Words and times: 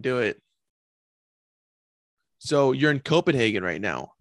Do 0.00 0.18
it. 0.18 0.40
So 2.38 2.72
you're 2.72 2.90
in 2.90 3.00
Copenhagen 3.00 3.62
right 3.62 3.80
now. 3.80 4.12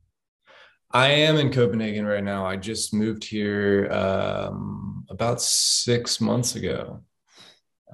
I 0.91 1.09
am 1.09 1.37
in 1.37 1.51
Copenhagen 1.51 2.05
right 2.05 2.23
now. 2.23 2.45
I 2.45 2.57
just 2.57 2.93
moved 2.93 3.23
here 3.23 3.89
um, 3.91 5.05
about 5.09 5.41
six 5.41 6.19
months 6.19 6.55
ago. 6.55 7.03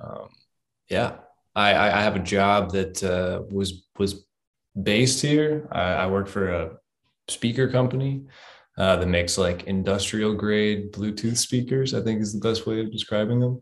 Um, 0.02 0.29
yeah, 0.90 1.18
I, 1.56 1.71
I 1.71 2.02
have 2.02 2.16
a 2.16 2.20
job 2.20 2.71
that 2.71 3.04
uh, 3.04 3.44
was 3.50 3.88
was 3.99 4.26
based 4.81 5.22
here. 5.22 5.67
I, 5.72 5.81
I 5.81 6.08
work 6.08 6.28
for 6.28 6.49
a 6.49 6.78
speaker 7.28 7.70
company 7.70 8.24
uh, 8.78 8.96
that 8.96 9.08
makes 9.08 9.38
like 9.38 9.63
industrial 9.63 10.33
grade 10.33 10.94
Bluetooth 10.94 11.38
speakers. 11.38 11.94
I 11.94 12.02
think 12.02 12.22
is 12.22 12.33
the 12.33 12.40
best 12.40 12.65
way 12.65 12.79
of 12.79 12.92
describing 12.92 13.40
them. 13.40 13.60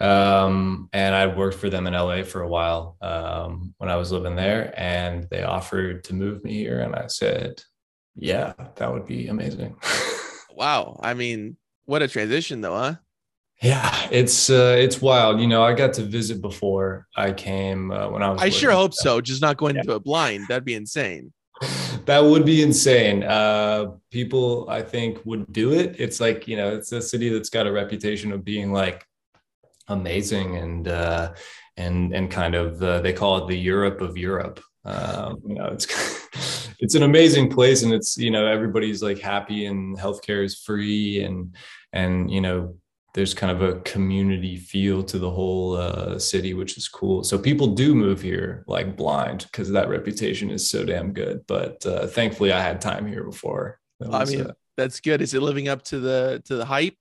Um, 0.00 0.88
and 0.92 1.14
I 1.14 1.26
worked 1.26 1.58
for 1.58 1.68
them 1.68 1.86
in 1.86 1.94
LA 1.94 2.22
for 2.22 2.42
a 2.42 2.48
while 2.48 2.96
um, 3.00 3.74
when 3.78 3.90
I 3.90 3.96
was 3.96 4.12
living 4.12 4.36
there, 4.36 4.72
and 4.76 5.26
they 5.30 5.42
offered 5.42 6.04
to 6.04 6.14
move 6.14 6.44
me 6.44 6.54
here, 6.54 6.80
and 6.80 6.94
I 6.94 7.08
said, 7.08 7.62
"Yeah, 8.14 8.52
that 8.76 8.92
would 8.92 9.06
be 9.06 9.26
amazing." 9.26 9.76
wow, 10.50 11.00
I 11.02 11.14
mean, 11.14 11.56
what 11.86 12.02
a 12.02 12.08
transition, 12.08 12.60
though, 12.60 12.76
huh? 12.76 12.94
Yeah, 13.60 14.08
it's 14.12 14.50
uh, 14.50 14.76
it's 14.78 15.02
wild. 15.02 15.40
You 15.40 15.48
know, 15.48 15.64
I 15.64 15.72
got 15.72 15.92
to 15.94 16.04
visit 16.04 16.40
before 16.40 17.08
I 17.16 17.32
came 17.32 17.90
uh, 17.90 18.08
when 18.08 18.22
I 18.22 18.30
was. 18.30 18.40
I 18.40 18.50
sure 18.50 18.70
hope 18.70 18.94
so. 18.94 19.20
Just 19.20 19.42
not 19.42 19.56
going 19.56 19.74
yeah. 19.74 19.80
into 19.80 19.96
it 19.96 20.04
blind. 20.04 20.44
That'd 20.48 20.64
be 20.64 20.74
insane. 20.74 21.32
that 22.04 22.20
would 22.20 22.46
be 22.46 22.62
insane. 22.62 23.24
Uh, 23.24 23.92
people, 24.12 24.70
I 24.70 24.82
think, 24.82 25.18
would 25.24 25.52
do 25.52 25.72
it. 25.72 25.96
It's 25.98 26.20
like 26.20 26.46
you 26.46 26.56
know, 26.56 26.72
it's 26.72 26.92
a 26.92 27.02
city 27.02 27.30
that's 27.30 27.50
got 27.50 27.66
a 27.66 27.72
reputation 27.72 28.30
of 28.30 28.44
being 28.44 28.72
like 28.72 29.04
amazing 29.88 30.56
and 30.56 30.88
uh, 30.88 31.32
and 31.76 32.14
and 32.14 32.30
kind 32.30 32.54
of 32.54 32.82
uh, 32.82 33.00
they 33.00 33.12
call 33.12 33.38
it 33.38 33.48
the 33.48 33.58
Europe 33.58 34.00
of 34.00 34.16
Europe. 34.16 34.60
Um, 34.84 35.40
you 35.46 35.54
know, 35.54 35.66
it's 35.66 35.86
it's 36.78 36.94
an 36.94 37.02
amazing 37.02 37.50
place, 37.50 37.82
and 37.82 37.92
it's 37.92 38.16
you 38.16 38.30
know 38.30 38.46
everybody's 38.46 39.02
like 39.02 39.18
happy 39.18 39.66
and 39.66 39.96
healthcare 39.98 40.44
is 40.44 40.58
free, 40.58 41.22
and 41.22 41.54
and 41.92 42.30
you 42.30 42.40
know 42.40 42.76
there's 43.14 43.34
kind 43.34 43.50
of 43.50 43.62
a 43.62 43.80
community 43.80 44.56
feel 44.56 45.02
to 45.02 45.18
the 45.18 45.30
whole 45.30 45.76
uh, 45.76 46.18
city, 46.18 46.54
which 46.54 46.76
is 46.76 46.88
cool. 46.88 47.24
So 47.24 47.38
people 47.38 47.68
do 47.68 47.94
move 47.94 48.20
here 48.20 48.64
like 48.66 48.96
blind 48.96 49.46
because 49.50 49.70
that 49.70 49.88
reputation 49.88 50.50
is 50.50 50.68
so 50.68 50.84
damn 50.84 51.12
good. 51.12 51.44
But 51.46 51.84
uh, 51.86 52.06
thankfully, 52.06 52.52
I 52.52 52.60
had 52.60 52.80
time 52.80 53.06
here 53.06 53.24
before. 53.24 53.80
Was, 53.98 54.30
I 54.30 54.36
mean, 54.36 54.46
uh, 54.46 54.52
that's 54.76 55.00
good. 55.00 55.20
Is 55.22 55.34
it 55.34 55.42
living 55.42 55.68
up 55.68 55.82
to 55.84 55.98
the 55.98 56.42
to 56.44 56.56
the 56.56 56.64
hype? 56.64 56.96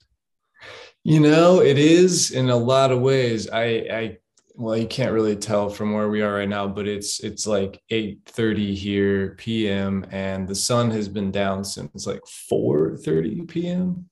You 1.07 1.21
know, 1.21 1.61
it 1.61 1.77
is 1.77 2.31
in 2.31 2.49
a 2.49 2.57
lot 2.57 2.91
of 2.91 2.99
ways. 2.99 3.49
I, 3.49 3.63
I, 3.63 4.17
well, 4.55 4.75
you 4.75 4.87
can't 4.87 5.13
really 5.13 5.37
tell 5.37 5.69
from 5.69 5.93
where 5.93 6.09
we 6.09 6.21
are 6.21 6.33
right 6.33 6.49
now, 6.49 6.67
but 6.67 6.85
it's 6.85 7.21
it's 7.21 7.47
like 7.47 7.81
8:30 7.89 8.75
here 8.75 9.35
p.m. 9.37 10.05
and 10.11 10.45
the 10.49 10.53
sun 10.53 10.91
has 10.91 11.07
been 11.07 11.31
down 11.31 11.63
since 11.63 12.05
like 12.05 12.23
4:30 12.51 13.47
p.m. 13.47 14.09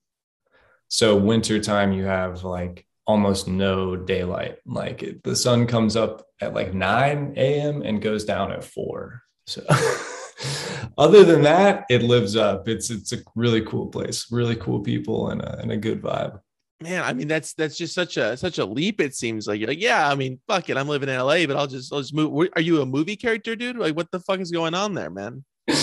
So 0.87 1.17
winter 1.17 1.59
time, 1.59 1.91
you 1.91 2.05
have 2.05 2.45
like 2.45 2.87
almost 3.05 3.49
no 3.49 3.97
daylight. 3.97 4.59
Like 4.65 5.03
it, 5.03 5.21
the 5.21 5.35
sun 5.35 5.67
comes 5.67 5.97
up 5.97 6.25
at 6.39 6.53
like 6.53 6.73
9 6.73 7.33
a.m. 7.35 7.81
and 7.81 8.01
goes 8.01 8.23
down 8.23 8.53
at 8.53 8.63
4. 8.63 9.21
So 9.47 9.65
other 10.97 11.25
than 11.25 11.41
that, 11.41 11.83
it 11.89 12.03
lives 12.03 12.37
up. 12.37 12.69
It's 12.69 12.89
it's 12.89 13.11
a 13.11 13.17
really 13.35 13.65
cool 13.65 13.87
place, 13.87 14.31
really 14.31 14.55
cool 14.55 14.79
people 14.79 15.31
and 15.31 15.41
a, 15.41 15.59
and 15.59 15.73
a 15.73 15.77
good 15.77 16.01
vibe 16.01 16.39
man, 16.81 17.03
I 17.03 17.13
mean, 17.13 17.27
that's 17.27 17.53
that's 17.53 17.77
just 17.77 17.93
such 17.93 18.17
a 18.17 18.35
such 18.37 18.57
a 18.57 18.65
leap. 18.65 19.01
It 19.01 19.15
seems 19.15 19.47
like 19.47 19.59
you're 19.59 19.69
like, 19.69 19.81
yeah, 19.81 20.09
I 20.09 20.15
mean, 20.15 20.39
fuck 20.47 20.69
it, 20.69 20.77
I'm 20.77 20.87
living 20.87 21.09
in 21.09 21.17
LA, 21.17 21.45
but 21.45 21.55
I'll 21.55 21.67
just 21.67 21.93
I'll 21.93 22.01
just 22.01 22.13
move. 22.13 22.49
Are 22.55 22.61
you 22.61 22.81
a 22.81 22.85
movie 22.85 23.15
character, 23.15 23.55
dude? 23.55 23.77
Like, 23.77 23.95
what 23.95 24.11
the 24.11 24.19
fuck 24.19 24.39
is 24.39 24.51
going 24.51 24.73
on 24.73 24.93
there, 24.93 25.09
man? 25.09 25.43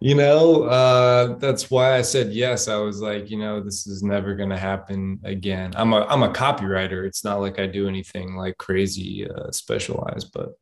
You 0.00 0.14
know, 0.14 0.64
uh, 0.64 1.38
that's 1.38 1.70
why 1.70 1.96
I 1.96 2.02
said 2.02 2.30
yes. 2.30 2.68
I 2.68 2.76
was 2.76 3.00
like, 3.00 3.30
you 3.30 3.38
know, 3.38 3.62
this 3.62 3.86
is 3.86 4.02
never 4.02 4.34
gonna 4.34 4.58
happen 4.58 5.18
again. 5.24 5.72
I'm 5.76 5.94
a 5.94 6.04
I'm 6.04 6.22
a 6.22 6.28
copywriter. 6.28 7.06
It's 7.06 7.24
not 7.24 7.40
like 7.40 7.58
I 7.58 7.66
do 7.66 7.88
anything 7.88 8.36
like 8.36 8.58
crazy 8.58 9.26
uh, 9.26 9.50
specialized, 9.50 10.30
but 10.34 10.58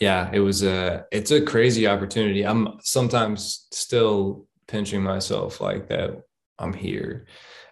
yeah, 0.00 0.30
it 0.32 0.40
was 0.40 0.64
a 0.64 1.06
it's 1.12 1.30
a 1.30 1.40
crazy 1.40 1.86
opportunity. 1.86 2.44
I'm 2.44 2.80
sometimes 2.82 3.68
still 3.70 4.48
pinching 4.66 5.04
myself 5.04 5.60
like 5.60 5.88
that. 5.90 6.20
I'm 6.58 6.72
here 6.72 7.26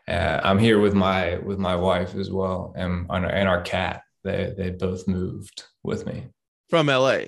uh, 0.09 0.41
I'm 0.43 0.59
here 0.59 0.81
with 0.81 0.95
my 0.95 1.37
with 1.39 1.59
my 1.59 1.77
wife 1.77 2.15
as 2.15 2.31
well, 2.31 2.73
and 2.77 3.07
and 3.11 3.49
our 3.49 3.61
cat. 3.63 4.03
They 4.25 4.55
they 4.57 4.71
both 4.71 5.07
moved 5.07 5.65
with 5.83 6.07
me 6.07 6.27
from 6.69 6.87
LA. 6.87 7.19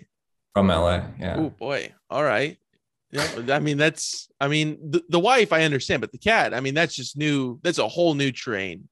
From 0.55 0.69
LA, 0.69 1.03
yeah. 1.19 1.37
Oh 1.39 1.51
boy! 1.51 1.93
All 2.09 2.25
right. 2.25 2.59
Yeah, 3.13 3.27
I 3.51 3.59
mean 3.59 3.77
that's. 3.77 4.29
I 4.41 4.49
mean 4.49 4.79
the, 4.91 5.03
the 5.09 5.19
wife 5.19 5.53
I 5.53 5.65
understand, 5.65 6.01
but 6.01 6.13
the 6.13 6.19
cat. 6.19 6.55
I 6.55 6.61
mean 6.61 6.75
that's 6.75 6.95
just 6.95 7.17
new. 7.17 7.59
That's 7.63 7.79
a 7.79 7.89
whole 7.89 8.15
new 8.15 8.33
train. 8.33 8.89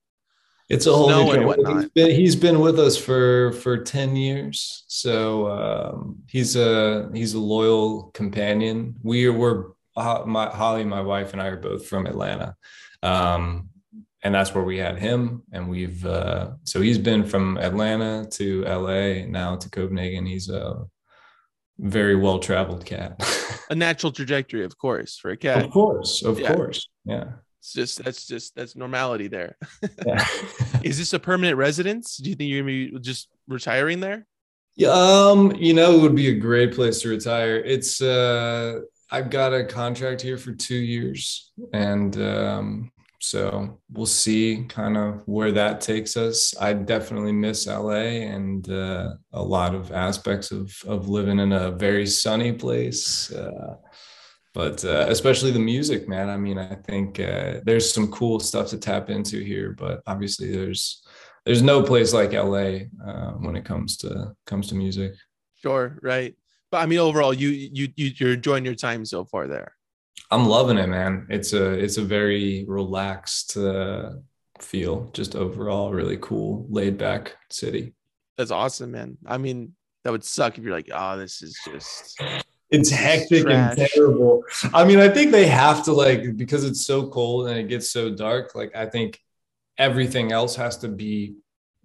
It's 0.68 0.86
a 0.86 0.92
whole 0.92 1.08
Snow 1.08 1.32
new 1.32 1.54
train. 1.54 1.76
He's 1.80 1.90
been, 1.90 2.10
he's 2.10 2.36
been 2.36 2.60
with 2.60 2.78
us 2.78 2.96
for 2.96 3.52
for 3.52 3.78
ten 3.78 4.16
years, 4.16 4.84
so 4.86 5.50
um, 5.50 6.18
he's 6.28 6.56
a 6.56 7.10
he's 7.14 7.34
a 7.34 7.40
loyal 7.40 8.10
companion. 8.12 8.96
We 9.02 9.28
were 9.30 9.74
my 9.96 10.50
Holly, 10.50 10.84
my 10.84 11.00
wife, 11.00 11.32
and 11.32 11.40
I 11.40 11.46
are 11.46 11.56
both 11.56 11.86
from 11.86 12.06
Atlanta. 12.06 12.54
Um, 13.02 13.70
and 14.22 14.34
that's 14.34 14.54
where 14.54 14.64
we 14.64 14.78
had 14.78 14.98
him. 14.98 15.42
And 15.52 15.68
we've 15.68 16.04
uh, 16.04 16.52
so 16.64 16.80
he's 16.80 16.98
been 16.98 17.24
from 17.24 17.56
atlanta 17.58 18.26
to 18.32 18.64
la 18.64 19.26
now 19.26 19.56
to 19.56 19.70
copenhagen. 19.70 20.26
He's 20.26 20.48
a 20.48 20.84
very 21.78 22.16
well 22.16 22.38
traveled 22.38 22.84
cat. 22.84 23.22
A 23.70 23.74
natural 23.74 24.12
trajectory 24.12 24.64
of 24.64 24.76
course 24.78 25.18
for 25.18 25.30
a 25.30 25.36
cat. 25.36 25.64
of 25.64 25.70
course 25.70 26.22
of 26.22 26.40
yeah. 26.40 26.54
course. 26.54 26.88
Yeah. 27.04 27.24
It's 27.60 27.72
just 27.72 28.04
that's 28.04 28.26
just 28.26 28.54
that's 28.54 28.76
normality 28.76 29.28
there. 29.28 29.56
Yeah. 30.06 30.24
is 30.82 30.98
this 30.98 31.12
a 31.12 31.18
permanent 31.18 31.56
residence? 31.56 32.16
Do 32.16 32.30
you 32.30 32.36
think 32.36 32.50
you're 32.50 32.62
gonna 32.62 32.72
be 32.72 32.98
just 33.00 33.28
retiring 33.46 34.00
there? 34.00 34.26
Yeah 34.74 34.90
um 34.90 35.54
you 35.56 35.74
know 35.74 35.94
it 35.94 36.02
would 36.02 36.16
be 36.16 36.28
a 36.28 36.38
great 36.38 36.74
place 36.74 37.02
to 37.02 37.08
retire. 37.08 37.56
It's 37.56 38.00
uh 38.02 38.80
i've 39.10 39.30
got 39.30 39.54
a 39.54 39.64
contract 39.64 40.20
here 40.22 40.38
for 40.38 40.52
two 40.52 40.76
years. 40.76 41.52
And 41.72 42.16
um 42.20 42.90
so 43.20 43.80
we'll 43.92 44.06
see 44.06 44.64
kind 44.68 44.96
of 44.96 45.22
where 45.26 45.52
that 45.52 45.80
takes 45.80 46.16
us. 46.16 46.54
I 46.60 46.72
definitely 46.72 47.32
miss 47.32 47.66
LA 47.66 48.22
and 48.30 48.68
uh, 48.70 49.14
a 49.32 49.42
lot 49.42 49.74
of 49.74 49.90
aspects 49.92 50.52
of, 50.52 50.72
of 50.86 51.08
living 51.08 51.40
in 51.40 51.52
a 51.52 51.72
very 51.72 52.06
sunny 52.06 52.52
place. 52.52 53.32
Uh, 53.32 53.76
but 54.54 54.84
uh, 54.84 55.06
especially 55.08 55.50
the 55.50 55.58
music, 55.58 56.08
man. 56.08 56.28
I 56.28 56.36
mean, 56.36 56.58
I 56.58 56.76
think 56.76 57.20
uh, 57.20 57.60
there's 57.64 57.92
some 57.92 58.10
cool 58.10 58.40
stuff 58.40 58.68
to 58.68 58.78
tap 58.78 59.10
into 59.10 59.40
here, 59.40 59.74
but 59.76 60.00
obviously 60.06 60.50
there's 60.50 61.04
there's 61.44 61.62
no 61.62 61.82
place 61.82 62.12
like 62.12 62.32
LA 62.32 62.86
uh, 63.06 63.32
when 63.38 63.56
it 63.56 63.64
comes 63.64 63.96
to 63.98 64.32
comes 64.46 64.68
to 64.68 64.74
music. 64.74 65.12
Sure, 65.56 65.98
right. 66.02 66.34
But 66.70 66.78
I 66.78 66.86
mean, 66.86 66.98
overall, 66.98 67.32
you 67.32 67.48
you 67.48 67.88
you're 67.96 68.34
enjoying 68.34 68.64
your 68.64 68.74
time 68.74 69.04
so 69.04 69.24
far 69.24 69.46
there. 69.46 69.77
I'm 70.30 70.46
loving 70.46 70.78
it, 70.78 70.88
man. 70.88 71.26
It's 71.30 71.52
a 71.52 71.72
it's 71.72 71.96
a 71.96 72.02
very 72.02 72.64
relaxed 72.68 73.56
uh, 73.56 74.10
feel, 74.60 75.10
just 75.12 75.34
overall 75.34 75.92
really 75.92 76.18
cool, 76.20 76.66
laid 76.68 76.98
back 76.98 77.36
city. 77.50 77.94
That's 78.36 78.50
awesome, 78.50 78.90
man. 78.90 79.16
I 79.26 79.38
mean, 79.38 79.74
that 80.04 80.10
would 80.10 80.24
suck 80.24 80.58
if 80.58 80.64
you're 80.64 80.72
like, 80.72 80.90
oh, 80.92 81.16
this 81.16 81.42
is 81.42 81.58
just 81.64 82.20
it's 82.70 82.90
hectic 82.90 83.44
trash. 83.44 83.78
and 83.78 83.88
terrible. 83.88 84.42
I 84.74 84.84
mean, 84.84 85.00
I 85.00 85.08
think 85.08 85.32
they 85.32 85.46
have 85.46 85.84
to 85.84 85.92
like 85.92 86.36
because 86.36 86.64
it's 86.64 86.84
so 86.84 87.08
cold 87.08 87.48
and 87.48 87.58
it 87.58 87.68
gets 87.68 87.90
so 87.90 88.14
dark. 88.14 88.54
Like, 88.54 88.76
I 88.76 88.86
think 88.86 89.20
everything 89.78 90.32
else 90.32 90.56
has 90.56 90.76
to 90.78 90.88
be 90.88 91.36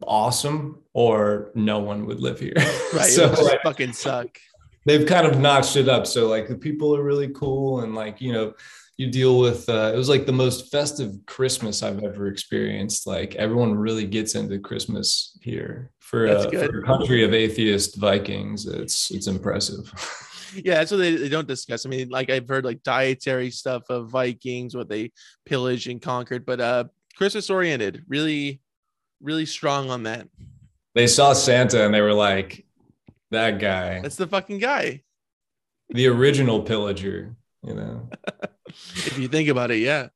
awesome, 0.02 0.82
or 0.94 1.52
no 1.56 1.80
one 1.80 2.06
would 2.08 2.20
live 2.20 2.40
here. 2.40 2.56
Right? 2.94 3.10
so, 3.10 3.32
it 3.32 3.40
like, 3.40 3.62
fucking 3.64 3.94
suck 3.94 4.38
they've 4.86 5.06
kind 5.06 5.28
of 5.28 5.40
notched 5.40 5.76
it 5.76 5.90
up. 5.90 6.08
So 6.08 6.28
like 6.28 6.48
the 6.48 6.56
people 6.56 6.96
are 6.96 7.04
really 7.04 7.30
cool 7.30 7.82
and 7.82 7.96
like, 7.96 8.22
you 8.22 8.34
know, 8.34 8.54
you 8.98 9.10
deal 9.10 9.40
with 9.40 9.68
uh, 9.70 9.92
it 9.94 9.98
was 9.98 10.10
like 10.10 10.26
the 10.26 10.32
most 10.32 10.72
festive 10.72 11.16
Christmas 11.26 11.82
I've 11.82 12.04
ever 12.04 12.28
experienced. 12.28 13.08
Like 13.08 13.36
everyone 13.36 13.74
really 13.74 14.06
gets 14.06 14.36
into 14.36 14.60
Christmas 14.60 15.38
here 15.42 15.92
for, 16.00 16.28
uh, 16.28 16.50
for 16.50 16.80
a 16.80 16.84
country 16.84 17.24
of 17.24 17.34
atheist 17.34 17.98
Vikings. 17.98 18.68
It's 18.68 19.10
it's 19.10 19.26
impressive. 19.26 19.92
yeah, 20.64 20.76
that's 20.76 20.92
what 20.92 20.98
they, 20.98 21.16
they 21.16 21.30
don't 21.30 21.48
discuss. 21.48 21.88
I 21.88 21.90
mean, 21.90 22.10
like 22.10 22.30
I've 22.30 22.48
heard 22.48 22.66
like 22.66 22.84
dietary 22.84 23.50
stuff 23.50 23.84
of 23.90 24.12
Vikings, 24.12 24.76
what 24.76 24.90
they 24.90 25.12
pillaged 25.46 25.90
and 25.90 26.02
conquered, 26.02 26.46
but 26.46 26.62
uh 26.62 26.84
Christmas 27.16 27.50
oriented, 27.50 28.04
really, 28.08 28.62
really 29.22 29.46
strong 29.46 29.90
on 29.90 30.04
that. 30.04 30.28
They 30.96 31.08
saw 31.08 31.34
Santa 31.34 31.86
and 31.86 31.94
they 31.94 32.02
were 32.02 32.14
like, 32.14 32.66
that 33.34 33.60
guy. 33.60 34.02
That's 34.02 34.16
the 34.16 34.28
fucking 34.28 34.60
guy. 34.60 35.04
The 35.90 36.08
original 36.08 36.64
pillager, 36.64 37.36
you 37.62 37.74
know. 37.76 38.10
if 38.68 39.20
you 39.20 39.28
think 39.28 39.50
about 39.50 39.70
it, 39.70 39.78
yeah. 39.80 40.08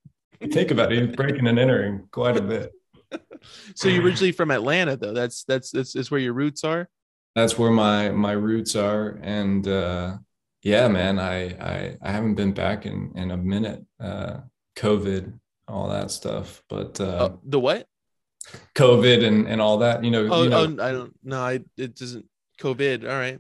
Think 0.42 0.72
about 0.72 0.92
it, 0.92 1.06
he's 1.08 1.16
breaking 1.16 1.46
and 1.48 1.60
entering 1.60 2.08
quite 2.12 2.38
a 2.38 2.42
bit. 2.42 2.72
so 3.75 3.88
you're 3.88 4.04
originally 4.04 4.31
from 4.31 4.52
Atlanta, 4.52 4.96
though. 4.98 5.14
That's 5.14 5.44
that's 5.44 5.72
that's, 5.72 5.94
that's 5.94 6.10
where 6.10 6.19
your 6.19 6.34
roots 6.34 6.64
are. 6.64 6.90
that's 7.36 7.58
where 7.58 7.72
my 7.72 8.10
my 8.10 8.31
roots 8.31 8.75
are 8.75 9.19
and 9.22 9.68
uh 9.68 10.18
yeah 10.64 10.88
man 10.88 11.19
i 11.19 11.50
i, 11.62 11.98
I 12.02 12.12
haven't 12.12 12.34
been 12.34 12.52
back 12.52 12.88
in 12.88 13.14
in 13.16 13.30
a 13.30 13.38
minute 13.38 13.86
uh 14.00 14.38
covid 14.75 15.34
all 15.68 15.90
that 15.90 16.10
stuff 16.10 16.64
but 16.68 17.00
uh 17.00 17.30
oh, 17.30 17.40
the 17.44 17.60
what 17.60 17.86
covid 18.74 19.24
and 19.24 19.48
and 19.48 19.62
all 19.62 19.78
that 19.80 20.04
you 20.04 20.10
know, 20.10 20.28
oh, 20.31 20.44
you 20.44 20.50
know 20.50 20.75
oh 20.80 20.84
i 20.84 20.92
don't 20.92 21.14
know 21.24 21.42
i 21.42 21.60
it 21.78 21.96
doesn't 21.96 22.25
covid. 22.59 23.04
All 23.04 23.18
right. 23.18 23.39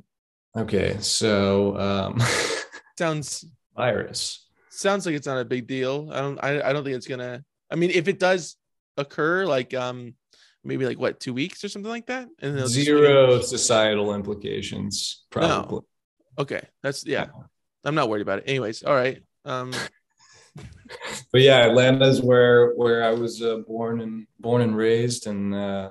Okay 0.55 0.97
so 0.99 1.77
um 1.77 2.21
sounds 2.97 3.45
virus. 3.75 4.47
Sounds 4.69 5.05
like 5.05 5.15
it's 5.15 5.27
not 5.27 5.39
a 5.39 5.45
big 5.45 5.67
deal. 5.67 6.09
I 6.11 6.21
don't 6.21 6.39
i, 6.43 6.69
I 6.69 6.73
don't 6.73 6.83
think 6.83 6.95
it's 6.95 7.07
gonna 7.07 7.43
i 7.71 7.75
mean 7.75 7.91
if 7.91 8.07
it 8.07 8.19
does 8.19 8.55
occur 8.97 9.45
like 9.45 9.73
um 9.73 10.15
maybe 10.63 10.85
like 10.85 10.99
what 10.99 11.19
two 11.19 11.33
weeks 11.33 11.63
or 11.63 11.69
something 11.69 11.89
like 11.91 12.07
that 12.07 12.27
and 12.41 12.67
zero 12.67 13.39
societal 13.41 14.13
implications 14.13 15.25
probably. 15.29 15.77
No. 15.77 15.85
okay 16.39 16.61
that's 16.83 17.05
yeah. 17.05 17.27
I'm 17.85 17.95
not 17.95 18.09
worried 18.09 18.21
about 18.21 18.39
it. 18.39 18.45
Anyways 18.47 18.83
all 18.83 18.95
right 18.95 19.21
um 19.45 19.71
but 21.31 21.41
yeah 21.41 21.65
atlanta's 21.65 22.21
where 22.21 22.73
where 22.73 23.03
i 23.03 23.11
was 23.11 23.41
uh, 23.41 23.57
born 23.67 24.01
and 24.01 24.27
born 24.39 24.61
and 24.61 24.75
raised 24.75 25.27
and 25.27 25.53
uh 25.53 25.89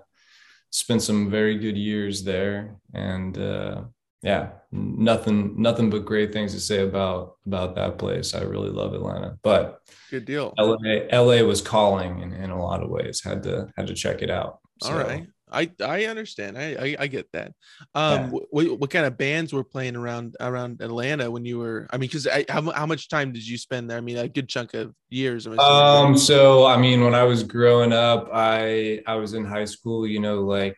spent 0.70 1.02
some 1.02 1.30
very 1.30 1.58
good 1.58 1.76
years 1.76 2.22
there 2.22 2.76
and 2.94 3.38
uh 3.38 3.82
yeah, 4.26 4.48
nothing 4.72 5.54
nothing 5.60 5.88
but 5.88 6.04
great 6.04 6.32
things 6.32 6.52
to 6.52 6.60
say 6.60 6.82
about 6.82 7.36
about 7.46 7.76
that 7.76 7.96
place. 7.96 8.34
I 8.34 8.42
really 8.42 8.70
love 8.70 8.92
Atlanta, 8.92 9.38
but 9.42 9.82
good 10.10 10.24
deal. 10.24 10.52
LA 10.58 11.06
LA 11.12 11.42
was 11.42 11.60
calling 11.60 12.22
in, 12.22 12.32
in 12.32 12.50
a 12.50 12.60
lot 12.60 12.82
of 12.82 12.90
ways. 12.90 13.22
Had 13.22 13.44
to 13.44 13.68
had 13.76 13.86
to 13.86 13.94
check 13.94 14.22
it 14.22 14.30
out. 14.30 14.58
So. 14.82 14.90
All 14.90 14.98
right. 14.98 15.28
I 15.50 15.70
I 15.84 16.06
understand. 16.06 16.58
I 16.58 16.74
I, 16.74 16.96
I 17.00 17.06
get 17.06 17.30
that. 17.32 17.52
Um, 17.94 18.32
yeah. 18.32 18.40
what, 18.50 18.80
what 18.80 18.90
kind 18.90 19.06
of 19.06 19.16
bands 19.16 19.52
were 19.52 19.64
playing 19.64 19.96
around 19.96 20.36
around 20.40 20.80
Atlanta 20.80 21.30
when 21.30 21.44
you 21.44 21.58
were? 21.58 21.86
I 21.90 21.98
mean, 21.98 22.08
because 22.08 22.26
how 22.48 22.70
how 22.72 22.86
much 22.86 23.08
time 23.08 23.32
did 23.32 23.46
you 23.46 23.58
spend 23.58 23.90
there? 23.90 23.98
I 23.98 24.00
mean, 24.00 24.16
a 24.18 24.28
good 24.28 24.48
chunk 24.48 24.74
of 24.74 24.94
years. 25.08 25.46
Um. 25.46 26.16
So 26.16 26.66
I 26.66 26.76
mean, 26.76 27.04
when 27.04 27.14
I 27.14 27.24
was 27.24 27.42
growing 27.42 27.92
up, 27.92 28.28
I 28.32 29.02
I 29.06 29.14
was 29.16 29.34
in 29.34 29.44
high 29.44 29.64
school. 29.64 30.06
You 30.06 30.20
know, 30.20 30.42
like 30.42 30.76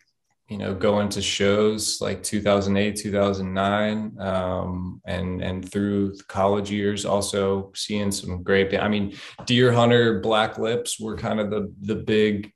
you 0.49 0.57
know 0.57 0.75
going 0.75 1.09
to 1.11 1.21
shows 1.21 2.01
like 2.01 2.23
2008 2.23 2.97
2009 2.97 4.19
um, 4.19 5.01
and 5.05 5.43
and 5.43 5.71
through 5.71 6.17
college 6.27 6.71
years 6.71 7.05
also 7.05 7.71
seeing 7.75 8.11
some 8.11 8.43
great 8.43 8.75
i 8.79 8.89
mean 8.89 9.15
Deerhunter, 9.43 10.23
black 10.23 10.59
lips 10.59 10.99
were 10.99 11.17
kind 11.17 11.39
of 11.39 11.51
the 11.51 11.73
the 11.83 11.97
big 11.97 12.51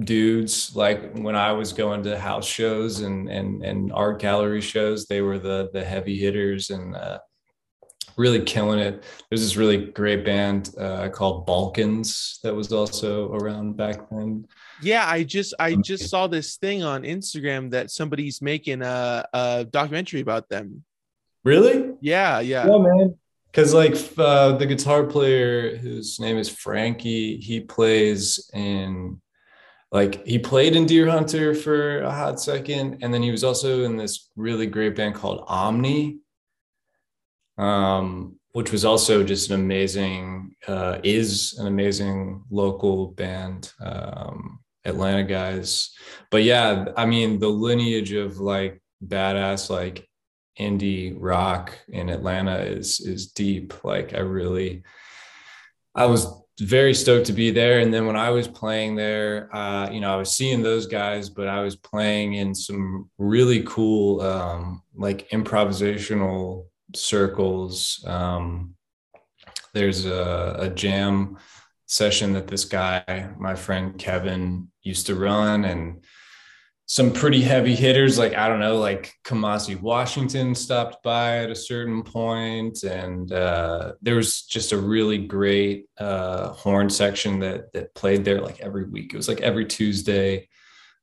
dudes 0.00 0.74
like 0.74 1.16
when 1.18 1.36
i 1.36 1.52
was 1.52 1.72
going 1.72 2.02
to 2.02 2.18
house 2.18 2.46
shows 2.46 3.00
and 3.00 3.28
and 3.28 3.64
and 3.64 3.92
art 3.92 4.18
gallery 4.20 4.60
shows 4.60 5.06
they 5.06 5.20
were 5.20 5.38
the 5.38 5.68
the 5.72 5.84
heavy 5.84 6.16
hitters 6.16 6.70
and 6.70 6.96
uh, 6.96 7.18
really 8.16 8.42
killing 8.42 8.78
it 8.78 9.04
there's 9.28 9.42
this 9.42 9.56
really 9.56 9.86
great 9.92 10.24
band 10.24 10.70
uh, 10.78 11.08
called 11.08 11.46
balkans 11.46 12.40
that 12.42 12.54
was 12.54 12.72
also 12.72 13.32
around 13.32 13.76
back 13.76 14.08
then 14.10 14.44
yeah, 14.80 15.08
I 15.08 15.24
just 15.24 15.54
I 15.58 15.74
just 15.74 16.08
saw 16.08 16.26
this 16.26 16.56
thing 16.56 16.82
on 16.82 17.02
Instagram 17.02 17.70
that 17.70 17.90
somebody's 17.90 18.40
making 18.40 18.82
a, 18.82 19.26
a 19.32 19.66
documentary 19.70 20.20
about 20.20 20.48
them. 20.48 20.84
Really? 21.44 21.94
Yeah, 22.00 22.40
yeah. 22.40 22.66
Yeah, 22.66 22.78
man. 22.78 23.14
Because 23.46 23.74
like 23.74 23.96
uh, 24.18 24.52
the 24.52 24.66
guitar 24.66 25.04
player 25.04 25.76
whose 25.76 26.20
name 26.20 26.36
is 26.38 26.48
Frankie, 26.48 27.38
he 27.38 27.60
plays 27.60 28.50
in 28.52 29.20
like 29.90 30.26
he 30.26 30.38
played 30.38 30.76
in 30.76 30.86
Deerhunter 30.86 31.56
for 31.56 32.02
a 32.02 32.10
hot 32.10 32.40
second, 32.40 32.98
and 33.02 33.12
then 33.12 33.22
he 33.22 33.30
was 33.30 33.44
also 33.44 33.84
in 33.84 33.96
this 33.96 34.30
really 34.36 34.66
great 34.66 34.96
band 34.96 35.14
called 35.14 35.44
Omni, 35.46 36.18
um, 37.56 38.36
which 38.52 38.70
was 38.70 38.84
also 38.84 39.24
just 39.24 39.50
an 39.50 39.60
amazing 39.60 40.54
uh, 40.66 40.98
is 41.02 41.58
an 41.58 41.66
amazing 41.66 42.44
local 42.50 43.08
band. 43.08 43.72
Um, 43.80 44.60
Atlanta 44.88 45.24
guys. 45.24 45.90
But 46.30 46.42
yeah, 46.42 46.86
I 46.96 47.06
mean, 47.06 47.38
the 47.38 47.48
lineage 47.48 48.12
of 48.12 48.38
like 48.38 48.80
badass 49.06 49.70
like 49.70 50.08
indie 50.58 51.14
rock 51.16 51.78
in 51.88 52.08
Atlanta 52.08 52.58
is 52.58 53.00
is 53.00 53.28
deep. 53.32 53.84
Like 53.84 54.14
I 54.14 54.20
really 54.20 54.82
I 55.94 56.06
was 56.06 56.26
very 56.60 56.94
stoked 56.94 57.26
to 57.26 57.32
be 57.32 57.50
there. 57.50 57.78
And 57.80 57.92
then 57.92 58.06
when 58.06 58.16
I 58.16 58.30
was 58.30 58.48
playing 58.48 58.96
there, 58.96 59.54
uh, 59.54 59.90
you 59.90 60.00
know, 60.00 60.12
I 60.12 60.16
was 60.16 60.32
seeing 60.32 60.62
those 60.62 60.86
guys, 60.86 61.28
but 61.30 61.46
I 61.48 61.60
was 61.60 61.76
playing 61.76 62.34
in 62.34 62.54
some 62.54 63.10
really 63.18 63.62
cool 63.62 64.20
um 64.20 64.82
like 64.96 65.28
improvisational 65.30 66.66
circles. 66.94 68.04
Um 68.06 68.74
there's 69.74 70.06
a, 70.06 70.56
a 70.58 70.70
jam 70.70 71.38
session 71.86 72.32
that 72.32 72.46
this 72.46 72.64
guy, 72.64 73.30
my 73.38 73.54
friend 73.54 73.98
Kevin, 73.98 74.68
used 74.82 75.06
to 75.06 75.14
run, 75.14 75.64
and 75.64 76.02
some 76.88 77.12
pretty 77.12 77.42
heavy 77.42 77.74
hitters 77.74 78.18
like 78.18 78.34
I 78.34 78.48
don't 78.48 78.60
know, 78.60 78.78
like 78.78 79.12
Kamasi 79.22 79.78
Washington 79.78 80.54
stopped 80.54 81.02
by 81.02 81.38
at 81.38 81.50
a 81.50 81.54
certain 81.54 82.02
point, 82.02 82.82
and 82.82 83.30
uh, 83.30 83.92
there 84.00 84.16
was 84.16 84.42
just 84.42 84.72
a 84.72 84.78
really 84.78 85.18
great 85.18 85.86
uh, 85.98 86.48
horn 86.48 86.88
section 86.88 87.40
that 87.40 87.72
that 87.74 87.94
played 87.94 88.24
there 88.24 88.40
like 88.40 88.60
every 88.60 88.84
week. 88.84 89.12
It 89.12 89.18
was 89.18 89.28
like 89.28 89.42
every 89.42 89.66
Tuesday. 89.66 90.48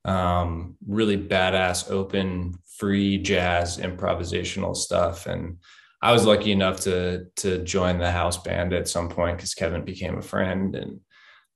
Um, 0.05 0.75
really 0.85 1.17
badass, 1.17 1.89
open, 1.89 2.59
free 2.77 3.17
jazz 3.17 3.77
improvisational 3.77 4.75
stuff, 4.75 5.27
and 5.27 5.57
I 6.01 6.11
was 6.11 6.25
lucky 6.25 6.51
enough 6.51 6.79
to 6.81 7.25
to 7.37 7.63
join 7.63 7.99
the 7.99 8.11
house 8.11 8.41
band 8.41 8.73
at 8.73 8.87
some 8.87 9.09
point 9.09 9.37
because 9.37 9.53
Kevin 9.53 9.85
became 9.85 10.17
a 10.17 10.23
friend, 10.23 10.75
and 10.75 10.99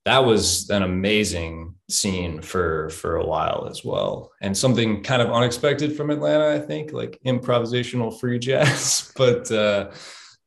that 0.04 0.24
was 0.24 0.70
an 0.70 0.82
amazing 0.82 1.74
scene 1.88 2.40
for 2.40 2.90
for 2.90 3.16
a 3.16 3.26
while 3.26 3.66
as 3.70 3.84
well, 3.84 4.32
and 4.40 4.56
something 4.56 5.02
kind 5.02 5.20
of 5.20 5.30
unexpected 5.30 5.96
from 5.96 6.10
Atlanta. 6.10 6.54
I 6.54 6.58
think 6.58 6.92
like 6.92 7.20
improvisational 7.26 8.18
free 8.18 8.38
jazz, 8.48 9.12
but 9.16 9.50
uh, 9.50 9.90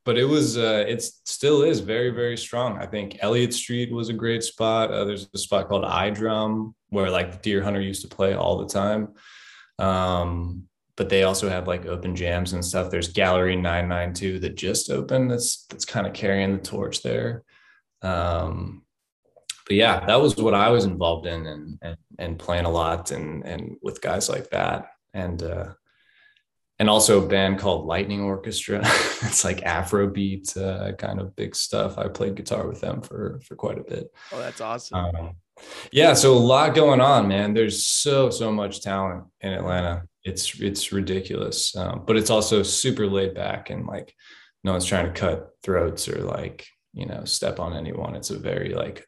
but 0.04 0.18
it 0.18 0.24
was 0.24 0.58
uh, 0.58 0.84
it 0.88 1.02
still 1.02 1.62
is 1.62 1.80
very 1.80 2.10
very 2.10 2.36
strong. 2.36 2.78
I 2.78 2.86
think 2.86 3.18
Elliott 3.20 3.54
Street 3.54 3.92
was 3.92 4.08
a 4.08 4.14
great 4.14 4.42
spot. 4.42 4.90
Uh, 4.90 5.04
there's 5.04 5.28
a 5.32 5.38
spot 5.38 5.68
called 5.68 5.84
iDrum 5.84 6.74
where 6.90 7.10
like 7.10 7.42
deer 7.42 7.62
hunter 7.62 7.80
used 7.80 8.02
to 8.02 8.08
play 8.08 8.34
all 8.34 8.58
the 8.58 8.66
time. 8.66 9.14
Um, 9.78 10.68
but 10.96 11.08
they 11.08 11.24
also 11.24 11.48
have 11.48 11.66
like 11.66 11.86
open 11.86 12.14
jams 12.14 12.52
and 12.52 12.64
stuff. 12.64 12.90
There's 12.90 13.12
Gallery 13.12 13.56
992 13.56 14.38
that 14.40 14.54
just 14.54 14.90
opened. 14.90 15.30
That's 15.30 15.66
that's 15.66 15.84
kind 15.84 16.06
of 16.06 16.12
carrying 16.12 16.52
the 16.52 16.62
torch 16.62 17.02
there. 17.02 17.42
Um, 18.02 18.82
but 19.66 19.76
yeah, 19.76 20.04
that 20.06 20.20
was 20.20 20.36
what 20.36 20.54
I 20.54 20.70
was 20.70 20.84
involved 20.84 21.26
in 21.26 21.46
and 21.46 21.78
and, 21.82 21.96
and 22.18 22.38
playing 22.38 22.64
a 22.64 22.70
lot 22.70 23.10
and 23.10 23.44
and 23.44 23.76
with 23.82 24.00
guys 24.00 24.28
like 24.28 24.50
that. 24.50 24.86
And 25.12 25.42
uh, 25.42 25.72
and 26.80 26.90
also 26.90 27.24
a 27.24 27.28
band 27.28 27.60
called 27.60 27.86
Lightning 27.86 28.22
Orchestra. 28.22 28.80
it's 29.22 29.44
like 29.44 29.58
Afrobeat 29.58 30.56
uh, 30.56 30.92
kind 30.96 31.20
of 31.20 31.36
big 31.36 31.54
stuff. 31.54 31.98
I 31.98 32.08
played 32.08 32.34
guitar 32.34 32.66
with 32.66 32.80
them 32.80 33.00
for 33.00 33.40
for 33.44 33.54
quite 33.54 33.78
a 33.78 33.84
bit. 33.84 34.12
Oh, 34.32 34.38
that's 34.38 34.60
awesome. 34.60 34.98
Um, 34.98 35.36
yeah, 35.92 36.14
so 36.14 36.34
a 36.34 36.38
lot 36.38 36.74
going 36.74 37.00
on, 37.00 37.28
man. 37.28 37.54
There's 37.54 37.86
so 37.86 38.30
so 38.30 38.50
much 38.50 38.80
talent 38.82 39.24
in 39.40 39.52
Atlanta 39.52 40.02
it's 40.24 40.58
it's 40.60 40.92
ridiculous 40.92 41.76
um, 41.76 42.02
but 42.06 42.16
it's 42.16 42.30
also 42.30 42.62
super 42.62 43.06
laid 43.06 43.34
back 43.34 43.70
and 43.70 43.86
like 43.86 44.14
no 44.64 44.72
one's 44.72 44.86
trying 44.86 45.06
to 45.06 45.20
cut 45.20 45.50
throats 45.62 46.08
or 46.08 46.22
like 46.22 46.66
you 46.92 47.06
know 47.06 47.24
step 47.24 47.60
on 47.60 47.74
anyone 47.74 48.16
it's 48.16 48.30
a 48.30 48.38
very 48.38 48.74
like 48.74 49.06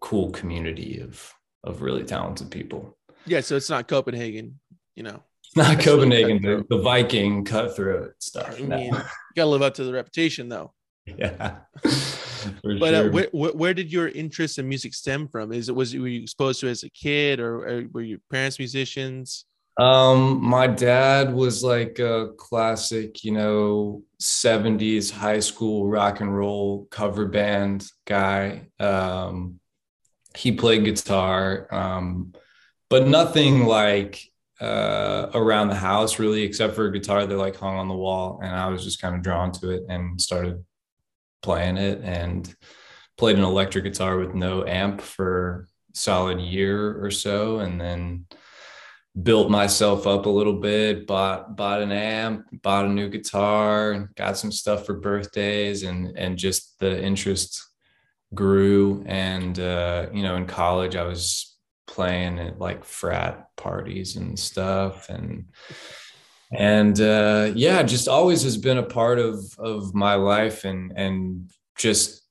cool 0.00 0.30
community 0.30 1.00
of 1.00 1.32
of 1.64 1.82
really 1.82 2.04
talented 2.04 2.50
people 2.50 2.96
yeah 3.26 3.40
so 3.40 3.56
it's 3.56 3.70
not 3.70 3.88
copenhagen 3.88 4.58
you 4.94 5.02
know 5.02 5.22
not 5.56 5.80
copenhagen 5.80 6.42
the, 6.42 6.64
the, 6.68 6.78
viking 6.78 7.44
cutthroat 7.44 8.12
stuff 8.18 8.54
i 8.56 8.60
mean 8.60 8.68
no. 8.68 8.78
you 8.78 8.92
gotta 9.36 9.48
live 9.48 9.62
up 9.62 9.74
to 9.74 9.84
the 9.84 9.92
reputation 9.92 10.48
though 10.48 10.72
yeah 11.06 11.56
but 11.82 11.84
uh, 11.84 13.02
sure. 13.02 13.08
uh, 13.08 13.10
where, 13.10 13.28
where, 13.32 13.52
where, 13.52 13.74
did 13.74 13.92
your 13.92 14.08
interest 14.08 14.58
in 14.58 14.68
music 14.68 14.94
stem 14.94 15.26
from 15.28 15.52
is 15.52 15.68
it 15.68 15.74
was 15.74 15.94
were 15.94 16.08
you 16.08 16.22
exposed 16.22 16.60
to 16.60 16.68
as 16.68 16.82
a 16.82 16.90
kid 16.90 17.40
or, 17.40 17.66
or 17.66 17.84
were 17.92 18.02
your 18.02 18.18
parents 18.30 18.58
musicians 18.58 19.46
um, 19.78 20.42
my 20.42 20.66
dad 20.66 21.34
was 21.34 21.62
like 21.62 21.98
a 21.98 22.30
classic, 22.38 23.22
you 23.24 23.32
know, 23.32 24.02
70s 24.20 25.10
high 25.10 25.40
school 25.40 25.86
rock 25.86 26.20
and 26.20 26.34
roll 26.34 26.86
cover 26.90 27.26
band 27.26 27.86
guy. 28.06 28.68
Um, 28.80 29.60
he 30.36 30.52
played 30.52 30.84
guitar, 30.84 31.66
um, 31.70 32.32
but 32.90 33.06
nothing 33.08 33.64
like 33.64 34.20
uh, 34.60 35.30
around 35.34 35.68
the 35.68 35.74
house 35.74 36.18
really, 36.18 36.42
except 36.42 36.74
for 36.74 36.86
a 36.86 36.92
guitar 36.92 37.26
that 37.26 37.36
like 37.36 37.56
hung 37.56 37.76
on 37.76 37.88
the 37.88 37.94
wall. 37.94 38.40
And 38.42 38.54
I 38.54 38.68
was 38.68 38.84
just 38.84 39.00
kind 39.00 39.14
of 39.14 39.22
drawn 39.22 39.52
to 39.52 39.70
it 39.70 39.82
and 39.88 40.20
started 40.20 40.64
playing 41.42 41.76
it 41.76 42.00
and 42.02 42.54
played 43.16 43.36
an 43.36 43.44
electric 43.44 43.84
guitar 43.84 44.18
with 44.18 44.34
no 44.34 44.64
amp 44.66 45.00
for 45.00 45.68
solid 45.94 46.40
year 46.40 47.02
or 47.02 47.10
so. 47.10 47.60
And 47.60 47.80
then 47.80 48.26
built 49.22 49.50
myself 49.50 50.06
up 50.06 50.26
a 50.26 50.30
little 50.30 50.60
bit, 50.60 51.06
bought 51.06 51.56
bought 51.56 51.80
an 51.80 51.92
amp, 51.92 52.46
bought 52.62 52.84
a 52.84 52.88
new 52.88 53.08
guitar, 53.08 54.10
got 54.14 54.36
some 54.36 54.52
stuff 54.52 54.86
for 54.86 54.94
birthdays, 54.94 55.82
and 55.82 56.16
and 56.16 56.36
just 56.36 56.78
the 56.78 57.02
interest 57.02 57.62
grew. 58.34 59.04
And 59.06 59.58
uh, 59.58 60.06
you 60.12 60.22
know, 60.22 60.36
in 60.36 60.46
college, 60.46 60.96
I 60.96 61.04
was 61.04 61.56
playing 61.86 62.38
at 62.38 62.58
like 62.58 62.84
frat 62.84 63.48
parties 63.56 64.16
and 64.16 64.38
stuff, 64.38 65.08
and 65.08 65.46
and 66.52 67.00
uh, 67.00 67.52
yeah, 67.54 67.82
just 67.82 68.08
always 68.08 68.42
has 68.42 68.56
been 68.56 68.78
a 68.78 68.82
part 68.82 69.18
of 69.18 69.38
of 69.58 69.94
my 69.94 70.14
life, 70.14 70.64
and 70.64 70.92
and 70.96 71.50
just 71.76 72.22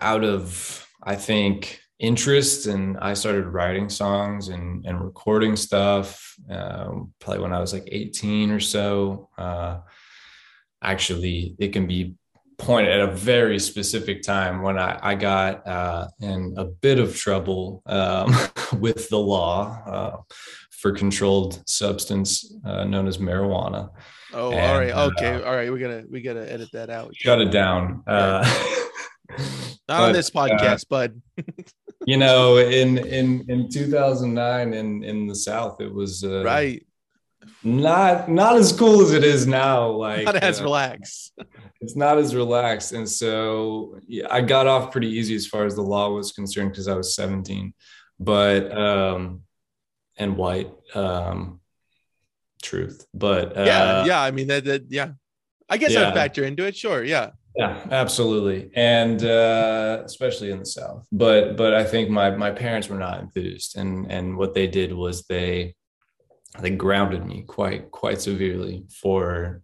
out 0.00 0.24
of 0.24 0.86
I 1.02 1.16
think 1.16 1.80
interest 1.98 2.66
and 2.66 2.96
I 2.98 3.14
started 3.14 3.46
writing 3.46 3.88
songs 3.88 4.48
and, 4.48 4.86
and 4.86 5.02
recording 5.02 5.56
stuff 5.56 6.36
um, 6.48 7.12
probably 7.18 7.42
when 7.42 7.52
I 7.52 7.60
was 7.60 7.72
like 7.72 7.88
18 7.90 8.50
or 8.50 8.60
so. 8.60 9.28
Uh, 9.36 9.78
actually, 10.82 11.56
it 11.58 11.72
can 11.72 11.86
be 11.86 12.14
pointed 12.58 12.92
at 12.92 13.08
a 13.08 13.12
very 13.12 13.58
specific 13.58 14.22
time 14.22 14.62
when 14.62 14.78
I, 14.78 14.98
I 15.00 15.14
got 15.14 15.66
uh, 15.66 16.08
in 16.20 16.54
a 16.56 16.64
bit 16.64 16.98
of 16.98 17.16
trouble 17.16 17.82
um, 17.86 18.34
with 18.78 19.08
the 19.08 19.18
law 19.18 19.82
uh, 19.86 20.34
for 20.70 20.92
controlled 20.92 21.62
substance 21.68 22.52
uh, 22.64 22.84
known 22.84 23.06
as 23.06 23.18
marijuana. 23.18 23.90
Oh, 24.32 24.50
and, 24.50 24.60
all 24.60 24.78
right. 24.78 25.12
Okay. 25.12 25.34
Uh, 25.34 25.42
all 25.42 25.54
right. 25.54 25.72
We 25.72 25.78
gotta, 25.78 26.04
we 26.10 26.20
gotta 26.20 26.50
edit 26.52 26.68
that 26.72 26.90
out. 26.90 27.14
Shut 27.14 27.40
it 27.40 27.50
down. 27.50 28.02
Uh, 28.06 28.44
Not 29.88 30.00
but, 30.00 30.00
on 30.00 30.12
this 30.12 30.30
podcast, 30.30 30.88
bud. 30.88 31.20
you 32.06 32.16
know, 32.16 32.58
in 32.58 32.98
in 32.98 33.44
in 33.48 33.70
2009 33.70 34.74
in 34.74 35.02
in 35.02 35.26
the 35.26 35.34
South, 35.34 35.80
it 35.80 35.92
was 35.92 36.24
uh, 36.24 36.42
right. 36.44 36.84
Not 37.64 38.28
not 38.28 38.56
as 38.56 38.72
cool 38.72 39.00
as 39.02 39.12
it 39.12 39.24
is 39.24 39.46
now. 39.46 39.88
Like 39.90 40.24
not 40.24 40.36
as 40.36 40.60
uh, 40.60 40.64
relaxed. 40.64 41.32
It's 41.80 41.96
not 41.96 42.18
as 42.18 42.34
relaxed, 42.34 42.92
and 42.92 43.08
so 43.08 43.98
yeah, 44.06 44.26
I 44.30 44.40
got 44.40 44.66
off 44.66 44.92
pretty 44.92 45.08
easy 45.08 45.34
as 45.34 45.46
far 45.46 45.64
as 45.64 45.74
the 45.74 45.82
law 45.82 46.10
was 46.10 46.32
concerned 46.32 46.70
because 46.70 46.88
I 46.88 46.94
was 46.94 47.14
17, 47.14 47.72
but 48.18 48.76
um, 48.76 49.42
and 50.16 50.36
white. 50.36 50.70
Um, 50.94 51.60
truth, 52.62 53.06
but 53.14 53.56
uh, 53.56 53.64
yeah, 53.64 54.04
yeah. 54.04 54.20
I 54.20 54.30
mean 54.30 54.48
that 54.48 54.64
that 54.64 54.84
yeah. 54.88 55.12
I 55.68 55.76
guess 55.76 55.92
yeah. 55.92 56.08
I'd 56.08 56.14
factor 56.14 56.44
into 56.44 56.64
it. 56.64 56.76
Sure, 56.76 57.04
yeah. 57.04 57.30
Yeah, 57.56 57.76
absolutely, 57.90 58.70
and 58.74 59.22
uh, 59.24 60.02
especially 60.04 60.52
in 60.52 60.60
the 60.60 60.66
South. 60.66 61.06
But 61.10 61.56
but 61.56 61.74
I 61.74 61.82
think 61.84 62.08
my 62.08 62.30
my 62.30 62.52
parents 62.52 62.88
were 62.88 62.98
not 62.98 63.20
enthused, 63.20 63.76
and 63.76 64.10
and 64.10 64.36
what 64.36 64.54
they 64.54 64.68
did 64.68 64.92
was 64.92 65.24
they 65.24 65.74
they 66.60 66.70
grounded 66.70 67.24
me 67.24 67.42
quite 67.42 67.90
quite 67.90 68.20
severely 68.20 68.84
for 68.90 69.62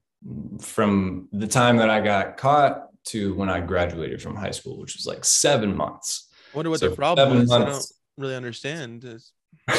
from 0.60 1.28
the 1.32 1.46
time 1.46 1.76
that 1.78 1.90
I 1.90 2.00
got 2.00 2.36
caught 2.36 2.88
to 3.06 3.34
when 3.34 3.48
I 3.48 3.60
graduated 3.60 4.22
from 4.22 4.36
high 4.36 4.52
school, 4.52 4.80
which 4.80 4.94
was 4.96 5.06
like 5.06 5.24
seven 5.24 5.76
months. 5.76 6.28
I 6.52 6.56
wonder 6.56 6.70
what 6.70 6.80
so 6.80 6.88
the 6.88 6.96
problem 6.96 7.38
is. 7.38 7.48
Months. 7.48 7.66
I 7.66 7.70
don't 7.70 7.86
really 8.24 8.36
understand. 8.36 9.20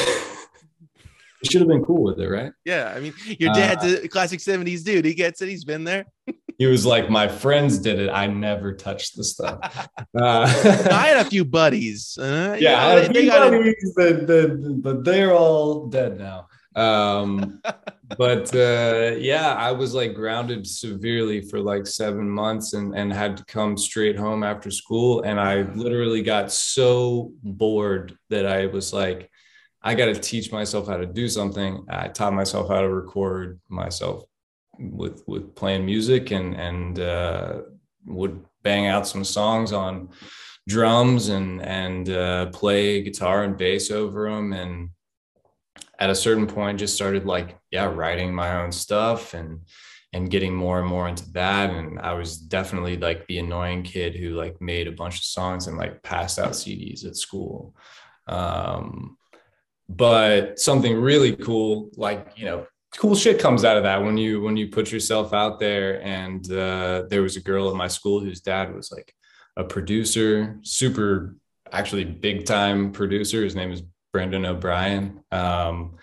You 1.42 1.50
should 1.50 1.60
have 1.60 1.68
been 1.68 1.84
cool 1.84 2.02
with 2.02 2.18
it, 2.18 2.28
right? 2.28 2.52
Yeah, 2.64 2.92
I 2.96 3.00
mean, 3.00 3.12
your 3.38 3.52
dad's 3.52 3.84
uh, 3.84 4.00
a 4.04 4.08
classic 4.08 4.40
'70s 4.40 4.82
dude. 4.84 5.04
He 5.04 5.14
gets 5.14 5.42
it. 5.42 5.48
He's 5.48 5.64
been 5.64 5.84
there. 5.84 6.06
he 6.58 6.66
was 6.66 6.86
like, 6.86 7.10
"My 7.10 7.28
friends 7.28 7.78
did 7.78 7.98
it. 7.98 8.08
I 8.08 8.26
never 8.26 8.72
touched 8.72 9.16
the 9.16 9.24
stuff." 9.24 9.88
Uh, 10.18 10.46
I 10.90 11.08
had 11.08 11.26
a 11.26 11.28
few 11.28 11.44
buddies. 11.44 12.16
Uh, 12.18 12.56
yeah, 12.58 12.70
know, 12.70 12.78
I 12.78 12.88
had 12.88 13.10
a 13.10 13.12
few 13.12 13.30
buddies, 13.30 13.92
but, 13.94 14.26
but, 14.26 14.82
but 14.82 15.04
they're 15.04 15.34
all 15.34 15.88
dead 15.88 16.18
now. 16.18 16.46
Um, 16.76 17.60
but 18.18 18.54
uh, 18.54 19.16
yeah, 19.18 19.54
I 19.54 19.72
was 19.72 19.94
like 19.94 20.14
grounded 20.14 20.66
severely 20.66 21.40
for 21.40 21.58
like 21.58 21.86
seven 21.86 22.28
months 22.30 22.74
and 22.74 22.94
and 22.94 23.12
had 23.12 23.36
to 23.38 23.44
come 23.46 23.76
straight 23.76 24.16
home 24.16 24.44
after 24.44 24.70
school, 24.70 25.22
and 25.22 25.40
I 25.40 25.62
literally 25.74 26.22
got 26.22 26.52
so 26.52 27.32
bored 27.42 28.16
that 28.30 28.46
I 28.46 28.66
was 28.66 28.92
like 28.92 29.30
I 29.82 29.94
got 29.94 30.06
to 30.06 30.14
teach 30.14 30.50
myself 30.50 30.88
how 30.88 30.96
to 30.96 31.06
do 31.06 31.28
something. 31.28 31.84
I 31.88 32.08
taught 32.08 32.32
myself 32.32 32.68
how 32.68 32.80
to 32.80 32.88
record 32.88 33.60
myself 33.68 34.24
with 34.78 35.22
with 35.26 35.54
playing 35.54 35.86
music 35.86 36.32
and 36.32 36.54
and 36.54 36.98
uh, 36.98 37.60
would 38.04 38.44
bang 38.62 38.86
out 38.86 39.06
some 39.06 39.24
songs 39.24 39.72
on 39.72 40.08
drums 40.68 41.28
and 41.28 41.62
and 41.62 42.10
uh, 42.10 42.46
play 42.46 43.00
guitar 43.02 43.44
and 43.44 43.56
bass 43.56 43.90
over 43.92 44.28
them 44.28 44.52
and 44.52 44.90
at 45.98 46.10
a 46.10 46.14
certain 46.14 46.46
point 46.46 46.78
just 46.78 46.94
started 46.94 47.24
like 47.24 47.58
yeah 47.70 47.86
writing 47.86 48.34
my 48.34 48.62
own 48.62 48.72
stuff 48.72 49.34
and 49.34 49.60
and 50.12 50.30
getting 50.30 50.54
more 50.54 50.78
and 50.80 50.88
more 50.88 51.08
into 51.08 51.30
that. 51.32 51.70
And 51.70 51.98
i 52.00 52.12
was 52.12 52.38
definitely 52.38 52.96
like 52.96 53.26
the 53.26 53.38
annoying 53.38 53.82
kid 53.82 54.14
who 54.14 54.30
like 54.30 54.60
made 54.60 54.88
a 54.88 54.92
bunch 54.92 55.18
of 55.18 55.24
songs 55.24 55.66
and 55.66 55.76
like 55.76 56.02
passed 56.02 56.38
out 56.38 56.52
cds 56.52 57.04
at 57.06 57.16
school. 57.16 57.74
Um 58.26 59.16
but 59.88 60.58
something 60.58 61.00
really 61.00 61.36
cool 61.36 61.90
like 61.96 62.32
you 62.36 62.44
know 62.44 62.66
cool 62.96 63.14
shit 63.14 63.38
comes 63.38 63.64
out 63.64 63.76
of 63.76 63.82
that 63.82 64.02
when 64.02 64.16
you 64.16 64.40
when 64.40 64.56
you 64.56 64.68
put 64.68 64.90
yourself 64.90 65.32
out 65.32 65.60
there. 65.60 66.02
And 66.02 66.50
uh, 66.50 67.04
there 67.08 67.22
was 67.22 67.36
a 67.36 67.42
girl 67.42 67.70
in 67.70 67.76
my 67.76 67.88
school 67.88 68.20
whose 68.20 68.40
dad 68.40 68.74
was 68.74 68.90
like 68.90 69.14
a 69.56 69.64
producer 69.64 70.58
super 70.62 71.36
actually 71.72 72.04
big 72.04 72.46
time 72.46 72.92
producer. 72.92 73.42
His 73.42 73.56
name 73.56 73.72
is 73.72 73.82
brendan 74.16 74.46
o'brien 74.46 75.20
um, 75.30 75.96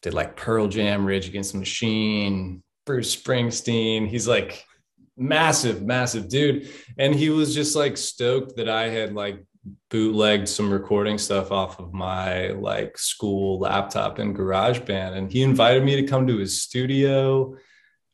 did 0.00 0.14
like 0.14 0.36
pearl 0.36 0.68
jam 0.68 1.04
rage 1.04 1.28
against 1.28 1.52
the 1.52 1.58
machine 1.58 2.62
bruce 2.86 3.14
springsteen 3.14 4.08
he's 4.08 4.26
like 4.26 4.64
massive 5.18 5.82
massive 5.82 6.30
dude 6.30 6.66
and 6.96 7.14
he 7.14 7.28
was 7.28 7.54
just 7.54 7.76
like 7.76 7.98
stoked 7.98 8.56
that 8.56 8.70
i 8.70 8.88
had 8.88 9.14
like 9.14 9.44
bootlegged 9.90 10.48
some 10.48 10.72
recording 10.72 11.18
stuff 11.18 11.52
off 11.52 11.78
of 11.78 11.92
my 11.92 12.48
like 12.48 12.96
school 12.98 13.58
laptop 13.60 14.18
in 14.18 14.34
GarageBand, 14.34 15.16
and 15.16 15.30
he 15.30 15.42
invited 15.42 15.84
me 15.84 15.96
to 15.96 16.06
come 16.06 16.26
to 16.26 16.38
his 16.38 16.60
studio. 16.60 17.56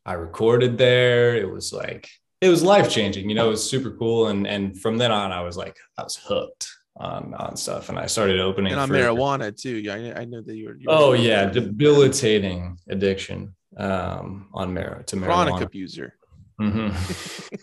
I 0.04 0.14
recorded 0.14 0.76
there. 0.76 1.36
It 1.36 1.50
was 1.50 1.72
like 1.72 2.10
it 2.40 2.48
was 2.48 2.62
life 2.62 2.90
changing. 2.90 3.28
You 3.28 3.34
know, 3.34 3.46
it 3.46 3.50
was 3.50 3.70
super 3.70 3.92
cool. 3.92 4.28
And 4.28 4.46
and 4.46 4.78
from 4.78 4.98
then 4.98 5.12
on, 5.12 5.32
I 5.32 5.40
was 5.42 5.56
like 5.56 5.76
I 5.96 6.02
was 6.02 6.16
hooked 6.16 6.68
on 6.98 7.34
on 7.34 7.56
stuff, 7.56 7.88
and 7.88 7.98
I 7.98 8.06
started 8.06 8.40
opening 8.40 8.72
and 8.72 8.80
on 8.80 8.88
for, 8.88 8.94
marijuana 8.94 9.56
too. 9.56 9.76
Yeah, 9.76 9.94
I, 9.94 10.20
I 10.20 10.24
know 10.24 10.42
that 10.42 10.54
you 10.54 10.68
were. 10.68 10.76
You 10.76 10.86
were 10.88 10.94
oh 10.94 11.12
yeah, 11.12 11.46
debilitating 11.46 12.78
addiction 12.88 13.54
um, 13.76 14.48
on 14.52 14.74
mar 14.74 15.02
to 15.06 15.16
marijuana. 15.16 15.24
Chronic 15.26 15.62
abuser. 15.62 16.14
Mm-hmm. 16.60 17.54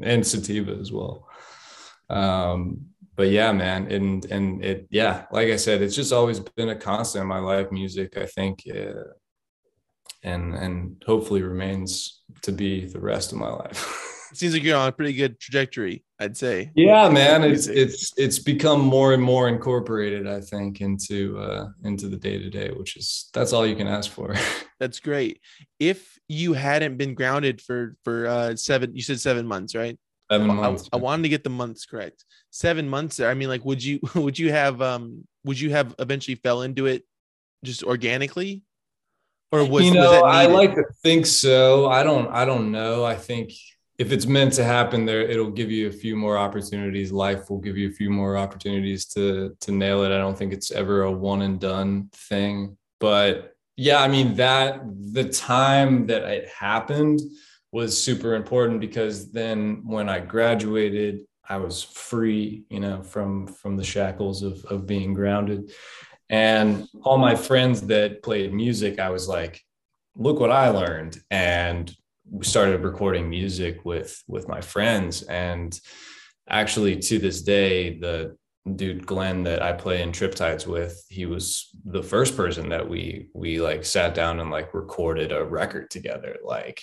and 0.02 0.26
sativa 0.26 0.72
as 0.72 0.92
well 0.92 1.28
um 2.10 2.80
but 3.16 3.28
yeah 3.28 3.52
man 3.52 3.90
and 3.90 4.24
and 4.26 4.64
it 4.64 4.86
yeah 4.90 5.26
like 5.30 5.48
i 5.48 5.56
said 5.56 5.82
it's 5.82 5.96
just 5.96 6.12
always 6.12 6.40
been 6.40 6.70
a 6.70 6.76
constant 6.76 7.22
in 7.22 7.28
my 7.28 7.38
life 7.38 7.70
music 7.70 8.16
i 8.16 8.24
think 8.24 8.62
uh, 8.74 9.02
and 10.22 10.54
and 10.54 11.02
hopefully 11.06 11.42
remains 11.42 12.22
to 12.42 12.52
be 12.52 12.86
the 12.86 13.00
rest 13.00 13.32
of 13.32 13.38
my 13.38 13.50
life 13.50 14.04
seems 14.34 14.52
like 14.52 14.62
you're 14.62 14.76
on 14.76 14.88
a 14.88 14.92
pretty 14.92 15.12
good 15.12 15.38
trajectory 15.40 16.04
i'd 16.20 16.36
say 16.36 16.70
yeah 16.74 17.08
man 17.08 17.44
it's 17.44 17.66
it's 17.66 18.12
it's 18.16 18.38
become 18.38 18.80
more 18.80 19.14
and 19.14 19.22
more 19.22 19.48
incorporated 19.48 20.26
i 20.26 20.40
think 20.40 20.80
into 20.80 21.38
uh 21.38 21.68
into 21.84 22.08
the 22.08 22.16
day 22.16 22.38
to 22.38 22.50
day 22.50 22.70
which 22.70 22.96
is 22.96 23.30
that's 23.32 23.52
all 23.52 23.66
you 23.66 23.76
can 23.76 23.86
ask 23.86 24.10
for 24.10 24.34
that's 24.80 25.00
great 25.00 25.40
if 25.78 26.18
you 26.28 26.52
hadn't 26.52 26.96
been 26.96 27.14
grounded 27.14 27.60
for 27.60 27.96
for 28.04 28.26
uh 28.26 28.56
seven 28.56 28.94
you 28.94 29.02
said 29.02 29.20
seven 29.20 29.46
months 29.46 29.74
right 29.74 29.98
Seven 30.30 30.46
months. 30.48 30.88
I, 30.92 30.96
I, 30.96 31.00
wanted 31.00 31.22
to 31.22 31.28
get 31.30 31.42
the 31.42 31.50
months 31.50 31.86
correct. 31.86 32.24
Seven 32.50 32.88
months 32.88 33.16
there. 33.16 33.30
I 33.30 33.34
mean, 33.34 33.48
like, 33.48 33.64
would 33.64 33.82
you 33.82 33.98
would 34.14 34.38
you 34.38 34.52
have 34.52 34.82
um 34.82 35.26
would 35.44 35.58
you 35.58 35.70
have 35.70 35.94
eventually 35.98 36.34
fell 36.34 36.62
into 36.62 36.86
it 36.86 37.04
just 37.64 37.82
organically? 37.82 38.62
Or 39.50 39.64
was 39.64 39.86
you 39.86 39.94
know, 39.94 40.22
was 40.22 40.22
I 40.24 40.46
like 40.46 40.74
to 40.74 40.84
think 41.02 41.24
so. 41.24 41.88
I 41.88 42.02
don't 42.02 42.28
I 42.28 42.44
don't 42.44 42.70
know. 42.70 43.04
I 43.04 43.14
think 43.14 43.52
if 43.98 44.12
it's 44.12 44.26
meant 44.26 44.52
to 44.54 44.64
happen 44.64 45.04
there, 45.04 45.22
it'll 45.22 45.50
give 45.50 45.72
you 45.72 45.88
a 45.88 45.92
few 45.92 46.14
more 46.16 46.38
opportunities. 46.38 47.10
Life 47.10 47.50
will 47.50 47.58
give 47.58 47.76
you 47.76 47.88
a 47.88 47.92
few 47.92 48.10
more 48.10 48.36
opportunities 48.36 49.06
to 49.06 49.56
to 49.60 49.72
nail 49.72 50.04
it. 50.04 50.12
I 50.12 50.18
don't 50.18 50.38
think 50.38 50.52
it's 50.52 50.70
ever 50.70 51.02
a 51.02 51.12
one 51.12 51.42
and 51.42 51.58
done 51.60 52.08
thing. 52.12 52.76
But 53.00 53.56
yeah, 53.76 54.00
I 54.00 54.08
mean 54.08 54.34
that 54.36 54.80
the 55.12 55.28
time 55.28 56.06
that 56.06 56.22
it 56.22 56.48
happened 56.48 57.20
was 57.72 58.02
super 58.02 58.34
important 58.34 58.80
because 58.80 59.30
then 59.32 59.82
when 59.84 60.08
I 60.08 60.20
graduated, 60.20 61.20
I 61.48 61.56
was 61.58 61.82
free, 61.82 62.64
you 62.70 62.80
know, 62.80 63.02
from 63.02 63.48
from 63.48 63.76
the 63.76 63.84
shackles 63.84 64.42
of 64.44 64.64
of 64.66 64.86
being 64.86 65.12
grounded. 65.12 65.72
And 66.30 66.86
all 67.02 67.18
my 67.18 67.34
friends 67.34 67.82
that 67.88 68.22
played 68.22 68.52
music, 68.52 69.00
I 69.00 69.10
was 69.10 69.26
like, 69.28 69.64
look 70.14 70.38
what 70.38 70.52
I 70.52 70.68
learned. 70.68 71.18
And 71.30 71.92
started 72.42 72.82
recording 72.82 73.28
music 73.28 73.84
with 73.84 74.22
with 74.26 74.48
my 74.48 74.60
friends. 74.60 75.22
And 75.22 75.78
actually 76.48 76.96
to 76.96 77.18
this 77.18 77.42
day, 77.42 77.98
the 77.98 78.36
dude 78.76 79.06
Glenn 79.06 79.44
that 79.44 79.62
I 79.62 79.72
play 79.72 80.02
in 80.02 80.12
Triptides 80.12 80.66
with, 80.66 81.04
he 81.08 81.26
was 81.26 81.70
the 81.84 82.02
first 82.02 82.36
person 82.36 82.68
that 82.70 82.88
we 82.88 83.28
we 83.34 83.60
like 83.60 83.84
sat 83.84 84.14
down 84.14 84.40
and 84.40 84.50
like 84.50 84.74
recorded 84.74 85.32
a 85.32 85.44
record 85.44 85.90
together. 85.90 86.36
Like, 86.44 86.82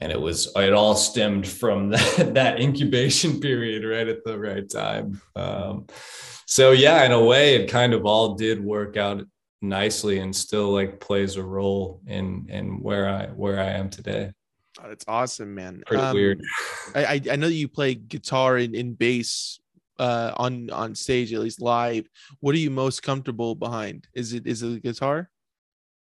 and 0.00 0.12
it 0.12 0.20
was 0.20 0.52
it 0.56 0.72
all 0.72 0.94
stemmed 0.94 1.46
from 1.46 1.88
that, 1.90 2.34
that 2.34 2.60
incubation 2.60 3.40
period 3.40 3.84
right 3.84 4.08
at 4.08 4.24
the 4.24 4.38
right 4.38 4.68
time. 4.68 5.20
Um, 5.36 5.86
so 6.46 6.72
yeah, 6.72 7.04
in 7.04 7.12
a 7.12 7.24
way, 7.24 7.54
it 7.56 7.70
kind 7.70 7.94
of 7.94 8.04
all 8.04 8.34
did 8.34 8.62
work 8.62 8.96
out 8.96 9.24
nicely 9.62 10.18
and 10.18 10.34
still 10.34 10.72
like 10.72 11.00
plays 11.00 11.36
a 11.36 11.42
role 11.42 12.00
in 12.06 12.46
in 12.48 12.82
where 12.82 13.08
I 13.08 13.26
where 13.26 13.60
I 13.60 13.70
am 13.70 13.88
today. 13.88 14.32
Oh, 14.80 14.88
that's 14.88 15.04
awesome, 15.06 15.54
man. 15.54 15.82
Pretty 15.86 16.02
um, 16.02 16.14
weird. 16.14 16.40
I 16.94 17.20
I 17.30 17.36
know 17.36 17.48
you 17.48 17.68
play 17.68 17.94
guitar 17.94 18.56
and, 18.56 18.74
and 18.74 18.98
bass 18.98 19.60
uh, 19.98 20.32
on 20.36 20.70
on 20.70 20.94
stage, 20.94 21.32
at 21.32 21.40
least 21.40 21.60
live. 21.60 22.08
What 22.40 22.54
are 22.54 22.58
you 22.58 22.70
most 22.70 23.02
comfortable 23.02 23.54
behind? 23.54 24.08
Is 24.14 24.32
it 24.32 24.46
is 24.46 24.62
it 24.62 24.68
the 24.68 24.80
guitar? 24.80 25.30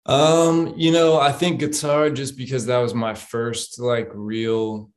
Um, 0.07 0.75
you 0.77 0.93
know, 0.93 1.21
I 1.21 1.33
think 1.33 1.61
guitar 1.61 2.11
just 2.11 2.37
because 2.37 2.67
that 2.67 2.79
was 2.79 2.95
my 2.95 3.15
first 3.15 3.79
like 3.79 4.11
real 4.15 4.91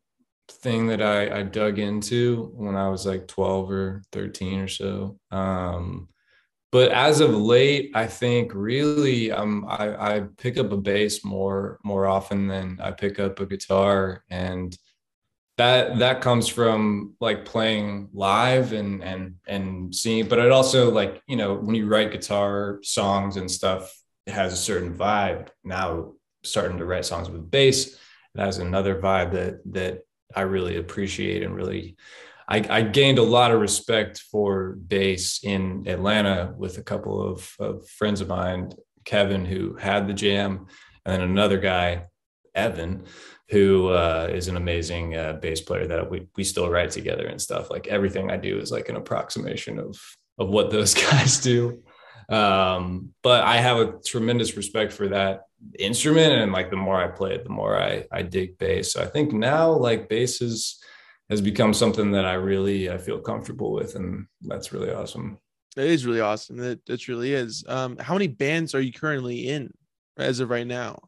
thing 0.49 0.87
that 0.87 1.01
I, 1.01 1.39
I 1.39 1.43
dug 1.43 1.79
into 1.79 2.51
when 2.55 2.75
I 2.75 2.89
was 2.89 3.05
like 3.05 3.27
12 3.27 3.71
or 3.71 4.01
13 4.11 4.59
or 4.59 4.67
so. 4.67 5.17
Um, 5.31 6.07
but 6.73 6.91
as 6.91 7.19
of 7.19 7.39
late, 7.39 7.91
I 7.93 8.07
think 8.07 8.51
really 8.55 9.31
um, 9.31 9.63
I, 9.69 10.15
I 10.15 10.19
pick 10.39 10.57
up 10.57 10.71
a 10.71 10.77
bass 10.77 11.23
more 11.23 11.79
more 11.83 12.07
often 12.07 12.47
than 12.47 12.79
I 12.81 12.89
pick 12.89 13.19
up 13.19 13.39
a 13.39 13.45
guitar, 13.45 14.23
and 14.31 14.75
that 15.59 15.99
that 15.99 16.21
comes 16.21 16.47
from 16.47 17.13
like 17.21 17.45
playing 17.45 18.09
live 18.11 18.73
and 18.73 19.03
and 19.03 19.35
and 19.47 19.93
seeing. 19.93 20.27
But 20.27 20.39
it 20.39 20.51
also 20.51 20.89
like 20.89 21.21
you 21.27 21.35
know 21.35 21.53
when 21.53 21.75
you 21.75 21.85
write 21.85 22.11
guitar 22.11 22.79
songs 22.81 23.37
and 23.37 23.51
stuff, 23.51 23.95
it 24.25 24.33
has 24.33 24.51
a 24.51 24.57
certain 24.57 24.95
vibe. 24.95 25.49
Now 25.63 26.13
starting 26.41 26.79
to 26.79 26.85
write 26.85 27.05
songs 27.05 27.29
with 27.29 27.51
bass, 27.51 27.93
it 28.33 28.41
has 28.41 28.57
another 28.57 28.99
vibe 28.99 29.33
that 29.33 29.59
that 29.73 30.05
I 30.35 30.41
really 30.41 30.77
appreciate 30.77 31.43
and 31.43 31.55
really 31.55 31.97
I, 32.47 32.65
I, 32.69 32.81
gained 32.81 33.19
a 33.19 33.23
lot 33.23 33.51
of 33.51 33.61
respect 33.61 34.19
for 34.31 34.73
bass 34.73 35.39
in 35.43 35.87
Atlanta 35.87 36.53
with 36.57 36.77
a 36.77 36.83
couple 36.83 37.21
of, 37.21 37.49
of, 37.59 37.87
friends 37.87 38.21
of 38.21 38.27
mine, 38.27 38.73
Kevin, 39.05 39.45
who 39.45 39.75
had 39.75 40.07
the 40.07 40.13
jam, 40.13 40.67
and 41.05 41.13
then 41.13 41.21
another 41.21 41.57
guy, 41.57 42.05
Evan, 42.55 43.05
who 43.49 43.89
uh, 43.89 44.29
is 44.31 44.47
an 44.47 44.57
amazing 44.57 45.15
uh, 45.15 45.33
bass 45.33 45.61
player 45.61 45.87
that 45.87 46.09
we, 46.09 46.27
we 46.35 46.43
still 46.43 46.69
write 46.69 46.91
together 46.91 47.27
and 47.27 47.41
stuff. 47.41 47.69
Like 47.69 47.87
everything 47.87 48.31
I 48.31 48.37
do 48.37 48.59
is 48.59 48.71
like 48.71 48.89
an 48.89 48.95
approximation 48.95 49.79
of, 49.79 49.97
of 50.37 50.49
what 50.49 50.71
those 50.71 50.93
guys 51.11 51.39
do. 51.39 51.83
Um, 52.29 53.13
but 53.21 53.43
I 53.43 53.57
have 53.57 53.77
a 53.77 53.99
tremendous 54.05 54.55
respect 54.55 54.93
for 54.93 55.09
that 55.09 55.41
instrument. 55.77 56.33
And 56.33 56.51
like 56.51 56.69
the 56.69 56.77
more 56.77 57.01
I 57.01 57.07
play 57.07 57.35
it, 57.35 57.43
the 57.43 57.49
more 57.49 57.79
I, 57.79 58.05
I 58.11 58.21
dig 58.21 58.57
bass. 58.57 58.93
So 58.93 59.01
I 59.01 59.05
think 59.05 59.33
now 59.33 59.71
like 59.71 60.09
bass 60.09 60.41
is, 60.41 60.81
has 61.29 61.41
become 61.41 61.73
something 61.73 62.11
that 62.11 62.25
I 62.25 62.33
really 62.33 62.89
I 62.89 62.97
feel 62.97 63.19
comfortable 63.19 63.71
with, 63.71 63.95
and 63.95 64.27
that's 64.41 64.73
really 64.73 64.91
awesome. 64.91 65.37
It 65.75 65.85
is 65.85 66.05
really 66.05 66.21
awesome. 66.21 66.59
It, 66.59 66.81
it 66.87 67.07
really 67.07 67.33
is. 67.33 67.63
Um, 67.67 67.97
how 67.97 68.13
many 68.13 68.27
bands 68.27 68.75
are 68.75 68.81
you 68.81 68.93
currently 68.93 69.49
in 69.49 69.71
as 70.17 70.39
of 70.39 70.49
right 70.49 70.67
now? 70.67 70.99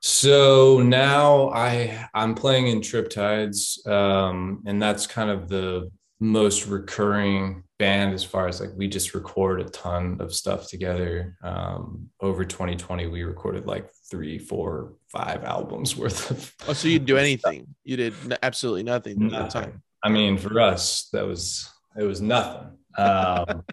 So 0.00 0.80
now 0.80 1.50
I 1.50 2.08
I'm 2.14 2.34
playing 2.34 2.68
in 2.68 2.80
Triptides, 2.80 3.86
um, 3.86 4.62
and 4.66 4.80
that's 4.80 5.06
kind 5.06 5.30
of 5.30 5.48
the 5.48 5.90
most 6.20 6.66
recurring 6.66 7.64
band 7.78 8.12
as 8.14 8.22
far 8.22 8.46
as 8.46 8.60
like 8.60 8.70
we 8.76 8.86
just 8.86 9.14
record 9.14 9.60
a 9.60 9.64
ton 9.64 10.18
of 10.20 10.34
stuff 10.34 10.68
together. 10.68 11.36
Um, 11.42 12.08
over 12.20 12.44
2020, 12.44 13.06
we 13.08 13.24
recorded 13.24 13.66
like 13.66 13.90
three, 14.10 14.38
four, 14.38 14.94
five 15.08 15.44
albums 15.44 15.96
worth 15.96 16.30
of. 16.30 16.54
Oh, 16.68 16.72
so 16.72 16.88
you'd 16.88 17.06
do 17.06 17.16
anything? 17.26 17.62
Stuff. 17.62 17.74
You 17.84 17.96
did 17.96 18.14
absolutely 18.42 18.82
nothing, 18.82 19.18
nothing. 19.18 19.38
that 19.38 19.50
time. 19.50 19.82
I 20.02 20.08
mean, 20.08 20.36
for 20.36 20.60
us, 20.60 21.08
that 21.12 21.26
was 21.26 21.70
it 21.96 22.04
was 22.04 22.20
nothing. 22.20 22.78
Um, 22.98 23.64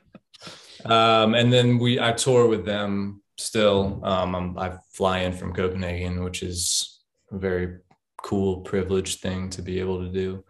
um, 0.86 1.36
and 1.36 1.52
then 1.52 1.80
we 1.80 2.00
I 2.00 2.12
tour 2.13 2.47
with 2.47 2.65
them 2.65 3.21
still. 3.38 4.02
Um, 4.04 4.58
i 4.58 4.78
fly 4.91 5.19
in 5.19 5.34
from 5.34 5.54
Copenhagen, 5.54 6.23
which 6.23 6.43
is 6.43 7.02
a 7.32 7.38
very 7.38 7.78
cool, 8.23 8.62
privileged 8.62 9.19
thing 9.19 9.50
to 9.52 9.62
be 9.62 9.80
able 9.80 10.00
to 10.00 10.10
do. 10.12 10.43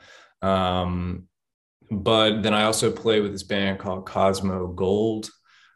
Um, 0.47 1.27
but 1.89 2.41
then 2.41 2.53
I 2.53 2.63
also 2.63 2.91
play 2.91 3.21
with 3.21 3.31
this 3.31 3.43
band 3.43 3.79
called 3.79 4.05
Cosmo 4.05 4.67
Gold. 4.67 5.29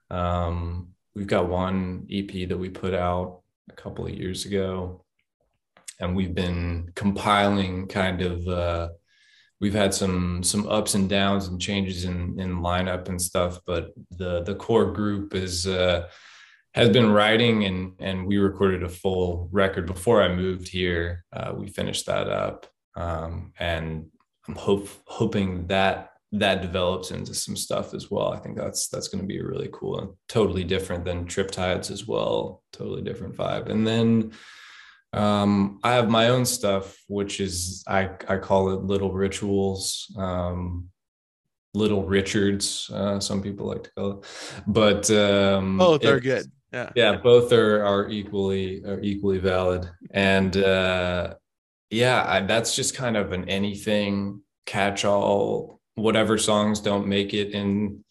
Um, 0.10 0.90
we've 1.16 1.28
got 1.28 1.50
one 1.50 2.08
EP 2.12 2.50
that 2.50 2.58
we 2.58 2.70
put 2.70 2.94
out 2.94 3.41
a 3.70 3.74
couple 3.74 4.06
of 4.06 4.14
years 4.14 4.46
ago, 4.46 5.04
and 6.00 6.16
we've 6.16 6.36
been 6.36 6.92
compiling 6.96 7.88
kind 7.88 8.22
of. 8.22 8.48
Uh, 8.48 8.90
we've 9.60 9.74
had 9.74 9.94
some 9.94 10.44
some 10.44 10.68
ups 10.68 10.96
and 10.96 11.10
downs 11.10 11.48
and 11.48 11.62
changes 11.62 12.06
in 12.06 12.40
in 12.40 12.62
lineup 12.62 13.10
and 13.10 13.22
stuff, 13.22 13.60
but 13.66 13.92
the 14.12 14.44
the 14.44 14.56
core 14.56 14.92
group 14.92 15.34
is. 15.34 15.68
Uh, 15.68 16.08
has 16.74 16.90
been 16.90 17.12
writing 17.12 17.66
and 17.66 17.94
and 18.00 18.26
we 18.26 18.38
recorded 18.38 18.82
a 18.82 18.90
full 18.90 19.50
record 19.52 19.86
before 19.86 20.22
I 20.22 20.34
moved 20.34 20.70
here. 20.70 21.26
Uh, 21.34 21.54
we 21.54 21.68
finished 21.68 22.06
that 22.06 22.30
up, 22.30 22.66
um, 22.96 23.52
and 23.60 24.06
I'm 24.48 24.56
hope 24.56 24.88
hoping 25.06 25.68
that 25.68 26.11
that 26.34 26.62
develops 26.62 27.12
into 27.12 27.34
some 27.34 27.56
stuff 27.56 27.94
as 27.94 28.10
well. 28.10 28.32
I 28.32 28.40
think 28.40 28.56
that's 28.58 28.88
that's 28.88 29.10
going 29.10 29.22
to 29.22 29.28
be 29.28 29.42
really 29.42 29.70
cool 29.72 30.00
and 30.00 30.10
totally 30.30 30.64
different 30.64 31.04
than 31.04 31.26
Triptides 31.26 31.92
as 31.92 32.08
well. 32.08 32.64
Totally 32.72 33.02
different 33.02 33.36
vibe. 33.36 33.70
And 33.70 33.86
then 33.86 34.32
um, 35.14 35.80
I 35.84 35.94
have 35.94 36.10
my 36.10 36.30
own 36.30 36.46
stuff, 36.46 36.98
which 37.08 37.42
is 37.42 37.84
I 37.88 38.12
I 38.30 38.38
call 38.38 38.72
it 38.72 38.84
Little 38.84 39.12
Rituals. 39.12 40.14
Um, 40.18 40.90
Little 41.74 42.04
Richards, 42.04 42.92
uh, 42.94 43.22
some 43.22 43.42
people 43.42 43.68
like 43.68 43.84
to 43.84 43.92
call 43.92 44.12
it, 44.12 44.26
but 44.68 45.10
um, 45.12 45.80
oh, 45.80 45.98
they're 45.98 46.20
good. 46.20 46.52
Yeah, 46.74 46.90
yeah, 46.98 47.16
both 47.16 47.54
are 47.54 47.86
are 47.86 48.10
equally 48.10 48.84
are 48.84 49.00
equally 49.02 49.38
valid, 49.38 49.90
and 50.12 50.56
uh, 50.58 51.36
yeah, 51.90 52.26
I, 52.28 52.42
that's 52.42 52.76
just 52.76 52.96
kind 52.96 53.16
of 53.16 53.32
an 53.32 53.48
anything 53.48 54.42
catch 54.66 55.06
all. 55.06 55.81
Whatever 55.96 56.38
songs 56.38 56.80
don't 56.80 57.08
make 57.08 57.34
it 57.34 57.52
in 57.52 58.04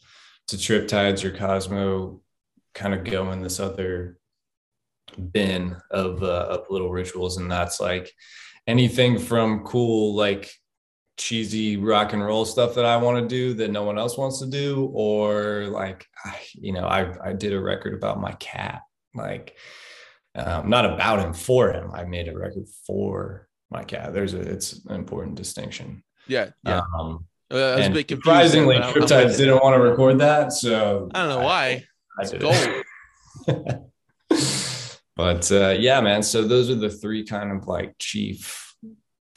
to 0.48 0.56
Triptides 0.56 1.24
or 1.24 1.30
Cosmo, 1.30 2.20
kind 2.74 2.94
of 2.94 3.04
go 3.04 3.32
in 3.32 3.42
this 3.42 3.60
other 3.60 4.18
bin 5.32 5.76
of 5.90 6.22
uh, 6.22 6.46
of 6.50 6.66
little 6.70 6.90
rituals, 6.90 7.36
and 7.36 7.50
that's 7.50 7.80
like 7.80 8.12
anything 8.66 9.18
from 9.18 9.64
cool 9.64 10.14
like 10.14 10.50
cheesy 11.16 11.76
rock 11.76 12.14
and 12.14 12.24
roll 12.24 12.46
stuff 12.46 12.74
that 12.74 12.86
I 12.86 12.96
want 12.96 13.18
to 13.18 13.28
do 13.28 13.54
that 13.54 13.70
no 13.70 13.82
one 13.82 13.98
else 13.98 14.16
wants 14.16 14.38
to 14.40 14.46
do, 14.46 14.90
or 14.92 15.66
like 15.70 16.06
you 16.54 16.72
know, 16.72 16.86
I 16.86 17.30
I 17.30 17.32
did 17.32 17.52
a 17.52 17.60
record 17.60 17.94
about 17.94 18.20
my 18.20 18.32
cat, 18.32 18.82
like 19.14 19.56
um, 20.34 20.68
not 20.68 20.86
about 20.86 21.20
him 21.20 21.32
for 21.32 21.72
him. 21.72 21.90
I 21.92 22.04
made 22.04 22.28
a 22.28 22.36
record 22.36 22.66
for 22.86 23.48
my 23.70 23.84
cat. 23.84 24.12
There's 24.12 24.34
a 24.34 24.40
it's 24.40 24.84
an 24.86 24.94
important 24.94 25.36
distinction. 25.36 26.02
Yeah, 26.26 26.50
yeah. 26.64 26.82
Um, 26.98 27.26
uh, 27.50 27.76
was 27.78 27.86
a 27.86 27.90
bit 27.90 28.08
confused. 28.08 28.24
Surprisingly, 28.24 28.76
Triptides 28.76 29.36
didn't 29.36 29.62
want 29.62 29.74
to 29.74 29.80
record 29.80 30.18
that, 30.20 30.52
so 30.52 31.08
I 31.14 31.20
don't 31.20 31.28
know 31.28 31.44
why. 31.44 31.84
I, 32.18 32.22
I 32.22 32.24
did 32.26 32.40
gold. 32.40 32.84
but 35.16 35.52
uh, 35.52 35.74
yeah, 35.78 36.00
man. 36.00 36.22
So 36.22 36.46
those 36.46 36.70
are 36.70 36.76
the 36.76 36.90
three 36.90 37.24
kind 37.24 37.52
of 37.52 37.66
like 37.66 37.94
chief 37.98 38.70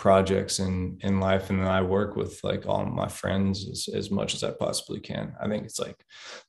projects 0.03 0.59
in 0.59 0.97
in 1.01 1.21
life 1.21 1.49
and 1.49 1.61
then 1.61 1.67
i 1.67 1.81
work 1.81 2.17
with 2.17 2.37
like 2.43 2.65
all 2.67 2.85
my 2.85 3.07
friends 3.07 3.69
as, 3.69 3.87
as 3.95 4.11
much 4.11 4.33
as 4.33 4.43
i 4.43 4.51
possibly 4.51 4.99
can 4.99 5.33
i 5.39 5.47
think 5.47 5.63
it's 5.63 5.79
like 5.79 5.95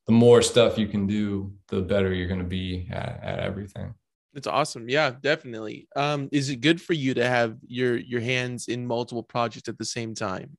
the 0.08 0.12
more 0.12 0.42
stuff 0.42 0.76
you 0.76 0.88
can 0.88 1.06
do 1.06 1.52
the 1.68 1.80
better 1.80 2.12
you're 2.12 2.26
going 2.26 2.40
to 2.40 2.44
be 2.44 2.88
at, 2.90 3.20
at 3.22 3.38
everything 3.38 3.94
it's 4.32 4.48
awesome 4.48 4.88
yeah 4.88 5.12
definitely 5.20 5.86
um 5.94 6.28
is 6.32 6.50
it 6.50 6.56
good 6.56 6.82
for 6.82 6.94
you 6.94 7.14
to 7.14 7.24
have 7.24 7.56
your 7.64 7.96
your 7.96 8.20
hands 8.20 8.66
in 8.66 8.84
multiple 8.84 9.22
projects 9.22 9.68
at 9.68 9.78
the 9.78 9.84
same 9.84 10.16
time 10.16 10.56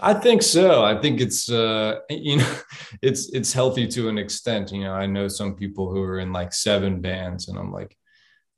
I 0.00 0.14
think 0.14 0.42
so. 0.42 0.84
I 0.84 1.00
think 1.00 1.20
it's 1.20 1.50
uh 1.50 2.00
you 2.10 2.38
know 2.38 2.56
it's 3.02 3.28
it's 3.30 3.52
healthy 3.52 3.86
to 3.88 4.08
an 4.08 4.18
extent. 4.18 4.72
You 4.72 4.84
know, 4.84 4.94
I 4.94 5.06
know 5.06 5.28
some 5.28 5.54
people 5.54 5.90
who 5.90 6.02
are 6.02 6.18
in 6.18 6.32
like 6.32 6.52
seven 6.52 7.00
bands 7.00 7.48
and 7.48 7.58
I'm 7.58 7.72
like 7.72 7.96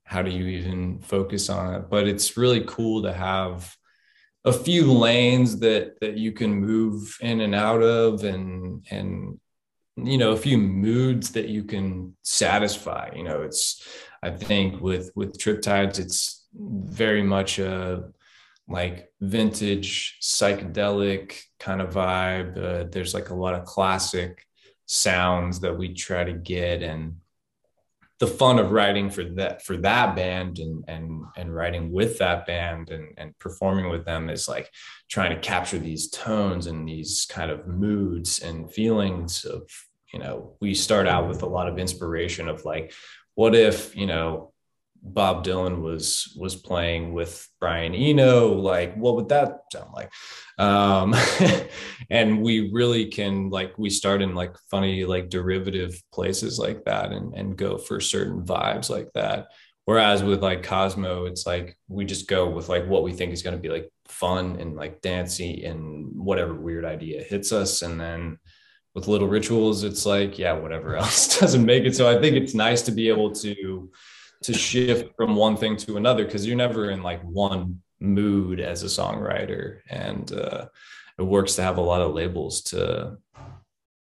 how 0.09 0.23
do 0.23 0.31
you 0.31 0.47
even 0.47 0.99
focus 1.01 1.51
on 1.51 1.75
it 1.75 1.91
but 1.91 2.09
it's 2.09 2.39
really 2.39 2.65
cool 2.67 3.03
to 3.03 3.13
have 3.13 3.77
a 4.47 4.53
few 4.53 4.91
lanes 4.91 5.59
that 5.59 6.01
that 6.01 6.17
you 6.17 6.33
can 6.33 6.55
move 6.55 7.19
in 7.21 7.43
and 7.43 7.55
out 7.55 7.83
of 7.83 8.25
and 8.25 8.87
and 8.91 9.39
you 9.97 10.17
know 10.17 10.31
a 10.33 10.37
few 10.37 10.57
moods 10.57 11.33
that 11.33 11.49
you 11.49 11.63
can 11.63 12.17
satisfy 12.23 13.11
you 13.15 13.23
know 13.23 13.43
it's 13.43 13.87
i 14.23 14.31
think 14.31 14.81
with 14.81 15.11
with 15.15 15.39
Triptides 15.39 15.99
it's 15.99 16.47
very 16.55 17.23
much 17.23 17.59
a 17.59 18.05
like 18.69 19.11
vintage 19.21 20.19
psychedelic 20.23 21.41
kind 21.59 21.81
of 21.81 21.95
vibe. 21.95 22.57
Uh, 22.57 22.89
there's 22.91 23.15
like 23.15 23.31
a 23.31 23.35
lot 23.35 23.55
of 23.55 23.65
classic 23.65 24.47
sounds 24.87 25.61
that 25.61 25.77
we 25.77 25.95
try 25.95 26.25
to 26.25 26.33
get 26.33 26.83
and 26.83 27.17
the 28.19 28.27
fun 28.27 28.59
of 28.59 28.73
writing 28.73 29.11
for 29.11 29.23
that 29.23 29.65
for 29.65 29.77
that 29.77 30.17
band 30.17 30.59
and 30.59 30.85
and 30.89 31.25
and 31.37 31.55
writing 31.55 31.93
with 31.93 32.19
that 32.19 32.47
band 32.47 32.91
and 32.91 33.15
and 33.17 33.39
performing 33.39 33.89
with 33.91 34.05
them 34.05 34.29
is 34.29 34.49
like 34.49 34.71
trying 35.09 35.31
to 35.31 35.41
capture 35.41 35.79
these 35.79 36.09
tones 36.09 36.67
and 36.67 36.89
these 36.89 37.27
kind 37.31 37.51
of 37.51 37.67
moods 37.67 38.41
and 38.41 38.73
feelings 38.73 39.45
of 39.45 39.63
you 40.13 40.19
know 40.19 40.57
we 40.61 40.75
start 40.75 41.07
out 41.07 41.29
with 41.29 41.43
a 41.43 41.47
lot 41.47 41.69
of 41.69 41.79
inspiration 41.79 42.49
of 42.49 42.65
like 42.65 42.93
what 43.35 43.55
if 43.55 43.95
you 43.95 44.07
know 44.07 44.53
Bob 45.03 45.45
Dylan 45.45 45.81
was 45.81 46.35
was 46.39 46.57
playing 46.57 47.13
with 47.13 47.49
Brian 47.61 47.95
Eno, 47.95 48.53
like 48.53 48.95
what 48.97 49.17
would 49.17 49.29
that 49.31 49.61
sound 49.73 49.93
like? 49.93 50.11
Um, 50.59 51.15
and 52.11 52.43
we 52.43 52.71
really 52.73 53.07
can 53.07 53.51
like 53.51 53.79
we 53.79 53.91
start 53.91 54.23
in 54.23 54.35
like 54.35 54.57
funny 54.71 55.05
like 55.05 55.29
derivative 55.29 56.01
places 56.13 56.59
like 56.59 56.85
that 56.85 57.13
and 57.13 57.35
and 57.35 57.57
go 57.57 57.79
for 57.79 58.01
certain 58.01 58.45
vibes 58.45 58.91
like 58.91 59.13
that. 59.15 59.49
Whereas 59.85 60.23
with 60.23 60.43
like 60.43 60.65
Cosmo, 60.65 61.25
it's 61.25 61.47
like 61.47 61.79
we 61.89 62.05
just 62.05 62.29
go 62.29 62.49
with 62.51 62.69
like 62.69 62.87
what 62.87 63.03
we 63.03 63.13
think 63.13 63.33
is 63.33 63.43
going 63.43 63.57
to 63.57 63.63
be 63.63 63.71
like 63.71 63.89
fun 64.07 64.57
and 64.61 64.77
like 64.77 65.01
dancey 65.01 65.65
and 65.65 66.11
whatever 66.15 66.55
weird 66.55 66.85
idea 66.85 67.23
hits 67.23 67.53
us, 67.53 67.83
and 67.83 67.99
then 67.99 68.39
with 68.95 69.09
little 69.09 69.29
rituals, 69.29 69.85
it's 69.85 70.05
like 70.05 70.39
yeah, 70.39 70.53
whatever 70.53 70.97
else 71.03 71.39
doesn't 71.39 71.65
make 71.65 71.85
it. 71.85 71.97
So 71.97 72.11
I 72.11 72.21
think 72.21 72.37
it's 72.37 72.55
nice 72.55 72.83
to 72.83 72.93
be 72.93 73.09
able 73.09 73.33
to 73.37 73.91
to 74.43 74.53
shift 74.53 75.15
from 75.17 75.37
one 75.37 75.57
thing 75.57 75.77
to 75.77 75.97
another 75.97 76.25
because 76.25 76.47
you're 76.47 76.57
never 76.57 76.91
in 76.91 77.03
like 77.03 77.23
one 77.23 77.83
mood 78.01 78.61
as 78.61 78.83
a 78.83 78.87
songwriter. 78.87 79.81
And 79.89 80.31
uh, 80.33 80.67
it 81.19 81.23
works 81.23 81.57
to 81.57 81.63
have 81.63 81.79
a 81.79 81.83
lot 81.83 82.01
of 82.01 82.15
labels 82.15 82.63
to 82.63 83.19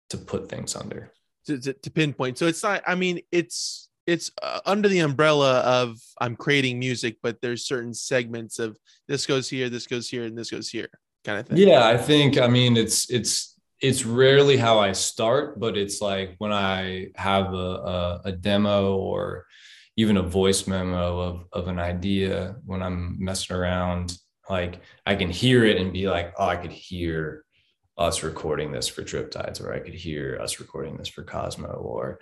to 0.10 0.18
put 0.18 0.50
things 0.50 0.76
under. 0.76 1.12
To, 1.48 1.60
to, 1.60 1.74
to 1.74 1.92
pinpoint. 1.92 2.38
So 2.38 2.48
it's 2.48 2.64
not 2.64 2.84
i 2.88 2.96
mean 2.96 3.22
it's 3.32 3.90
it's 4.06 4.32
uh, 4.42 4.60
under 4.66 4.88
the 4.88 5.00
umbrella 5.00 5.60
of 5.60 5.98
i'm 6.20 6.36
creating 6.36 6.80
music 6.80 7.18
but 7.22 7.40
there's 7.42 7.66
certain 7.66 7.94
segments 7.94 8.60
of 8.60 8.78
this 9.08 9.26
goes 9.26 9.50
here 9.50 9.70
this 9.70 9.88
goes 9.88 10.10
here 10.10 10.26
and 10.26 10.38
this 10.38 10.52
goes 10.52 10.70
here 10.70 10.90
kind 11.24 11.40
of 11.40 11.48
thing. 11.48 11.58
Yeah 11.58 11.86
i 11.86 11.98
think 11.98 12.38
i 12.38 12.48
mean 12.48 12.76
it's 12.76 13.10
it's 13.10 13.58
it's 13.82 14.06
rarely 14.06 14.58
how 14.58 14.80
i 14.80 14.92
start 14.92 15.60
but 15.60 15.78
it's 15.78 16.02
like 16.02 16.36
when 16.38 16.52
i 16.52 17.08
have 17.16 17.54
a, 17.54 17.58
a, 17.58 18.22
a 18.26 18.32
demo 18.32 18.98
or 18.98 19.46
even 19.96 20.18
a 20.18 20.24
voice 20.24 20.68
memo 20.68 21.20
of, 21.20 21.46
of 21.52 21.68
an 21.68 21.80
idea 21.80 22.56
when 22.66 22.82
I'm 22.82 23.18
messing 23.20 23.56
around, 23.56 24.18
like 24.50 24.82
I 25.06 25.16
can 25.16 25.30
hear 25.30 25.64
it 25.66 25.78
and 25.78 25.94
be 25.94 26.10
like, 26.10 26.34
oh, 26.38 26.48
I 26.48 26.56
could 26.56 26.72
hear 26.72 27.46
us 27.98 28.24
recording 28.24 28.72
this 28.72 28.88
for 28.88 29.04
Triptides, 29.04 29.62
or 29.64 29.74
I 29.74 29.80
could 29.80 29.94
hear 29.94 30.40
us 30.42 30.60
recording 30.60 30.98
this 30.98 31.08
for 31.08 31.24
Cosmo, 31.24 31.68
or 31.68 32.20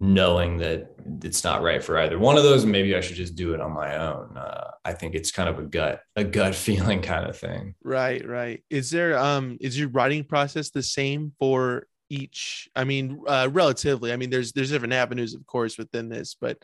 knowing 0.00 0.58
that 0.58 0.90
it's 1.22 1.44
not 1.44 1.62
right 1.62 1.82
for 1.82 1.98
either 1.98 2.18
one 2.18 2.36
of 2.36 2.42
those. 2.42 2.66
Maybe 2.66 2.96
I 2.96 3.00
should 3.00 3.16
just 3.16 3.36
do 3.36 3.54
it 3.54 3.60
on 3.60 3.72
my 3.72 3.96
own. 3.96 4.36
Uh, 4.36 4.70
I 4.84 4.92
think 4.92 5.14
it's 5.14 5.30
kind 5.30 5.48
of 5.48 5.58
a 5.58 5.62
gut, 5.62 6.00
a 6.16 6.24
gut 6.24 6.54
feeling 6.56 7.00
kind 7.00 7.28
of 7.28 7.36
thing. 7.36 7.74
Right, 7.82 8.26
right. 8.26 8.62
Is 8.70 8.90
there 8.90 9.16
um 9.18 9.56
is 9.60 9.78
your 9.78 9.88
writing 9.88 10.24
process 10.24 10.70
the 10.70 10.82
same 10.82 11.32
for 11.38 11.86
each 12.10 12.68
i 12.74 12.84
mean 12.84 13.20
uh, 13.26 13.48
relatively 13.52 14.12
i 14.12 14.16
mean 14.16 14.30
there's 14.30 14.52
there's 14.52 14.70
different 14.70 14.94
avenues 14.94 15.34
of 15.34 15.44
course 15.46 15.76
within 15.76 16.08
this 16.08 16.36
but 16.40 16.56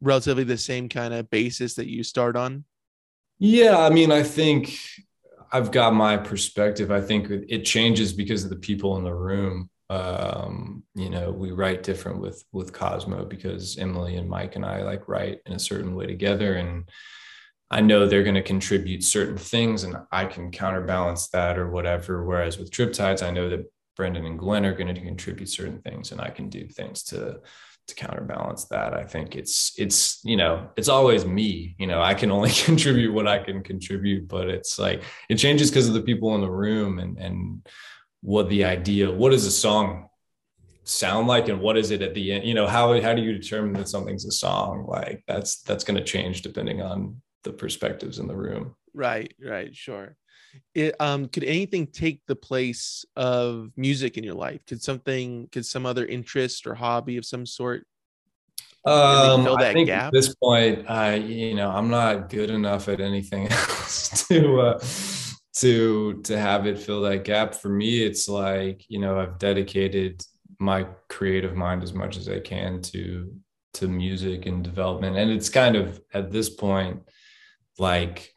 relatively 0.00 0.44
the 0.44 0.58
same 0.58 0.88
kind 0.88 1.14
of 1.14 1.30
basis 1.30 1.74
that 1.74 1.88
you 1.88 2.02
start 2.02 2.36
on? 2.36 2.64
Yeah 3.38 3.78
i 3.78 3.90
mean 3.90 4.10
i 4.10 4.22
think 4.22 4.78
i've 5.52 5.70
got 5.70 5.94
my 5.94 6.16
perspective. 6.16 6.90
I 6.90 7.00
think 7.00 7.30
it 7.30 7.64
changes 7.64 8.12
because 8.12 8.44
of 8.44 8.50
the 8.50 8.56
people 8.56 8.96
in 8.96 9.04
the 9.04 9.14
room. 9.14 9.70
Um, 9.90 10.82
you 10.94 11.08
know 11.08 11.30
we 11.30 11.52
write 11.52 11.82
different 11.82 12.20
with 12.20 12.44
with 12.52 12.74
cosmo 12.74 13.24
because 13.24 13.78
emily 13.78 14.16
and 14.16 14.28
mike 14.28 14.54
and 14.54 14.64
i 14.64 14.82
like 14.82 15.08
write 15.08 15.38
in 15.46 15.54
a 15.54 15.58
certain 15.58 15.94
way 15.94 16.06
together 16.06 16.56
and 16.56 16.90
i 17.70 17.80
know 17.80 18.06
they're 18.06 18.22
going 18.22 18.34
to 18.34 18.42
contribute 18.42 19.02
certain 19.02 19.38
things 19.38 19.84
and 19.84 19.96
i 20.12 20.26
can 20.26 20.50
counterbalance 20.50 21.28
that 21.28 21.56
or 21.56 21.70
whatever. 21.70 22.22
Whereas 22.22 22.58
with 22.58 22.70
triptides 22.70 23.22
i 23.22 23.30
know 23.30 23.48
that 23.48 23.64
Brendan 23.98 24.26
and 24.26 24.38
Glenn 24.38 24.64
are 24.64 24.74
going 24.74 24.94
to 24.94 25.00
contribute 25.00 25.48
certain 25.48 25.80
things, 25.80 26.12
and 26.12 26.20
I 26.20 26.30
can 26.30 26.48
do 26.48 26.68
things 26.68 27.02
to 27.04 27.40
to 27.88 27.94
counterbalance 27.94 28.66
that. 28.66 28.94
I 28.94 29.04
think 29.04 29.34
it's 29.34 29.72
it's 29.76 30.20
you 30.24 30.36
know 30.36 30.70
it's 30.76 30.88
always 30.88 31.24
me. 31.24 31.74
You 31.78 31.86
know, 31.86 32.00
I 32.00 32.14
can 32.14 32.30
only 32.30 32.50
contribute 32.64 33.12
what 33.12 33.26
I 33.26 33.38
can 33.38 33.62
contribute, 33.62 34.28
but 34.28 34.48
it's 34.48 34.78
like 34.78 35.02
it 35.28 35.36
changes 35.36 35.70
because 35.70 35.88
of 35.88 35.94
the 35.94 36.02
people 36.02 36.34
in 36.34 36.40
the 36.40 36.50
room 36.50 36.98
and 36.98 37.18
and 37.18 37.66
what 38.20 38.48
the 38.48 38.64
idea. 38.64 39.10
What 39.10 39.30
does 39.30 39.46
a 39.46 39.50
song 39.50 40.08
sound 40.84 41.26
like, 41.26 41.48
and 41.48 41.60
what 41.60 41.76
is 41.76 41.90
it 41.90 42.02
at 42.02 42.14
the 42.14 42.32
end? 42.32 42.44
You 42.44 42.54
know, 42.54 42.66
how 42.66 43.00
how 43.00 43.14
do 43.14 43.22
you 43.22 43.32
determine 43.32 43.72
that 43.74 43.88
something's 43.88 44.26
a 44.26 44.32
song? 44.32 44.86
Like 44.86 45.24
that's 45.26 45.62
that's 45.62 45.84
going 45.84 45.98
to 45.98 46.04
change 46.04 46.42
depending 46.42 46.82
on 46.82 47.20
the 47.44 47.52
perspectives 47.52 48.18
in 48.18 48.28
the 48.28 48.36
room. 48.36 48.74
Right. 48.94 49.32
Right. 49.42 49.74
Sure 49.74 50.16
it, 50.74 50.94
um, 51.00 51.28
could 51.28 51.44
anything 51.44 51.86
take 51.86 52.22
the 52.26 52.36
place 52.36 53.04
of 53.16 53.70
music 53.76 54.16
in 54.16 54.24
your 54.24 54.34
life? 54.34 54.64
Could 54.66 54.82
something, 54.82 55.48
could 55.52 55.66
some 55.66 55.86
other 55.86 56.06
interest 56.06 56.66
or 56.66 56.74
hobby 56.74 57.16
of 57.16 57.24
some 57.24 57.46
sort 57.46 57.86
um, 58.84 59.46
I 59.46 59.72
think 59.72 59.88
gap? 59.88 60.06
at 60.06 60.12
this 60.12 60.34
point, 60.36 60.88
I 60.88 61.16
you 61.16 61.54
know 61.54 61.70
I'm 61.70 61.90
not 61.90 62.30
good 62.30 62.50
enough 62.50 62.88
at 62.88 63.00
anything 63.00 63.48
else 63.50 64.26
to 64.28 64.60
uh, 64.60 64.84
to 65.56 66.22
to 66.22 66.38
have 66.38 66.66
it 66.66 66.78
fill 66.78 67.02
that 67.02 67.24
gap. 67.24 67.54
For 67.54 67.68
me, 67.68 68.02
it's 68.02 68.28
like 68.28 68.84
you 68.88 68.98
know 68.98 69.18
I've 69.18 69.38
dedicated 69.38 70.24
my 70.58 70.86
creative 71.08 71.54
mind 71.54 71.82
as 71.82 71.92
much 71.92 72.16
as 72.16 72.28
I 72.28 72.40
can 72.40 72.80
to 72.82 73.32
to 73.74 73.88
music 73.88 74.46
and 74.46 74.62
development, 74.62 75.16
and 75.16 75.30
it's 75.30 75.50
kind 75.50 75.76
of 75.76 76.00
at 76.14 76.30
this 76.30 76.48
point 76.48 77.02
like 77.78 78.34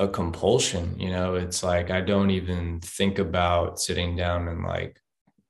a 0.00 0.08
compulsion 0.08 0.98
you 0.98 1.10
know? 1.10 1.34
It's 1.34 1.62
like 1.62 1.90
i 1.90 2.00
don't 2.00 2.30
even 2.30 2.80
think 2.80 3.18
about 3.18 3.80
sitting 3.80 4.16
down 4.16 4.48
and 4.48 4.64
like 4.64 5.00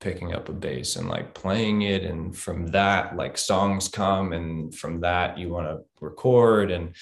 picking 0.00 0.32
up 0.32 0.48
a 0.48 0.52
bass 0.52 0.96
and 0.96 1.08
like 1.08 1.34
playing 1.34 1.82
it. 1.82 2.04
And 2.04 2.36
from 2.36 2.68
that 2.68 3.16
like 3.16 3.36
songs 3.38 3.88
come 3.88 4.32
and 4.32 4.74
from 4.74 5.00
that 5.00 5.38
you 5.38 5.50
want 5.50 5.68
to 5.68 5.84
record. 6.00 6.70
And 6.70 6.94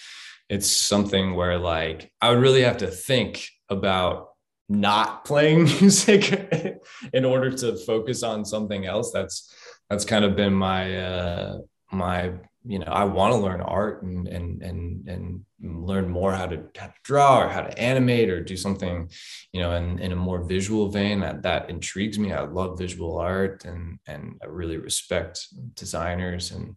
it's 0.48 0.70
something 0.70 1.34
where 1.34 1.58
like 1.58 2.10
i 2.20 2.30
would 2.30 2.40
really 2.40 2.62
have 2.62 2.78
to 2.78 2.88
think 2.88 3.48
about 3.68 4.30
not 4.68 5.24
playing 5.30 5.64
music 5.64 6.82
in 7.12 7.24
order 7.24 7.50
to 7.50 7.76
focus 7.76 8.22
on 8.22 8.44
something 8.44 8.84
else. 8.84 9.12
That's 9.12 9.54
that's 9.88 10.04
kind 10.04 10.24
of 10.24 10.36
been 10.36 10.52
my 10.52 10.96
uh 10.98 11.58
my 11.90 12.32
you 12.68 12.78
know 12.78 12.84
mm-hmm. 12.84 12.94
i 12.94 13.04
want 13.04 13.32
to 13.32 13.40
learn 13.40 13.60
art 13.60 14.02
and 14.02 14.28
and 14.28 14.62
and 14.62 15.08
and 15.08 15.44
learn 15.60 16.08
more 16.08 16.32
how 16.32 16.46
to, 16.46 16.62
how 16.76 16.86
to 16.86 16.94
draw 17.02 17.42
or 17.42 17.48
how 17.48 17.62
to 17.62 17.78
animate 17.78 18.30
or 18.30 18.42
do 18.42 18.56
something 18.56 19.10
you 19.52 19.60
know 19.60 19.72
in, 19.72 19.98
in 19.98 20.12
a 20.12 20.16
more 20.16 20.44
visual 20.44 20.88
vein. 20.88 21.20
That 21.20 21.42
that 21.42 21.68
intrigues 21.68 22.18
me. 22.18 22.32
I 22.32 22.42
love 22.42 22.78
visual 22.78 23.18
art 23.18 23.64
and 23.64 23.98
and 24.06 24.38
i 24.42 24.46
really 24.46 24.76
respect 24.76 25.48
designers 25.74 26.52
and 26.52 26.76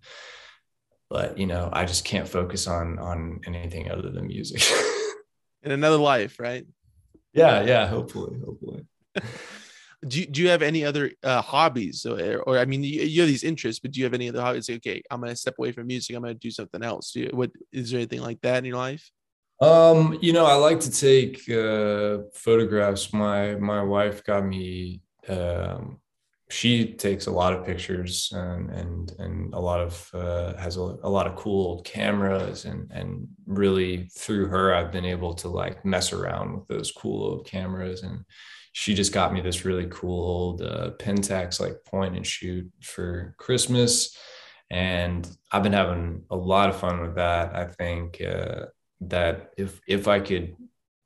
but 1.10 1.38
you 1.38 1.45
know 1.45 1.69
i 1.73 1.86
just 1.86 2.06
can't 2.06 2.27
focus 2.27 2.67
on 2.67 2.97
on 2.97 3.41
anything 3.45 3.91
other 3.91 4.10
than 4.10 4.27
music. 4.27 4.63
In 5.63 5.71
another 5.71 5.97
life 5.97 6.39
right? 6.39 6.65
Yeah 7.34 7.62
yeah 7.62 7.88
hopefully 7.88 8.39
hopefully 8.43 8.86
do 10.07 10.19
you, 10.21 10.25
do 10.25 10.41
you 10.41 10.49
have 10.49 10.61
any 10.61 10.83
other 10.83 11.11
uh, 11.23 11.41
hobbies? 11.41 12.05
Or, 12.05 12.37
or 12.41 12.57
I 12.57 12.65
mean 12.65 12.83
you, 12.83 13.01
you, 13.01 13.21
have 13.21 13.29
these 13.29 13.43
interests 13.43 13.79
but 13.79 13.91
do 13.91 13.99
you 13.99 14.05
have 14.05 14.13
any 14.13 14.29
other 14.29 14.41
hobbies? 14.41 14.69
Like, 14.69 14.77
okay 14.77 15.01
I'm 15.11 15.21
gonna 15.21 15.35
step 15.35 15.55
away 15.57 15.71
from 15.71 15.87
music 15.87 16.15
I'm 16.15 16.21
gonna 16.21 16.33
do 16.33 16.51
something 16.51 16.83
else. 16.83 17.11
Do 17.11 17.21
you, 17.21 17.29
what 17.33 17.51
is 17.71 17.91
there 17.91 17.99
anything 17.99 18.21
like 18.21 18.41
that 18.41 18.57
in 18.57 18.65
your 18.65 18.77
life? 18.77 19.09
Um 19.61 20.17
you 20.21 20.33
know 20.33 20.45
I 20.45 20.55
like 20.55 20.79
to 20.81 20.91
take 20.91 21.49
uh, 21.49 22.23
photographs. 22.33 23.13
My 23.13 23.55
my 23.55 23.83
wife 23.83 24.23
got 24.23 24.45
me 24.45 25.01
um, 25.29 26.01
she 26.51 26.93
takes 26.93 27.27
a 27.27 27.31
lot 27.31 27.53
of 27.53 27.65
pictures 27.65 28.31
and 28.35 28.69
and 28.71 29.13
and 29.19 29.53
a 29.53 29.59
lot 29.59 29.79
of 29.79 30.09
uh, 30.13 30.53
has 30.57 30.77
a, 30.77 30.81
a 30.81 31.09
lot 31.09 31.25
of 31.25 31.35
cool 31.35 31.81
cameras 31.83 32.65
and 32.65 32.91
and 32.91 33.27
really 33.45 34.09
through 34.17 34.47
her 34.47 34.73
I've 34.73 34.91
been 34.91 35.05
able 35.05 35.33
to 35.35 35.47
like 35.47 35.85
mess 35.85 36.11
around 36.11 36.53
with 36.53 36.67
those 36.67 36.91
cool 36.91 37.23
old 37.23 37.47
cameras 37.47 38.03
and 38.03 38.25
she 38.71 38.93
just 38.93 39.13
got 39.13 39.34
me 39.34 39.41
this 39.41 39.65
really 39.65 39.88
cool 39.89 40.23
old 40.23 40.62
uh, 40.62 40.91
Pentax 40.99 41.60
like 41.60 41.84
point 41.86 42.15
and 42.15 42.25
shoot 42.25 42.71
for 42.81 43.36
Christmas. 43.38 44.17
And 44.69 45.29
I've 45.51 45.63
been 45.63 45.73
having 45.73 46.23
a 46.29 46.36
lot 46.36 46.69
of 46.69 46.79
fun 46.79 47.01
with 47.01 47.15
that. 47.15 47.55
I 47.55 47.65
think 47.65 48.21
uh, 48.21 48.67
that 49.01 49.51
if 49.57 49.81
if 49.88 50.07
I 50.07 50.19
could 50.21 50.55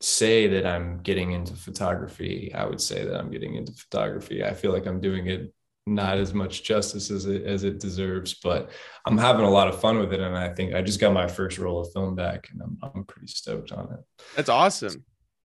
say 0.01 0.47
that 0.47 0.65
I'm 0.67 0.99
getting 1.01 1.32
into 1.32 1.56
photography, 1.56 2.54
I 2.54 2.65
would 2.65 2.82
say 2.82 3.04
that 3.06 3.15
I'm 3.15 3.32
getting 3.32 3.56
into 3.56 3.73
photography. 3.73 4.43
I 4.43 4.54
feel 4.54 4.71
like 4.71 4.86
I'm 4.86 5.01
doing 5.01 5.28
it 5.28 5.51
not 5.88 6.17
as 6.17 6.34
much 6.34 6.63
justice 6.63 7.12
as 7.12 7.25
it 7.25 7.43
as 7.43 7.63
it 7.63 7.80
deserves, 7.80 8.36
but 8.36 8.71
I'm 9.06 9.17
having 9.17 9.45
a 9.45 9.49
lot 9.49 9.67
of 9.67 9.80
fun 9.80 9.97
with 9.99 10.13
it. 10.13 10.19
And 10.19 10.38
I 10.38 10.49
think 10.54 10.73
I 10.75 10.82
just 10.82 10.99
got 10.99 11.13
my 11.13 11.28
first 11.28 11.58
roll 11.58 11.82
of 11.82 11.91
film 11.91 12.15
back 12.15 12.49
and 12.51 12.62
I'm 12.62 12.78
I'm 12.82 13.04
pretty 13.06 13.28
stoked 13.28 13.71
on 13.71 13.93
it. 13.93 13.99
That's 14.36 14.49
awesome 14.49 15.04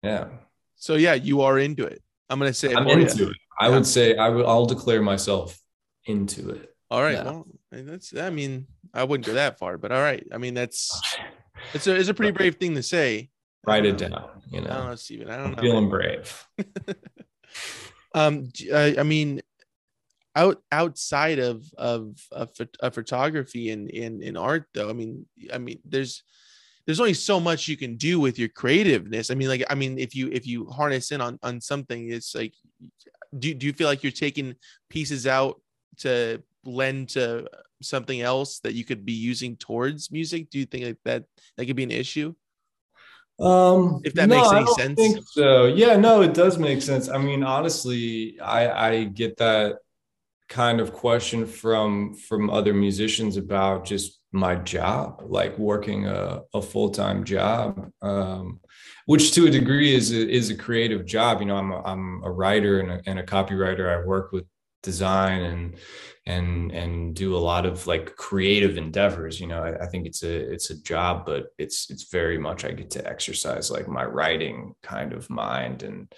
Yeah. 0.04 0.28
So 0.82 0.96
yeah, 0.96 1.14
you 1.14 1.42
are 1.42 1.60
into 1.60 1.86
it. 1.86 2.02
I'm 2.28 2.40
gonna 2.40 2.54
say 2.54 2.74
I'm 2.74 2.88
into 2.88 3.30
it. 3.30 3.38
I 3.60 3.68
yeah. 3.68 3.76
would 3.76 3.86
say 3.86 4.18
I 4.18 4.30
will. 4.30 4.48
I'll 4.48 4.66
declare 4.66 5.00
myself 5.00 5.60
into 6.06 6.50
it. 6.50 6.74
All 6.90 7.04
right. 7.04 7.14
Yeah. 7.14 7.24
Well, 7.24 7.48
that's. 7.72 8.18
I 8.18 8.32
mean, 8.32 8.66
I 8.92 9.04
wouldn't 9.04 9.28
go 9.28 9.34
that 9.34 9.60
far, 9.60 9.78
but 9.78 9.92
all 9.92 10.02
right. 10.02 10.26
I 10.34 10.38
mean, 10.38 10.56
that's. 10.56 10.92
It's 11.76 11.86
a. 11.86 11.96
It's 11.96 12.10
a 12.10 12.16
pretty 12.16 12.32
brave 12.32 12.56
thing 12.56 12.74
to 12.74 12.82
say. 12.82 13.30
Write 13.68 13.86
it 13.86 14.00
down. 14.00 14.42
You 14.50 14.62
know. 14.62 14.72
I 14.72 14.74
don't 14.74 14.88
know, 14.88 14.96
Stephen. 14.96 15.30
I 15.30 15.38
don't 15.38 15.46
I'm 15.46 15.52
know. 15.52 15.62
Feeling 15.62 15.90
brave. 15.90 16.48
um. 18.16 18.50
I 18.74 19.04
mean, 19.04 19.42
out 20.36 20.64
outside 20.72 21.38
of 21.38 21.72
of, 21.78 22.18
of, 22.32 22.50
of 22.80 22.96
photography 22.96 23.70
and 23.70 23.88
in 23.92 24.24
in 24.24 24.36
art, 24.36 24.66
though. 24.74 24.90
I 24.90 24.94
mean, 24.94 25.28
I 25.54 25.60
mean, 25.60 25.78
there's 25.86 26.24
there's 26.86 27.00
only 27.00 27.14
so 27.14 27.40
much 27.40 27.68
you 27.68 27.78
can 27.78 27.96
do 27.96 28.20
with 28.20 28.40
your 28.40 28.50
creativeness. 28.50 29.32
I 29.32 29.36
mean, 29.36 29.48
like, 29.48 29.64
I 29.70 29.76
mean, 29.76 29.98
if 30.00 30.16
you 30.16 30.30
if 30.32 30.48
you 30.48 30.66
harness 30.68 31.12
in 31.12 31.22
on 31.22 31.40
on 31.44 31.62
something, 31.62 32.12
it's 32.12 32.34
like, 32.36 32.54
do 33.38 33.54
do 33.54 33.66
you 33.66 33.74
feel 33.74 33.88
like 33.88 34.04
you're 34.04 34.12
taking 34.12 34.56
pieces 34.90 35.28
out 35.28 35.62
to 35.98 36.42
lend 36.66 37.10
to 37.10 37.48
something 37.82 38.22
else 38.22 38.60
that 38.60 38.74
you 38.74 38.84
could 38.84 39.06
be 39.06 39.14
using 39.14 39.56
towards 39.56 40.12
music? 40.12 40.50
Do 40.50 40.60
you 40.60 40.66
think 40.66 40.86
like 40.86 40.98
that 41.06 41.26
that 41.58 41.66
could 41.66 41.76
be 41.76 41.84
an 41.84 41.92
issue? 41.92 42.34
Um, 43.40 44.02
if 44.04 44.14
that 44.14 44.30
no, 44.30 44.36
makes 44.36 44.54
any 44.54 44.74
sense. 44.74 45.00
Think 45.00 45.26
so 45.26 45.66
yeah, 45.66 45.96
no, 45.98 46.22
it 46.22 46.34
does 46.34 46.58
make 46.58 46.82
sense. 46.82 47.10
I 47.10 47.18
mean, 47.18 47.44
honestly, 47.44 48.40
I 48.40 48.90
I 48.90 49.04
get 49.06 49.38
that 49.38 49.78
kind 50.48 50.80
of 50.80 50.94
question 50.94 51.46
from 51.46 52.14
from 52.14 52.50
other 52.50 52.74
musicians 52.74 53.38
about 53.38 53.86
just 53.86 54.21
my 54.32 54.56
job 54.56 55.22
like 55.26 55.58
working 55.58 56.08
a, 56.08 56.42
a 56.54 56.62
full-time 56.62 57.24
job 57.24 57.92
um, 58.02 58.60
which 59.06 59.34
to 59.34 59.46
a 59.46 59.52
degree 59.52 59.94
is 59.94 60.12
a, 60.12 60.30
is 60.30 60.50
a 60.50 60.56
creative 60.56 61.06
job 61.06 61.42
you 61.42 61.46
know 61.46 61.58
i'm 61.58 61.72
a, 61.72 61.82
I'm 61.84 62.24
a 62.24 62.32
writer 62.32 62.80
and 62.80 62.92
a, 62.92 63.02
and 63.06 63.20
a 63.20 63.24
copywriter 63.24 63.90
i 63.92 64.06
work 64.06 64.32
with 64.32 64.46
design 64.84 65.42
and 65.42 65.76
and 66.26 66.72
and 66.72 67.16
do 67.16 67.36
a 67.36 67.38
lot 67.38 67.66
of 67.66 67.88
like 67.88 68.16
creative 68.16 68.78
endeavors 68.78 69.40
you 69.40 69.48
know 69.48 69.64
I, 69.64 69.84
I, 69.84 69.88
think 69.88 70.08
it's 70.08 70.24
a 70.24 70.52
it's 70.52 70.70
a 70.70 70.82
job 70.82 71.26
but 71.26 71.48
it's 71.58 71.90
it's 71.90 72.10
very 72.10 72.38
much 72.38 72.64
i 72.64 72.72
get 72.72 72.92
to 72.92 73.08
exercise 73.08 73.70
like 73.70 73.88
my 73.88 74.06
writing 74.06 74.74
kind 74.82 75.14
of 75.14 75.30
mind 75.30 75.84
and 75.84 76.12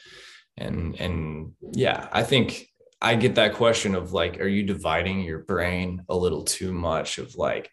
and 0.58 0.99
and 0.99 1.54
yeah 1.73 2.08
i 2.12 2.23
think 2.23 2.67
I 3.04 3.15
get 3.15 3.36
that 3.36 3.56
question 3.56 3.95
of 3.95 4.13
like, 4.13 4.39
are 4.39 4.47
you 4.47 4.63
dividing 4.63 5.23
your 5.23 5.39
brain 5.39 6.06
a 6.08 6.15
little 6.15 6.43
too 6.43 6.71
much? 6.71 7.17
Of 7.17 7.36
like, 7.36 7.69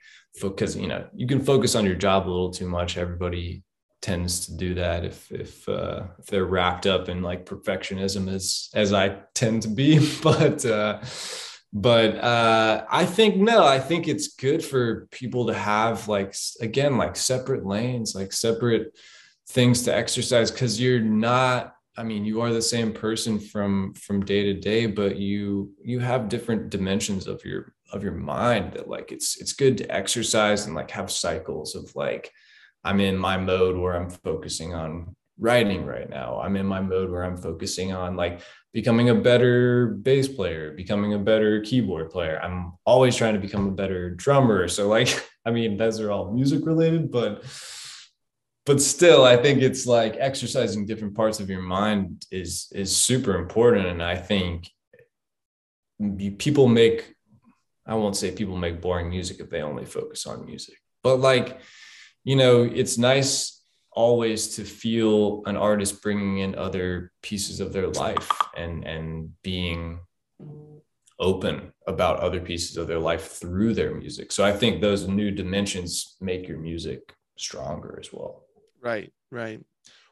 because 0.48 0.76
you 0.76 0.86
know 0.86 1.06
you 1.14 1.26
can 1.26 1.40
focus 1.40 1.74
on 1.74 1.84
your 1.84 1.94
job 1.94 2.26
a 2.26 2.30
little 2.30 2.50
too 2.50 2.68
much. 2.68 2.96
Everybody 2.96 3.62
tends 4.00 4.46
to 4.46 4.56
do 4.56 4.74
that 4.74 5.04
if 5.04 5.30
if 5.30 5.68
uh, 5.68 6.04
if 6.18 6.26
they're 6.26 6.44
wrapped 6.44 6.86
up 6.86 7.08
in 7.08 7.22
like 7.22 7.46
perfectionism 7.46 8.32
as 8.32 8.70
as 8.74 8.92
I 8.92 9.18
tend 9.34 9.62
to 9.62 9.68
be. 9.68 9.98
But 10.22 10.64
uh, 10.64 11.00
but 11.72 12.16
uh, 12.16 12.84
I 12.90 13.06
think 13.06 13.36
no, 13.36 13.64
I 13.64 13.78
think 13.78 14.08
it's 14.08 14.34
good 14.34 14.64
for 14.64 15.06
people 15.10 15.46
to 15.46 15.54
have 15.54 16.08
like 16.08 16.34
again 16.60 16.96
like 16.96 17.16
separate 17.16 17.64
lanes, 17.64 18.14
like 18.14 18.32
separate 18.32 18.98
things 19.48 19.82
to 19.82 19.94
exercise 19.94 20.50
because 20.50 20.80
you're 20.80 21.00
not 21.00 21.74
I 21.96 22.02
mean, 22.02 22.24
you 22.24 22.40
are 22.40 22.52
the 22.52 22.62
same 22.62 22.92
person 22.92 23.38
from 23.38 23.92
from 23.94 24.24
day 24.24 24.44
to 24.44 24.54
day, 24.54 24.86
but 24.86 25.16
you 25.16 25.72
you 25.84 25.98
have 25.98 26.28
different 26.30 26.70
dimensions 26.70 27.26
of 27.26 27.44
your 27.44 27.74
of 27.92 28.02
your 28.02 28.14
mind 28.14 28.74
that 28.74 28.88
like 28.88 29.12
it's 29.12 29.40
it's 29.40 29.52
good 29.52 29.78
to 29.78 29.94
exercise 29.94 30.66
and 30.66 30.74
like 30.74 30.90
have 30.90 31.10
cycles 31.10 31.74
of 31.74 31.94
like 31.94 32.30
I'm 32.84 33.00
in 33.00 33.16
my 33.16 33.36
mode 33.36 33.76
where 33.76 33.94
I'm 33.94 34.10
focusing 34.10 34.74
on 34.74 35.14
writing 35.38 35.84
right 35.86 36.08
now. 36.08 36.40
I'm 36.40 36.56
in 36.56 36.66
my 36.66 36.80
mode 36.80 37.10
where 37.10 37.24
I'm 37.24 37.36
focusing 37.36 37.92
on 37.92 38.16
like 38.16 38.40
becoming 38.72 39.08
a 39.08 39.14
better 39.14 39.88
bass 39.88 40.28
player, 40.28 40.72
becoming 40.72 41.14
a 41.14 41.18
better 41.18 41.60
keyboard 41.60 42.10
player. 42.10 42.40
I'm 42.42 42.72
always 42.84 43.16
trying 43.16 43.34
to 43.34 43.40
become 43.40 43.66
a 43.66 43.72
better 43.72 44.10
drummer. 44.10 44.68
So 44.68 44.88
like 44.88 45.28
I 45.46 45.50
mean, 45.50 45.76
those 45.76 46.00
are 46.00 46.10
all 46.10 46.32
music 46.32 46.66
related, 46.66 47.10
but 47.10 47.44
but 48.66 48.80
still 48.80 49.24
i 49.24 49.36
think 49.36 49.62
it's 49.62 49.86
like 49.86 50.16
exercising 50.18 50.86
different 50.86 51.14
parts 51.14 51.40
of 51.40 51.48
your 51.50 51.62
mind 51.62 52.26
is 52.30 52.70
is 52.72 52.94
super 52.94 53.34
important 53.36 53.86
and 53.86 54.02
i 54.02 54.14
think 54.14 54.70
people 56.38 56.68
make 56.68 57.14
i 57.90 57.94
won't 57.94 58.16
say 58.16 58.30
people 58.30 58.56
make 58.56 58.80
boring 58.80 59.10
music 59.10 59.36
if 59.40 59.50
they 59.50 59.62
only 59.62 59.84
focus 59.84 60.26
on 60.26 60.46
music 60.46 60.76
but 61.02 61.16
like 61.16 61.60
you 62.24 62.36
know 62.36 62.62
it's 62.62 62.96
nice 62.96 63.62
always 63.92 64.40
to 64.56 64.62
feel 64.64 65.42
an 65.46 65.56
artist 65.56 66.00
bringing 66.02 66.38
in 66.38 66.54
other 66.54 67.12
pieces 67.22 67.60
of 67.60 67.72
their 67.72 67.88
life 67.88 68.30
and 68.56 68.74
and 68.86 69.30
being 69.42 70.00
open 71.18 71.72
about 71.86 72.20
other 72.20 72.40
pieces 72.40 72.76
of 72.76 72.86
their 72.86 72.98
life 73.10 73.24
through 73.40 73.74
their 73.74 73.94
music 73.94 74.32
so 74.32 74.44
i 74.44 74.52
think 74.52 74.80
those 74.80 75.08
new 75.08 75.30
dimensions 75.30 76.16
make 76.20 76.48
your 76.48 76.58
music 76.58 77.00
stronger 77.36 77.98
as 78.00 78.12
well 78.12 78.44
Right, 78.82 79.12
right. 79.30 79.60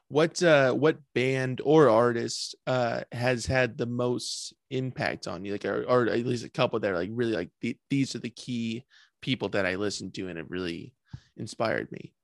What 0.09 0.43
uh 0.43 0.73
what 0.73 0.99
band 1.15 1.61
or 1.63 1.91
artist 1.91 2.55
uh 2.67 3.03
has 3.13 3.45
had 3.45 3.77
the 3.77 3.87
most 3.87 4.55
impact 4.71 5.27
on 5.27 5.45
you? 5.45 5.53
Like 5.53 5.67
or, 5.67 5.85
or 5.85 6.07
at 6.07 6.27
least 6.27 6.47
a 6.47 6.51
couple 6.51 6.81
that 6.81 6.91
are 6.91 6.97
like 6.97 7.11
really 7.13 7.35
like 7.35 7.51
the, 7.61 7.77
these 7.91 8.15
are 8.15 8.21
the 8.21 8.31
key 8.31 8.85
people 9.21 9.51
that 9.51 9.67
I 9.67 9.75
listened 9.75 10.15
to 10.15 10.29
and 10.29 10.39
it 10.39 10.49
really 10.49 10.95
inspired 11.37 11.93
me. 11.93 12.15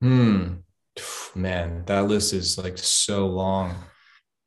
Hmm. 0.00 0.54
Man, 1.34 1.84
that 1.86 2.06
list 2.06 2.32
is 2.32 2.58
like 2.58 2.78
so 2.78 3.26
long. 3.26 3.76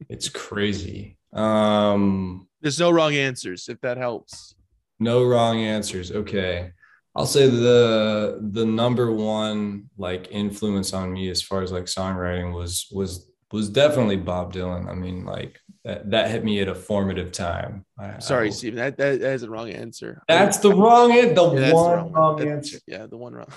It's 0.10 0.27
crazy. 0.27 1.17
Um 1.32 2.47
there's 2.62 2.80
no 2.80 2.91
wrong 2.91 3.15
answers 3.15 3.69
if 3.69 3.80
that 3.82 3.97
helps. 3.97 4.56
No 4.99 5.23
wrong 5.23 5.60
answers. 5.60 6.12
Okay. 6.12 6.73
I'll 7.15 7.26
say 7.26 7.50
the 7.50 8.39
the 8.52 8.65
number 8.65 9.12
one 9.12 9.89
like 9.97 10.30
influence 10.32 10.93
on 10.93 11.12
me 11.12 11.30
as 11.30 11.41
far 11.41 11.62
as 11.62 11.71
like 11.71 11.86
songwriting 11.86 12.54
was 12.54 12.88
was 12.91 13.32
was 13.52 13.69
definitely 13.69 14.17
Bob 14.17 14.54
Dylan. 14.54 14.89
I 14.89 14.93
mean, 14.93 15.26
like 15.26 15.60
that, 15.84 16.10
that 16.12 16.32
hit 16.32 16.43
me 16.43 16.62
at 16.62 16.67
a 16.67 16.76
formative 16.76 17.32
time. 17.32 17.86
I, 18.00 18.19
Sorry, 18.19 18.47
I, 18.47 18.52
Stephen, 18.52 18.78
that, 18.78 18.97
that, 18.97 19.19
that 19.19 19.34
is 19.34 19.41
the 19.41 19.50
wrong 19.50 19.69
answer. 19.69 20.21
That's 20.28 20.60
the 20.60 20.74
wrong 20.74 21.12
answer. 21.12 21.34
The 21.34 21.41
yeah, 21.41 21.74
one 21.74 21.89
the 21.89 21.95
wrong, 21.95 22.12
wrong 22.12 22.47
answer. 22.47 22.80
Yeah, 22.88 23.08
the 23.08 23.17
one 23.17 23.34
wrong. 23.34 23.52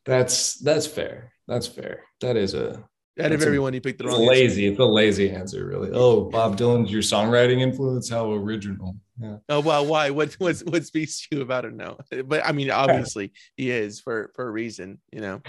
that's 0.05 0.59
that's 0.59 0.87
fair. 0.87 1.33
That's 1.47 1.67
fair. 1.67 2.03
That 2.21 2.37
is 2.37 2.53
a 2.53 2.83
out 3.19 3.31
of 3.31 3.41
everyone, 3.41 3.73
you 3.73 3.81
picked 3.81 3.99
the 3.99 4.05
wrong. 4.05 4.25
lazy. 4.25 4.67
Answer. 4.67 4.71
It's 4.73 4.79
a 4.79 4.85
lazy 4.85 5.29
answer, 5.29 5.65
really. 5.65 5.89
Oh, 5.93 6.29
Bob 6.29 6.57
Dylan's 6.57 6.91
your 6.91 7.01
songwriting 7.01 7.61
influence. 7.61 8.09
How 8.09 8.31
original. 8.31 8.97
Yeah. 9.21 9.37
Oh 9.47 9.61
well, 9.61 9.85
why? 9.85 10.09
What 10.09 10.33
what 10.33 10.57
what 10.67 10.85
speaks 10.85 11.21
to 11.21 11.37
you 11.37 11.41
about 11.41 11.65
it? 11.65 11.73
No, 11.73 11.97
but 12.25 12.45
I 12.45 12.51
mean, 12.51 12.69
obviously, 12.71 13.31
he 13.55 13.71
is 13.71 14.01
for 14.01 14.31
for 14.35 14.47
a 14.47 14.51
reason. 14.51 14.99
You 15.11 15.21
know. 15.21 15.41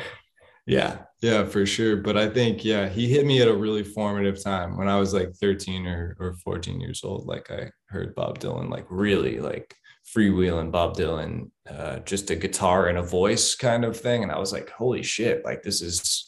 Yeah, 0.69 0.99
yeah, 1.23 1.45
for 1.45 1.65
sure. 1.65 1.97
But 1.97 2.17
I 2.17 2.29
think, 2.29 2.65
yeah, 2.65 2.89
he 2.89 3.09
hit 3.09 3.25
me 3.25 3.41
at 3.41 3.47
a 3.47 3.55
really 3.55 3.85
formative 3.85 4.43
time 4.43 4.77
when 4.77 4.89
I 4.89 4.99
was 4.99 5.15
like 5.15 5.33
13 5.35 5.87
or, 5.87 6.17
or 6.19 6.35
14 6.45 6.81
years 6.81 7.03
old. 7.05 7.27
Like 7.27 7.53
I 7.53 7.71
heard 7.87 8.17
Bob 8.17 8.41
Dylan, 8.41 8.69
like 8.69 8.87
really 8.91 9.39
like 9.39 9.77
freewheeling 10.15 10.73
Bob 10.73 10.97
Dylan, 10.97 11.51
uh, 11.71 12.01
just 12.01 12.31
a 12.31 12.37
guitar 12.37 12.89
and 12.89 12.99
a 12.99 13.03
voice 13.03 13.55
kind 13.55 13.85
of 13.85 13.99
thing. 13.99 14.25
And 14.25 14.33
I 14.33 14.41
was 14.41 14.53
like, 14.53 14.69
holy 14.71 15.05
shit, 15.05 15.45
like 15.45 15.63
this 15.63 15.83
is 15.83 16.26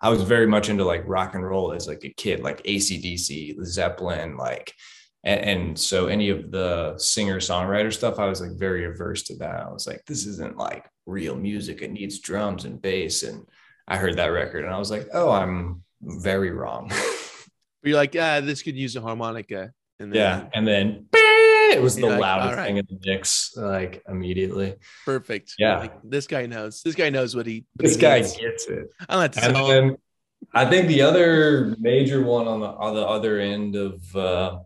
I 0.00 0.08
was 0.08 0.22
very 0.22 0.46
much 0.46 0.68
into 0.68 0.84
like 0.84 1.02
rock 1.06 1.34
and 1.34 1.44
roll 1.44 1.72
as 1.72 1.86
like 1.86 2.04
a 2.04 2.10
kid, 2.10 2.40
like 2.40 2.62
ACDC, 2.64 3.62
Zeppelin, 3.64 4.36
like, 4.36 4.74
and, 5.24 5.40
and 5.40 5.78
so 5.78 6.06
any 6.06 6.30
of 6.30 6.50
the 6.50 6.96
singer 6.96 7.38
songwriter 7.38 7.92
stuff, 7.92 8.18
I 8.18 8.26
was 8.26 8.40
like 8.40 8.52
very 8.52 8.86
averse 8.86 9.22
to 9.24 9.36
that. 9.36 9.60
I 9.60 9.70
was 9.70 9.86
like, 9.86 10.02
this 10.06 10.24
isn't 10.26 10.56
like 10.56 10.88
real 11.04 11.36
music. 11.36 11.82
It 11.82 11.92
needs 11.92 12.20
drums 12.20 12.64
and 12.64 12.80
bass. 12.80 13.22
And 13.22 13.46
I 13.86 13.98
heard 13.98 14.16
that 14.16 14.28
record 14.28 14.64
and 14.64 14.72
I 14.72 14.78
was 14.78 14.90
like, 14.90 15.08
oh, 15.12 15.30
I'm 15.30 15.82
very 16.00 16.50
wrong. 16.50 16.90
You're 17.82 17.96
like, 17.96 18.16
ah, 18.18 18.40
this 18.40 18.62
could 18.62 18.76
use 18.76 18.96
a 18.96 19.02
harmonica. 19.02 19.72
And 19.98 20.12
then, 20.12 20.18
yeah. 20.18 20.48
And 20.54 20.66
then 20.66 21.06
it 21.70 21.82
was 21.82 21.96
the 21.96 22.06
like, 22.06 22.20
loudest 22.20 22.56
right. 22.56 22.66
thing 22.66 22.76
in 22.78 22.86
the 22.88 22.98
mix, 23.04 23.52
like 23.56 24.02
immediately. 24.08 24.76
Perfect. 25.04 25.54
Yeah. 25.58 25.78
Like, 25.78 25.94
this 26.02 26.26
guy 26.26 26.46
knows. 26.46 26.82
This 26.82 26.94
guy 26.94 27.10
knows 27.10 27.34
what 27.34 27.46
he. 27.46 27.64
What 27.74 27.84
this 27.84 27.96
he 27.96 28.00
guy 28.00 28.20
gets 28.20 28.66
it. 28.68 28.92
I 29.08 29.16
like 29.16 29.32
to 29.32 29.44
and 29.44 29.56
then 29.56 29.96
I 30.54 30.66
think 30.66 30.88
the 30.88 31.02
other 31.02 31.76
major 31.78 32.22
one 32.22 32.48
on 32.48 32.60
the 32.60 32.66
on 32.66 32.94
the 32.94 33.06
other 33.06 33.38
end 33.38 33.76
of 33.76 34.16
uh, 34.16 34.58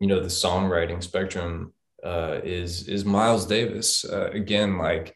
you 0.00 0.06
know 0.06 0.20
the 0.20 0.28
songwriting 0.28 1.02
spectrum 1.02 1.72
uh, 2.04 2.40
is 2.42 2.88
is 2.88 3.04
Miles 3.04 3.46
Davis. 3.46 4.04
Uh, 4.04 4.30
again, 4.32 4.78
like 4.78 5.14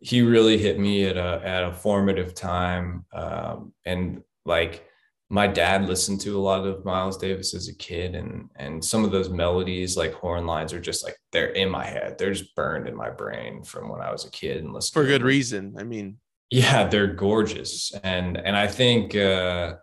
he 0.00 0.22
really 0.22 0.58
hit 0.58 0.78
me 0.78 1.04
at 1.04 1.16
a 1.16 1.40
at 1.44 1.64
a 1.64 1.72
formative 1.72 2.34
time, 2.34 3.04
um, 3.12 3.72
and 3.84 4.22
like 4.44 4.86
my 5.32 5.46
dad 5.46 5.86
listened 5.86 6.20
to 6.20 6.36
a 6.36 6.42
lot 6.42 6.66
of 6.66 6.84
Miles 6.84 7.16
Davis 7.16 7.54
as 7.54 7.68
a 7.68 7.74
kid 7.74 8.16
and 8.16 8.50
and 8.56 8.84
some 8.84 9.04
of 9.04 9.12
those 9.12 9.30
melodies 9.30 9.96
like 9.96 10.12
horn 10.12 10.44
lines 10.44 10.72
are 10.72 10.80
just 10.80 11.04
like 11.04 11.16
they're 11.30 11.50
in 11.50 11.70
my 11.70 11.84
head. 11.86 12.18
They're 12.18 12.32
just 12.32 12.54
burned 12.56 12.88
in 12.88 12.96
my 12.96 13.10
brain 13.10 13.62
from 13.62 13.88
when 13.88 14.00
I 14.00 14.10
was 14.10 14.24
a 14.24 14.30
kid 14.30 14.64
and 14.64 14.72
listening 14.72 15.04
for 15.04 15.08
good 15.08 15.22
reason. 15.22 15.76
I 15.78 15.84
mean, 15.84 16.18
yeah, 16.50 16.88
they're 16.88 17.14
gorgeous, 17.14 17.92
and 18.02 18.36
and 18.36 18.56
I 18.56 18.66
think 18.66 19.14
uh, 19.14 19.76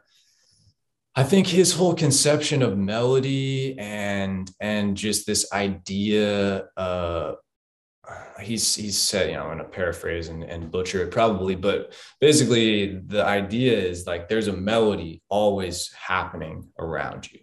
I 1.16 1.24
think 1.24 1.48
his 1.48 1.72
whole 1.72 1.96
conception 1.96 2.62
of 2.62 2.78
melody 2.78 3.80
and 3.80 4.52
and 4.60 4.98
just 4.98 5.26
this 5.26 5.52
idea. 5.54 6.66
Uh, 6.76 7.36
he's 8.39 8.76
he's 8.76 8.97
said, 8.97 9.30
you 9.30 9.36
know, 9.36 9.43
I'm 9.43 9.58
gonna 9.58 9.69
paraphrase 9.69 10.30
and, 10.30 10.43
and 10.43 10.71
butcher 10.71 11.04
it 11.04 11.12
probably, 11.12 11.56
but 11.56 11.93
basically 12.19 12.97
the 13.06 13.23
idea 13.23 13.78
is 13.78 14.08
like 14.08 14.30
there's 14.30 14.47
a 14.47 14.54
melody 14.54 15.21
always 15.30 15.91
happening 15.93 16.69
around 16.80 17.32
you, 17.32 17.39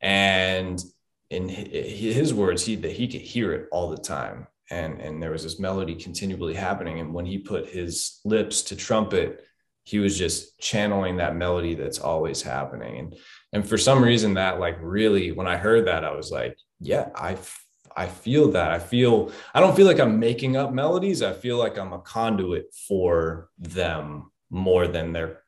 and 0.00 0.82
in 1.30 1.48
his 1.48 2.34
words, 2.34 2.64
he 2.64 2.76
that 2.76 2.92
he 2.92 3.08
could 3.08 3.22
hear 3.22 3.52
it 3.52 3.68
all 3.72 3.90
the 3.90 3.96
time. 3.96 4.46
And 4.70 5.00
and 5.00 5.22
there 5.22 5.32
was 5.32 5.42
this 5.42 5.58
melody 5.58 5.94
continually 5.94 6.54
happening. 6.54 7.00
And 7.00 7.14
when 7.14 7.26
he 7.26 7.38
put 7.38 7.68
his 7.68 8.20
lips 8.24 8.62
to 8.62 8.76
trumpet 8.76 9.44
he 9.84 9.98
was 9.98 10.16
just 10.16 10.60
channeling 10.60 11.16
that 11.16 11.34
melody 11.34 11.74
that's 11.74 11.98
always 11.98 12.40
happening. 12.40 12.98
And 13.00 13.16
and 13.52 13.68
for 13.68 13.76
some 13.76 14.02
reason 14.02 14.34
that 14.34 14.58
like 14.58 14.78
really 14.80 15.32
when 15.32 15.46
i 15.46 15.56
heard 15.56 15.86
that 15.86 16.04
i 16.04 16.12
was 16.12 16.30
like 16.30 16.56
yeah 16.80 17.10
i 17.14 17.36
i 17.96 18.06
feel 18.06 18.50
that. 18.52 18.70
I 18.70 18.78
feel 18.78 19.32
i 19.54 19.60
don't 19.60 19.76
feel 19.76 19.86
like 19.86 20.00
i'm 20.00 20.18
making 20.18 20.56
up 20.56 20.72
melodies. 20.72 21.22
I 21.22 21.32
feel 21.32 21.58
like 21.58 21.78
i'm 21.78 21.92
a 21.92 21.98
conduit 22.00 22.74
for 22.88 23.50
them 23.58 24.30
more 24.50 24.86
than 24.86 25.12
they're 25.12 25.42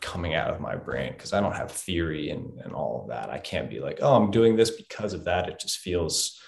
coming 0.00 0.34
out 0.34 0.50
of 0.50 0.60
my 0.60 0.76
brain 0.76 1.12
because 1.12 1.32
i 1.32 1.40
don't 1.40 1.56
have 1.56 1.72
theory 1.72 2.30
and, 2.30 2.58
and 2.60 2.72
all 2.72 3.02
of 3.02 3.08
that. 3.08 3.30
I 3.30 3.38
can't 3.38 3.70
be 3.70 3.80
like 3.80 3.98
oh 4.02 4.14
i'm 4.14 4.30
doing 4.30 4.56
this 4.56 4.70
because 4.70 5.12
of 5.12 5.24
that. 5.24 5.48
It 5.48 5.58
just 5.58 5.78
feels 5.78 6.40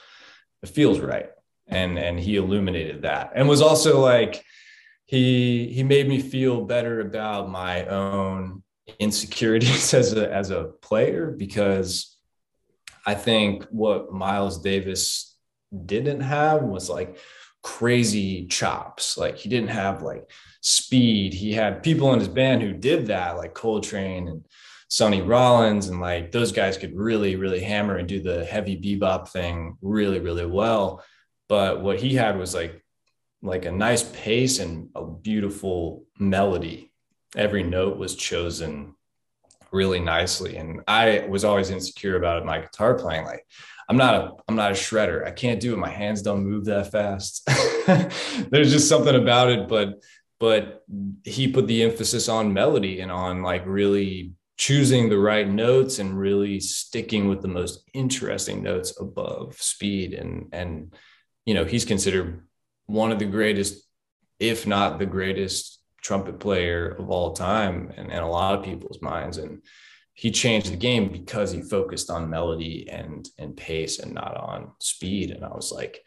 it 0.62 0.68
feels 0.68 1.00
right. 1.00 1.30
And 1.66 1.98
and 1.98 2.18
he 2.18 2.36
illuminated 2.36 3.02
that 3.02 3.32
and 3.34 3.48
was 3.48 3.62
also 3.62 4.00
like 4.00 4.44
he 5.06 5.72
he 5.72 5.82
made 5.82 6.08
me 6.08 6.20
feel 6.20 6.64
better 6.64 7.00
about 7.00 7.50
my 7.50 7.84
own 7.86 8.62
insecurities 8.98 9.94
as 10.00 10.12
a 10.12 10.32
as 10.32 10.50
a 10.50 10.64
player 10.82 11.30
because 11.30 12.16
I 13.06 13.14
think 13.14 13.64
what 13.70 14.12
Miles 14.12 14.60
Davis 14.60 15.29
didn't 15.86 16.20
have 16.20 16.62
was 16.62 16.88
like 16.88 17.18
crazy 17.62 18.46
chops. 18.46 19.16
Like 19.16 19.36
he 19.36 19.48
didn't 19.48 19.70
have 19.70 20.02
like 20.02 20.30
speed. 20.60 21.34
He 21.34 21.52
had 21.52 21.82
people 21.82 22.12
in 22.12 22.18
his 22.18 22.28
band 22.28 22.62
who 22.62 22.72
did 22.72 23.06
that, 23.06 23.36
like 23.36 23.54
Coltrane 23.54 24.28
and 24.28 24.44
Sonny 24.88 25.22
Rollins, 25.22 25.88
and 25.88 26.00
like 26.00 26.32
those 26.32 26.52
guys 26.52 26.76
could 26.76 26.96
really, 26.96 27.36
really 27.36 27.60
hammer 27.60 27.96
and 27.96 28.08
do 28.08 28.20
the 28.20 28.44
heavy 28.44 28.76
bebop 28.76 29.28
thing 29.28 29.76
really, 29.82 30.20
really 30.20 30.46
well. 30.46 31.04
But 31.48 31.82
what 31.82 32.00
he 32.00 32.14
had 32.14 32.38
was 32.38 32.54
like 32.54 32.82
like 33.42 33.64
a 33.64 33.72
nice 33.72 34.02
pace 34.02 34.58
and 34.58 34.90
a 34.94 35.04
beautiful 35.04 36.04
melody. 36.18 36.92
Every 37.36 37.62
note 37.62 37.96
was 37.96 38.16
chosen 38.16 38.94
really 39.72 40.00
nicely. 40.00 40.56
And 40.56 40.82
I 40.86 41.26
was 41.28 41.44
always 41.44 41.70
insecure 41.70 42.16
about 42.16 42.44
my 42.44 42.60
guitar 42.60 42.94
playing. 42.94 43.24
Like 43.24 43.46
I'm 43.90 43.96
not 43.96 44.14
a 44.14 44.32
I'm 44.48 44.54
not 44.54 44.70
a 44.70 44.74
shredder. 44.74 45.26
I 45.26 45.32
can't 45.32 45.60
do 45.60 45.72
it. 45.72 45.78
My 45.78 45.90
hands 45.90 46.22
don't 46.22 46.46
move 46.46 46.66
that 46.66 46.92
fast. 46.92 47.44
There's 48.50 48.70
just 48.70 48.88
something 48.88 49.16
about 49.16 49.50
it. 49.50 49.66
But 49.68 50.00
but 50.38 50.84
he 51.24 51.48
put 51.48 51.66
the 51.66 51.82
emphasis 51.82 52.28
on 52.28 52.54
melody 52.54 53.00
and 53.00 53.10
on 53.10 53.42
like 53.42 53.64
really 53.66 54.34
choosing 54.56 55.08
the 55.08 55.18
right 55.18 55.48
notes 55.48 55.98
and 55.98 56.16
really 56.16 56.60
sticking 56.60 57.28
with 57.28 57.42
the 57.42 57.48
most 57.48 57.82
interesting 57.92 58.62
notes 58.62 58.98
above 59.00 59.60
speed 59.60 60.14
and 60.14 60.46
and 60.52 60.94
you 61.44 61.54
know, 61.54 61.64
he's 61.64 61.84
considered 61.84 62.46
one 62.86 63.10
of 63.10 63.18
the 63.18 63.24
greatest, 63.24 63.84
if 64.38 64.68
not 64.68 65.00
the 65.00 65.06
greatest 65.06 65.80
trumpet 66.00 66.38
player 66.38 66.94
of 66.96 67.10
all 67.10 67.32
time 67.32 67.92
and, 67.96 68.12
and 68.12 68.24
a 68.24 68.28
lot 68.28 68.54
of 68.54 68.64
people's 68.64 69.02
minds. 69.02 69.36
And 69.36 69.62
he 70.20 70.30
changed 70.30 70.70
the 70.70 70.76
game 70.76 71.08
because 71.08 71.50
he 71.50 71.62
focused 71.62 72.10
on 72.10 72.28
melody 72.28 72.86
and 72.90 73.26
and 73.38 73.56
pace 73.56 74.00
and 74.00 74.12
not 74.12 74.36
on 74.36 74.70
speed. 74.78 75.30
And 75.30 75.42
I 75.42 75.48
was 75.48 75.72
like, 75.72 76.04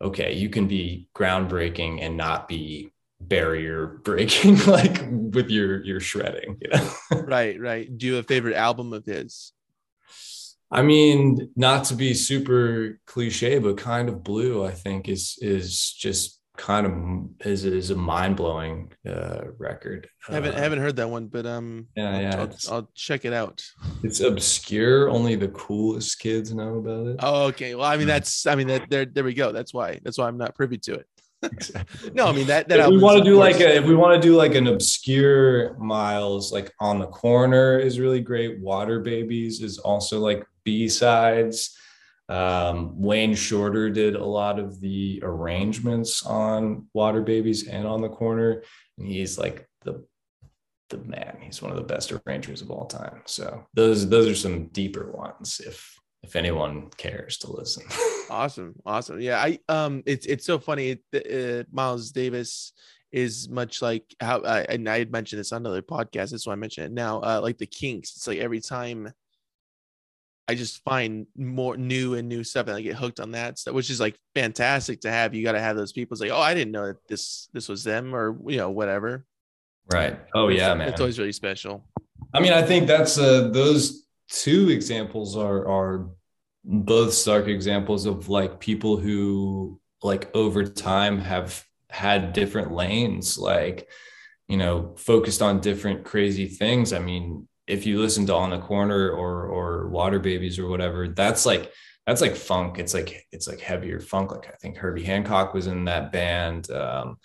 okay, 0.00 0.34
you 0.34 0.48
can 0.48 0.68
be 0.68 1.08
groundbreaking 1.12 2.00
and 2.00 2.16
not 2.16 2.46
be 2.46 2.92
barrier 3.20 3.98
breaking 4.04 4.64
like 4.66 5.04
with 5.10 5.50
your 5.50 5.82
your 5.82 5.98
shredding 5.98 6.56
you 6.60 6.70
know? 6.70 6.90
Right 7.26 7.60
right. 7.60 7.98
Do 7.98 8.06
you 8.06 8.14
have 8.14 8.26
a 8.26 8.28
favorite 8.28 8.54
album 8.54 8.92
of 8.92 9.04
his? 9.04 9.52
I 10.70 10.82
mean, 10.82 11.50
not 11.56 11.82
to 11.86 11.94
be 11.96 12.14
super 12.14 13.00
cliche, 13.06 13.58
but 13.58 13.76
kind 13.76 14.08
of 14.08 14.22
blue, 14.22 14.64
I 14.64 14.70
think 14.70 15.08
is 15.08 15.36
is 15.42 15.90
just 15.90 16.37
kind 16.58 16.86
of 16.86 17.46
is 17.46 17.64
is 17.64 17.90
a 17.90 17.96
mind 17.96 18.36
blowing 18.36 18.92
uh, 19.08 19.44
record. 19.58 20.08
I 20.28 20.34
haven't 20.34 20.54
uh, 20.54 20.58
haven't 20.58 20.80
heard 20.80 20.96
that 20.96 21.08
one, 21.08 21.28
but 21.28 21.46
um, 21.46 21.86
yeah, 21.96 22.20
yeah, 22.20 22.40
I'll, 22.40 22.74
I'll, 22.74 22.90
check 22.94 23.24
it 23.24 23.32
out. 23.32 23.64
It's 24.02 24.20
obscure. 24.20 25.08
Only 25.08 25.36
the 25.36 25.48
coolest 25.48 26.18
kids 26.18 26.52
know 26.52 26.76
about 26.76 27.06
it. 27.06 27.16
Oh, 27.20 27.44
okay. 27.46 27.74
Well, 27.74 27.86
I 27.86 27.96
mean, 27.96 28.08
that's 28.08 28.46
I 28.46 28.56
mean 28.56 28.66
that 28.66 28.90
there 28.90 29.06
there 29.06 29.24
we 29.24 29.32
go. 29.32 29.52
That's 29.52 29.72
why 29.72 30.00
that's 30.02 30.18
why 30.18 30.26
I'm 30.26 30.36
not 30.36 30.54
privy 30.54 30.78
to 30.78 30.94
it. 30.94 31.06
no, 32.14 32.26
I 32.26 32.32
mean 32.32 32.48
that 32.48 32.68
that 32.68 32.90
we 32.90 32.98
want 32.98 33.18
to 33.18 33.24
do 33.24 33.36
course. 33.36 33.52
like 33.52 33.60
a, 33.60 33.76
if 33.76 33.84
we 33.84 33.94
want 33.94 34.20
to 34.20 34.28
do 34.28 34.36
like 34.36 34.56
an 34.56 34.66
obscure 34.66 35.78
miles, 35.78 36.52
like 36.52 36.72
on 36.80 36.98
the 36.98 37.06
corner 37.06 37.78
is 37.78 38.00
really 38.00 38.20
great. 38.20 38.60
Water 38.60 39.00
Babies 39.00 39.62
is 39.62 39.78
also 39.78 40.18
like 40.18 40.44
B 40.64 40.88
sides. 40.88 41.78
Um, 42.28 43.00
Wayne 43.00 43.34
Shorter 43.34 43.88
did 43.88 44.14
a 44.14 44.24
lot 44.24 44.58
of 44.58 44.80
the 44.80 45.20
arrangements 45.22 46.24
on 46.26 46.86
Water 46.92 47.22
Babies 47.22 47.66
and 47.68 47.86
on 47.86 48.02
the 48.02 48.08
corner, 48.08 48.62
and 48.98 49.06
he's 49.06 49.38
like 49.38 49.66
the 49.82 50.04
the 50.90 50.98
man. 50.98 51.38
He's 51.40 51.62
one 51.62 51.70
of 51.70 51.76
the 51.76 51.82
best 51.82 52.12
arrangers 52.12 52.62
of 52.62 52.70
all 52.70 52.86
time. 52.86 53.22
So 53.26 53.66
those 53.74 54.08
those 54.08 54.28
are 54.28 54.34
some 54.34 54.66
deeper 54.68 55.10
ones. 55.10 55.60
If 55.64 55.98
if 56.22 56.36
anyone 56.36 56.90
cares 56.96 57.38
to 57.38 57.52
listen. 57.52 57.84
awesome, 58.30 58.74
awesome. 58.84 59.20
Yeah, 59.20 59.38
I 59.38 59.58
um, 59.68 60.02
it's 60.06 60.26
it's 60.26 60.44
so 60.44 60.58
funny. 60.58 60.98
Uh, 61.14 61.62
Miles 61.72 62.10
Davis 62.10 62.72
is 63.10 63.48
much 63.48 63.80
like 63.80 64.04
how 64.20 64.40
I 64.42 64.62
and 64.62 64.88
I 64.88 64.98
had 64.98 65.12
mentioned 65.12 65.40
this 65.40 65.52
on 65.52 65.62
another 65.62 65.82
podcast. 65.82 66.30
That's 66.30 66.46
why 66.46 66.52
I 66.52 66.56
mentioned 66.56 66.86
it 66.86 66.92
now. 66.92 67.20
Uh, 67.20 67.40
like 67.42 67.58
the 67.58 67.66
Kinks, 67.66 68.16
it's 68.16 68.26
like 68.26 68.38
every 68.38 68.60
time 68.60 69.12
I 70.48 70.54
just 70.54 70.82
find 70.82 71.26
more 71.36 71.76
new 71.76 72.14
and 72.14 72.26
new 72.28 72.42
stuff 72.42 72.68
and 72.68 72.76
I 72.76 72.80
get 72.80 72.96
hooked 72.96 73.20
on 73.20 73.32
that 73.32 73.58
stuff, 73.58 73.74
which 73.74 73.90
is 73.90 74.00
like 74.00 74.16
fantastic 74.34 75.02
to 75.02 75.10
have. 75.10 75.34
You 75.34 75.44
got 75.44 75.52
to 75.52 75.60
have 75.60 75.76
those 75.76 75.92
people 75.92 76.16
say, 76.16 76.30
"Oh, 76.30 76.40
I 76.40 76.54
didn't 76.54 76.72
know 76.72 76.86
that 76.86 77.06
this 77.06 77.48
this 77.52 77.68
was 77.68 77.84
them," 77.84 78.14
or 78.14 78.36
you 78.46 78.56
know, 78.56 78.70
whatever. 78.70 79.26
Right. 79.92 80.18
Oh 80.34 80.48
yeah, 80.48 80.74
man. 80.74 80.88
It's 80.88 81.00
always 81.00 81.18
really 81.18 81.32
special. 81.32 81.84
I 82.32 82.40
mean, 82.40 82.52
I 82.52 82.62
think 82.62 82.86
that's 82.86 83.18
uh 83.18 83.48
those 83.48 84.06
two 84.28 84.70
examples 84.70 85.36
are 85.36 85.68
are 85.68 86.08
both 86.64 87.12
stark 87.12 87.46
examples 87.46 88.06
of 88.06 88.28
like 88.28 88.60
people 88.60 88.96
who 88.96 89.80
like 90.02 90.34
over 90.34 90.64
time 90.64 91.18
have 91.18 91.64
had 91.90 92.32
different 92.34 92.72
lanes 92.72 93.38
like 93.38 93.88
you 94.46 94.56
know 94.56 94.94
focused 94.98 95.40
on 95.40 95.60
different 95.60 96.04
crazy 96.04 96.46
things 96.46 96.92
i 96.92 96.98
mean 96.98 97.48
if 97.68 97.86
you 97.86 98.00
listen 98.00 98.26
to 98.26 98.34
on 98.34 98.50
the 98.50 98.58
corner 98.58 99.10
or 99.10 99.46
or 99.46 99.88
water 99.88 100.18
babies 100.18 100.58
or 100.58 100.68
whatever 100.68 101.08
that's 101.08 101.46
like 101.46 101.72
that's 102.08 102.22
like 102.22 102.36
funk. 102.36 102.78
It's 102.78 102.94
like 102.94 103.26
it's 103.32 103.46
like 103.46 103.60
heavier 103.60 104.00
funk. 104.00 104.32
Like 104.32 104.48
i 104.48 104.56
think 104.62 104.78
herbie 104.78 105.04
hancock 105.04 105.52
was 105.52 105.66
in 105.66 105.84
that 105.84 106.10
band. 106.10 106.70
Um 106.70 107.18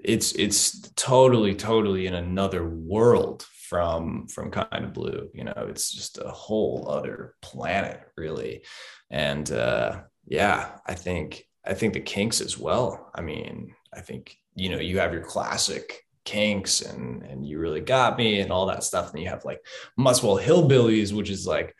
it's 0.00 0.32
it's 0.32 0.80
totally 0.96 1.54
totally 1.54 2.08
in 2.08 2.14
another 2.14 2.68
world 2.68 3.46
from 3.68 4.26
from 4.26 4.50
kind 4.50 4.84
of 4.84 4.92
blue 4.92 5.28
you 5.34 5.44
know? 5.44 5.66
It's 5.68 5.92
just 5.92 6.18
a 6.18 6.28
whole 6.30 6.88
other 6.88 7.36
planet 7.42 8.00
really. 8.16 8.64
And 9.08 9.50
uh 9.52 10.00
yeah 10.26 10.72
i 10.84 10.94
think 10.94 11.44
i 11.64 11.72
think 11.72 11.94
the 11.94 12.00
kinks 12.00 12.40
as 12.40 12.58
well. 12.58 13.12
I 13.14 13.20
mean 13.22 13.72
i 13.94 14.00
think 14.00 14.36
you 14.56 14.68
know 14.70 14.80
you 14.80 14.98
have 14.98 15.12
your 15.12 15.22
classic 15.22 16.04
kinks 16.28 16.82
and 16.82 17.22
and 17.22 17.46
you 17.46 17.58
really 17.58 17.80
got 17.80 18.18
me 18.18 18.40
and 18.40 18.52
all 18.52 18.66
that 18.66 18.84
stuff. 18.84 19.12
And 19.12 19.22
you 19.22 19.28
have 19.28 19.44
like 19.44 19.64
muswell 19.96 20.38
hillbillies 20.38 21.12
which 21.12 21.30
is 21.30 21.46
like 21.46 21.74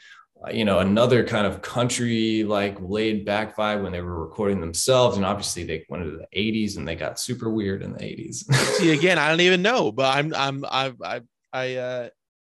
uh, 0.47 0.51
you 0.51 0.65
know 0.65 0.79
another 0.79 1.25
kind 1.25 1.47
of 1.47 1.61
country 1.61 2.45
like 2.45 2.77
laid 2.81 3.25
back 3.25 3.57
vibe 3.57 3.83
when 3.83 3.93
they 3.93 4.01
were 4.01 4.25
recording 4.25 4.61
themselves. 4.61 5.17
And 5.17 5.27
obviously 5.27 5.65
they 5.65 5.85
went 5.89 6.05
into 6.05 6.17
the 6.17 6.29
80s 6.35 6.77
and 6.77 6.89
they 6.89 6.95
got 6.95 7.21
super 7.21 7.51
weird 7.51 7.83
in 7.83 7.93
the 7.93 7.99
80s 7.99 8.53
see 8.77 8.91
again 8.99 9.19
i 9.19 9.29
don't 9.29 9.41
even 9.41 9.63
know 9.63 9.93
but 9.93 10.17
i'm 10.17 10.35
i'm 10.35 10.65
i've, 10.71 11.03
I've 11.03 11.25
I 11.53 11.77
uh 11.77 12.09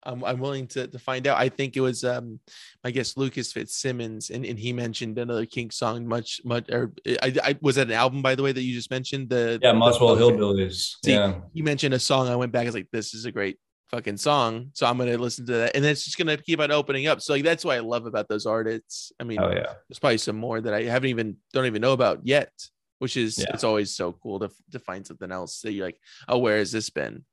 I'm, 0.05 0.23
I'm 0.23 0.39
willing 0.39 0.67
to, 0.67 0.87
to 0.87 0.99
find 0.99 1.27
out. 1.27 1.37
I 1.37 1.49
think 1.49 1.75
it 1.75 1.81
was 1.81 2.03
um 2.03 2.39
I 2.83 2.91
guess 2.91 3.17
Lucas 3.17 3.51
Fitzsimmons 3.51 4.29
and, 4.29 4.45
and 4.45 4.57
he 4.57 4.73
mentioned 4.73 5.17
another 5.17 5.45
Kinks 5.45 5.77
song 5.77 6.07
much 6.07 6.41
much 6.43 6.69
or 6.71 6.93
I, 7.21 7.35
I 7.43 7.57
was 7.61 7.75
that 7.75 7.87
an 7.87 7.93
album 7.93 8.21
by 8.21 8.35
the 8.35 8.43
way 8.43 8.51
that 8.51 8.61
you 8.61 8.73
just 8.73 8.91
mentioned? 8.91 9.29
The 9.29 9.59
yeah 9.61 9.73
Muswell 9.73 10.15
Hillbillies. 10.15 10.95
See, 11.03 11.13
yeah. 11.13 11.35
you 11.53 11.63
mentioned 11.63 11.93
a 11.93 11.99
song 11.99 12.27
I 12.27 12.35
went 12.35 12.51
back 12.51 12.63
I 12.63 12.65
was 12.65 12.75
like 12.75 12.89
this 12.91 13.13
is 13.13 13.25
a 13.25 13.31
great 13.31 13.57
fucking 13.91 14.17
song. 14.17 14.71
So 14.73 14.85
I'm 14.85 14.97
gonna 14.97 15.17
listen 15.17 15.45
to 15.47 15.53
that 15.53 15.75
and 15.75 15.85
it's 15.85 16.05
just 16.05 16.17
gonna 16.17 16.37
keep 16.37 16.59
on 16.59 16.71
opening 16.71 17.07
up. 17.07 17.21
So 17.21 17.33
like 17.33 17.43
that's 17.43 17.65
what 17.65 17.75
I 17.75 17.79
love 17.79 18.05
about 18.05 18.27
those 18.27 18.45
artists. 18.45 19.11
I 19.19 19.23
mean 19.23 19.39
oh 19.41 19.51
yeah. 19.51 19.73
there's 19.89 19.99
probably 19.99 20.17
some 20.17 20.37
more 20.37 20.61
that 20.61 20.73
I 20.73 20.83
haven't 20.83 21.09
even 21.09 21.37
don't 21.53 21.65
even 21.65 21.81
know 21.81 21.93
about 21.93 22.21
yet 22.23 22.51
which 22.99 23.17
is 23.17 23.37
Yeah. 23.37 23.53
it's 23.53 23.63
always 23.63 23.95
so 23.95 24.13
cool 24.13 24.39
to 24.39 24.49
to 24.71 24.79
find 24.79 25.05
something 25.05 25.31
else 25.31 25.61
that 25.61 25.73
you're 25.73 25.85
like, 25.85 25.99
oh, 26.27 26.37
where 26.37 26.57
has 26.57 26.71
this 26.71 26.89
been? 26.89 27.25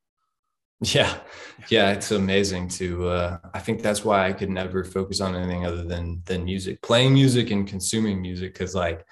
Yeah. 0.82 1.14
Yeah. 1.70 1.92
It's 1.92 2.10
amazing 2.10 2.68
to, 2.70 3.08
uh, 3.08 3.38
I 3.54 3.60
think 3.60 3.82
that's 3.82 4.04
why 4.04 4.26
I 4.28 4.32
could 4.32 4.50
never 4.50 4.82
focus 4.84 5.20
on 5.20 5.34
anything 5.36 5.64
other 5.64 5.84
than, 5.84 6.22
than 6.26 6.44
music, 6.44 6.82
playing 6.82 7.14
music 7.14 7.50
and 7.50 7.66
consuming 7.68 8.20
music. 8.20 8.54
Cause 8.54 8.74
like, 8.74 9.06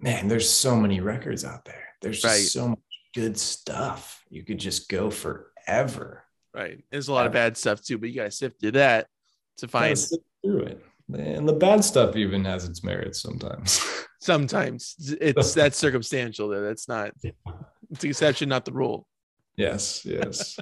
man, 0.00 0.26
there's 0.28 0.48
so 0.48 0.74
many 0.74 1.00
records 1.00 1.44
out 1.44 1.64
there. 1.64 1.84
There's 2.00 2.24
Right. 2.24 2.38
so 2.40 2.68
much 2.68 2.78
good 3.14 3.36
stuff. 3.38 4.24
You 4.30 4.42
could 4.42 4.58
just 4.58 4.88
go 4.88 5.10
forever. 5.10 6.24
Right. 6.54 6.82
There's 6.90 7.08
a 7.08 7.12
lot 7.12 7.26
of 7.26 7.32
bad 7.32 7.56
stuff 7.56 7.82
too, 7.82 7.98
but 7.98 8.08
you 8.08 8.14
gotta 8.16 8.30
sift 8.30 8.60
through 8.60 8.72
that 8.72 9.06
to 9.58 9.68
find 9.68 9.98
through 10.42 10.62
it. 10.64 10.84
And 11.14 11.46
the 11.46 11.52
bad 11.52 11.84
stuff 11.84 12.16
even 12.16 12.44
has 12.46 12.64
its 12.64 12.82
merits 12.82 13.20
sometimes. 13.20 13.84
sometimes 14.20 14.96
it's 15.20 15.52
that's 15.60 15.76
circumstantial 15.76 16.48
though. 16.48 16.62
That's 16.62 16.88
not 16.88 17.12
it's 17.90 18.00
the 18.00 18.08
exception, 18.08 18.48
not 18.48 18.64
the 18.64 18.72
rule. 18.72 19.06
yes. 19.56 20.06
Yes. 20.06 20.58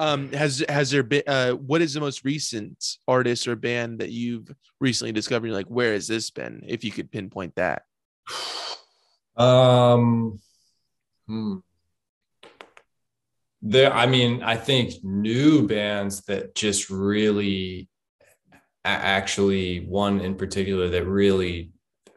Um, 0.00 0.32
has 0.32 0.64
has 0.66 0.90
there 0.90 1.02
been 1.02 1.24
uh 1.26 1.52
what 1.52 1.82
is 1.82 1.92
the 1.92 2.00
most 2.00 2.24
recent 2.24 2.96
artist 3.06 3.46
or 3.46 3.54
band 3.54 3.98
that 3.98 4.08
you've 4.08 4.50
recently 4.80 5.12
discovered? 5.12 5.48
You're 5.48 5.56
like, 5.56 5.66
where 5.66 5.92
has 5.92 6.08
this 6.08 6.30
been? 6.30 6.64
If 6.66 6.84
you 6.84 6.90
could 6.90 7.12
pinpoint 7.12 7.54
that. 7.56 7.82
Um, 9.36 10.38
hmm. 11.26 11.58
there, 13.62 13.90
I 13.90 14.04
mean, 14.04 14.42
I 14.42 14.56
think 14.56 15.02
new 15.02 15.66
bands 15.66 16.20
that 16.22 16.54
just 16.54 16.90
really, 16.90 17.88
actually, 18.84 19.86
one 19.86 20.20
in 20.20 20.34
particular 20.34 20.90
that 20.90 21.06
really 21.06 21.70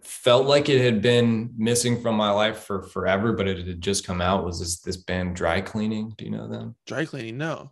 felt 0.06 0.47
like 0.47 0.70
it 0.70 0.82
had 0.82 1.01
been 1.01 1.54
missing 1.58 2.01
from 2.01 2.16
my 2.16 2.32
life 2.32 2.60
for 2.60 2.84
forever, 2.84 3.34
but 3.34 3.47
it 3.47 3.66
had 3.66 3.82
just 3.82 4.06
come 4.06 4.22
out 4.22 4.45
was 4.45 4.60
this 4.60 4.80
this 4.82 4.97
band 4.97 5.36
Dry 5.36 5.62
Cleaning. 5.62 6.14
Do 6.18 6.26
you 6.26 6.32
know 6.32 6.47
them? 6.47 6.76
Dry 6.86 7.06
cleaning, 7.06 7.38
no. 7.38 7.72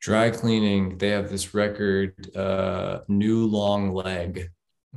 Dry 0.00 0.30
Cleaning. 0.30 0.98
They 0.98 1.08
have 1.08 1.28
this 1.28 1.54
record, 1.54 2.36
uh, 2.36 3.00
New 3.08 3.46
Long 3.46 3.92
Leg. 3.92 4.50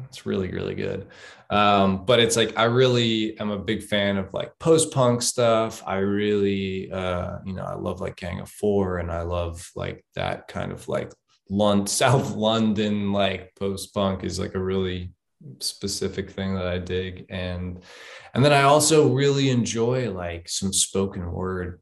It's 0.06 0.26
really, 0.26 0.50
really 0.50 0.76
good. 0.76 1.08
Um, 1.50 2.06
but 2.06 2.20
it's 2.20 2.38
like 2.38 2.58
I 2.58 2.64
really 2.64 3.38
am 3.40 3.52
a 3.52 3.60
big 3.60 3.84
fan 3.84 4.18
of 4.18 4.34
like 4.34 4.58
post-punk 4.60 5.22
stuff. 5.22 5.84
I 5.86 5.98
really 5.98 6.92
uh, 6.92 7.40
you 7.46 7.54
know, 7.54 7.64
I 7.64 7.76
love 7.76 8.00
like 8.00 8.16
Gang 8.16 8.40
of 8.40 8.50
Four 8.50 9.00
and 9.00 9.12
I 9.12 9.24
love 9.24 9.70
like 9.76 10.06
that 10.16 10.48
kind 10.48 10.72
of 10.72 10.88
like 10.88 11.12
London, 11.50 11.88
South 12.02 12.36
London, 12.36 13.12
like 13.12 13.54
post-punk 13.56 14.24
is 14.24 14.40
like 14.40 14.56
a 14.56 14.64
really 14.64 15.14
specific 15.60 16.30
thing 16.30 16.56
that 16.56 16.68
I 16.68 16.78
dig. 16.78 17.26
And 17.30 17.84
and 18.34 18.44
then 18.44 18.54
I 18.54 18.64
also 18.64 19.14
really 19.14 19.50
enjoy 19.50 20.12
like 20.12 20.48
some 20.50 20.74
spoken 20.74 21.32
word 21.32 21.82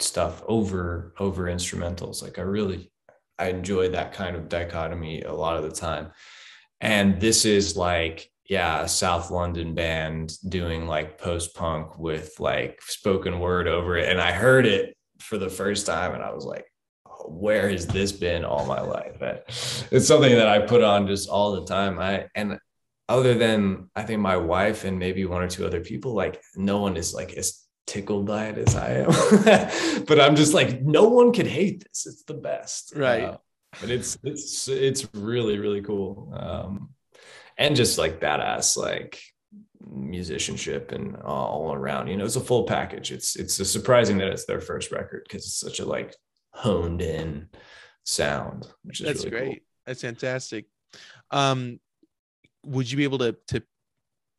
stuff 0.00 0.42
over 0.46 1.14
over 1.18 1.44
instrumentals. 1.44 2.22
Like 2.22 2.38
I 2.38 2.42
really 2.42 2.90
I 3.38 3.48
enjoy 3.48 3.90
that 3.90 4.12
kind 4.12 4.36
of 4.36 4.48
dichotomy 4.48 5.22
a 5.22 5.32
lot 5.32 5.56
of 5.56 5.62
the 5.62 5.70
time. 5.70 6.10
And 6.80 7.20
this 7.20 7.44
is 7.44 7.76
like, 7.76 8.30
yeah, 8.48 8.82
a 8.82 8.88
South 8.88 9.30
London 9.30 9.74
band 9.74 10.32
doing 10.48 10.86
like 10.86 11.18
post 11.18 11.54
punk 11.54 11.98
with 11.98 12.38
like 12.38 12.80
spoken 12.82 13.40
word 13.40 13.68
over 13.68 13.96
it. 13.96 14.08
And 14.08 14.20
I 14.20 14.32
heard 14.32 14.66
it 14.66 14.96
for 15.20 15.38
the 15.38 15.50
first 15.50 15.86
time 15.86 16.14
and 16.14 16.22
I 16.22 16.32
was 16.32 16.44
like, 16.44 16.66
"Oh, 17.06 17.28
where 17.28 17.68
has 17.68 17.86
this 17.86 18.12
been 18.12 18.44
all 18.44 18.66
my 18.66 18.80
life? 18.80 19.16
It's 19.90 20.06
something 20.06 20.34
that 20.34 20.48
I 20.48 20.60
put 20.60 20.82
on 20.82 21.06
just 21.06 21.28
all 21.28 21.52
the 21.52 21.64
time. 21.64 21.98
I 21.98 22.26
and 22.34 22.58
other 23.08 23.34
than 23.34 23.90
I 23.96 24.02
think 24.02 24.20
my 24.20 24.36
wife 24.36 24.84
and 24.84 24.98
maybe 24.98 25.24
one 25.24 25.42
or 25.42 25.48
two 25.48 25.66
other 25.66 25.80
people, 25.80 26.14
like 26.14 26.42
no 26.56 26.78
one 26.78 26.96
is 26.96 27.14
like 27.14 27.32
as 27.34 27.64
tickled 27.86 28.26
by 28.26 28.46
it 28.46 28.58
as 28.58 28.76
I 28.76 28.90
am. 28.90 30.04
but 30.06 30.20
I'm 30.20 30.36
just 30.36 30.54
like, 30.54 30.82
no 30.82 31.08
one 31.08 31.32
could 31.32 31.46
hate 31.46 31.84
this. 31.84 32.06
It's 32.06 32.24
the 32.24 32.34
best. 32.34 32.92
Right. 32.94 33.24
Uh, 33.24 33.38
but 33.80 33.90
it's 33.90 34.16
it's 34.24 34.66
it's 34.68 35.06
really 35.14 35.58
really 35.58 35.82
cool 35.82 36.32
um 36.34 36.88
and 37.58 37.76
just 37.76 37.98
like 37.98 38.18
badass 38.18 38.76
like 38.76 39.20
musicianship 39.80 40.92
and 40.92 41.16
all 41.16 41.74
around 41.74 42.08
you 42.08 42.16
know 42.16 42.24
it's 42.24 42.36
a 42.36 42.40
full 42.40 42.64
package 42.64 43.12
it's 43.12 43.36
it's 43.36 43.54
surprising 43.70 44.18
that 44.18 44.28
it's 44.28 44.46
their 44.46 44.60
first 44.60 44.90
record 44.90 45.22
because 45.24 45.44
it's 45.44 45.60
such 45.60 45.80
a 45.80 45.84
like 45.84 46.14
honed 46.54 47.02
in 47.02 47.48
sound 48.04 48.66
which 48.82 49.00
is 49.00 49.06
That's 49.06 49.24
really 49.24 49.30
great. 49.30 49.62
That's 49.86 50.02
fantastic. 50.02 50.66
Um, 51.30 51.78
would 52.68 52.90
you 52.90 52.96
be 52.96 53.04
able 53.04 53.18
to 53.18 53.36
to 53.48 53.62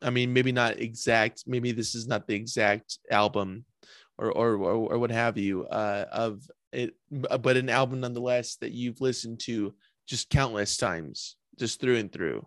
I 0.02 0.10
mean, 0.10 0.32
maybe 0.32 0.50
not 0.50 0.80
exact, 0.80 1.44
maybe 1.46 1.72
this 1.72 1.94
is 1.94 2.06
not 2.06 2.26
the 2.26 2.34
exact 2.34 2.98
album 3.10 3.64
or 4.18 4.32
or 4.32 4.54
or, 4.54 4.92
or 4.92 4.98
what 4.98 5.10
have 5.10 5.36
you, 5.36 5.66
uh 5.66 6.06
of 6.10 6.48
it, 6.72 6.94
but 7.10 7.56
an 7.56 7.68
album 7.68 8.00
nonetheless 8.00 8.56
that 8.56 8.72
you've 8.72 9.00
listened 9.00 9.40
to 9.40 9.74
just 10.06 10.30
countless 10.30 10.76
times, 10.76 11.36
just 11.58 11.80
through 11.80 11.96
and 11.96 12.12
through. 12.12 12.46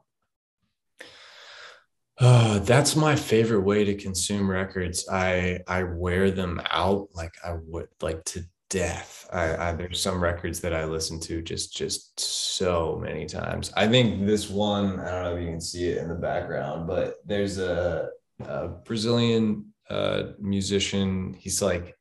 Uh, 2.20 2.60
that's 2.60 2.96
my 2.96 3.16
favorite 3.16 3.62
way 3.62 3.84
to 3.84 3.96
consume 3.96 4.50
records. 4.50 5.08
I 5.10 5.60
I 5.68 5.84
wear 5.84 6.32
them 6.32 6.62
out 6.70 7.10
like 7.14 7.34
I 7.44 7.58
would 7.68 7.90
like 8.02 8.24
to 8.26 8.44
death. 8.74 9.28
I, 9.32 9.70
I 9.70 9.72
there's 9.74 10.02
some 10.02 10.22
records 10.22 10.60
that 10.62 10.74
I 10.74 10.84
listen 10.86 11.20
to 11.22 11.42
just 11.42 11.76
just 11.76 12.20
so 12.20 13.00
many 13.02 13.26
times. 13.26 13.72
I 13.78 13.88
think 13.88 14.26
this 14.26 14.50
one 14.50 15.00
I 15.00 15.12
don't 15.12 15.24
know 15.24 15.36
if 15.38 15.42
you 15.44 15.50
can 15.50 15.62
see 15.62 15.86
it 15.90 16.00
in 16.00 16.10
the 16.10 16.16
background, 16.16 16.88
but 16.88 17.16
there's 17.26 17.58
a, 17.60 18.10
a 18.46 18.68
Brazilian 18.88 19.74
uh, 19.90 20.24
musician. 20.40 21.36
He's 21.40 21.62
like 21.62 21.96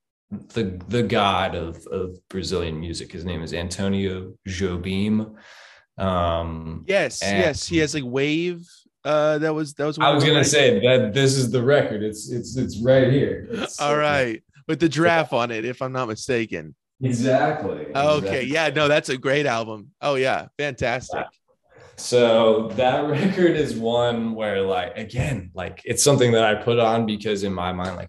the 0.55 0.81
the 0.89 1.03
god 1.03 1.55
of 1.55 1.87
of 1.89 2.17
Brazilian 2.29 2.81
music. 2.81 3.13
His 3.13 3.25
name 3.25 3.43
is 3.43 3.53
Antonio 3.53 4.33
Jobim. 4.49 5.35
Um, 5.99 6.85
Yes, 6.89 7.21
yes, 7.23 7.67
he 7.69 7.79
has 7.79 7.95
like 7.95 8.05
wave. 8.07 8.67
Uh, 9.05 9.39
that 9.39 9.53
was 9.55 9.75
that 9.75 9.85
was. 9.87 9.99
I 9.99 10.11
was 10.15 10.25
gonna 10.25 10.45
say 10.45 10.81
that 10.87 11.13
this 11.13 11.37
is 11.37 11.51
the 11.51 11.63
record. 11.63 12.03
It's 12.03 12.31
it's 12.31 12.57
it's 12.57 12.79
right 12.81 13.11
here. 13.13 13.49
It's- 13.53 13.81
All 13.81 13.97
right, 13.97 14.41
with 14.69 14.81
the 14.81 14.89
giraffe 14.89 15.33
on 15.33 15.51
it, 15.51 15.65
if 15.65 15.83
I'm 15.83 15.93
not 15.93 16.09
mistaken. 16.09 16.75
Exactly. 17.03 17.87
Okay, 17.95 18.17
Exactly. 18.17 18.47
yeah, 18.47 18.69
no, 18.69 18.89
that's 18.89 19.09
a 19.09 19.17
great 19.19 19.47
album. 19.47 19.91
Oh 20.01 20.15
yeah, 20.15 20.49
fantastic. 20.59 21.27
So 21.97 22.69
that 22.77 23.05
record 23.09 23.57
is 23.57 23.75
one 23.77 24.35
where, 24.35 24.63
like, 24.63 24.97
again, 24.97 25.51
like 25.55 25.81
it's 25.85 26.03
something 26.03 26.33
that 26.33 26.45
I 26.45 26.55
put 26.63 26.79
on 26.79 27.07
because 27.07 27.43
in 27.43 27.53
my 27.53 27.73
mind, 27.73 27.97
like, 27.97 28.09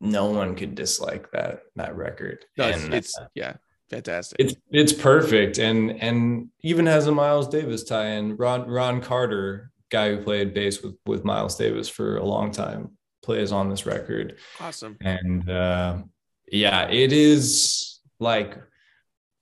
no 0.00 0.26
one 0.26 0.54
could 0.54 0.74
dislike 0.74 1.30
that 1.32 1.60
that 1.76 1.96
record. 1.96 2.44
No, 2.56 2.68
it's, 2.68 2.84
it's 2.84 3.18
uh, 3.18 3.26
yeah, 3.34 3.54
fantastic. 3.90 4.36
it's 4.40 4.54
it's 4.70 4.92
perfect, 4.92 5.58
and 5.58 6.02
and 6.02 6.48
even 6.62 6.86
has 6.86 7.06
a 7.06 7.12
Miles 7.12 7.48
Davis 7.48 7.84
tie-in. 7.84 8.36
Ron 8.36 8.66
Ron 8.68 9.00
Carter, 9.00 9.70
guy 9.90 10.10
who 10.14 10.22
played 10.22 10.52
bass 10.54 10.82
with 10.82 10.96
with 11.06 11.24
Miles 11.24 11.56
Davis 11.56 11.88
for 11.88 12.16
a 12.16 12.24
long 12.24 12.50
time, 12.50 12.95
plays 13.26 13.50
on 13.52 13.68
this 13.68 13.84
record. 13.86 14.36
awesome. 14.60 14.96
and 15.00 15.50
uh, 15.50 15.98
yeah 16.50 16.88
it 16.88 17.12
is 17.12 18.00
like 18.20 18.56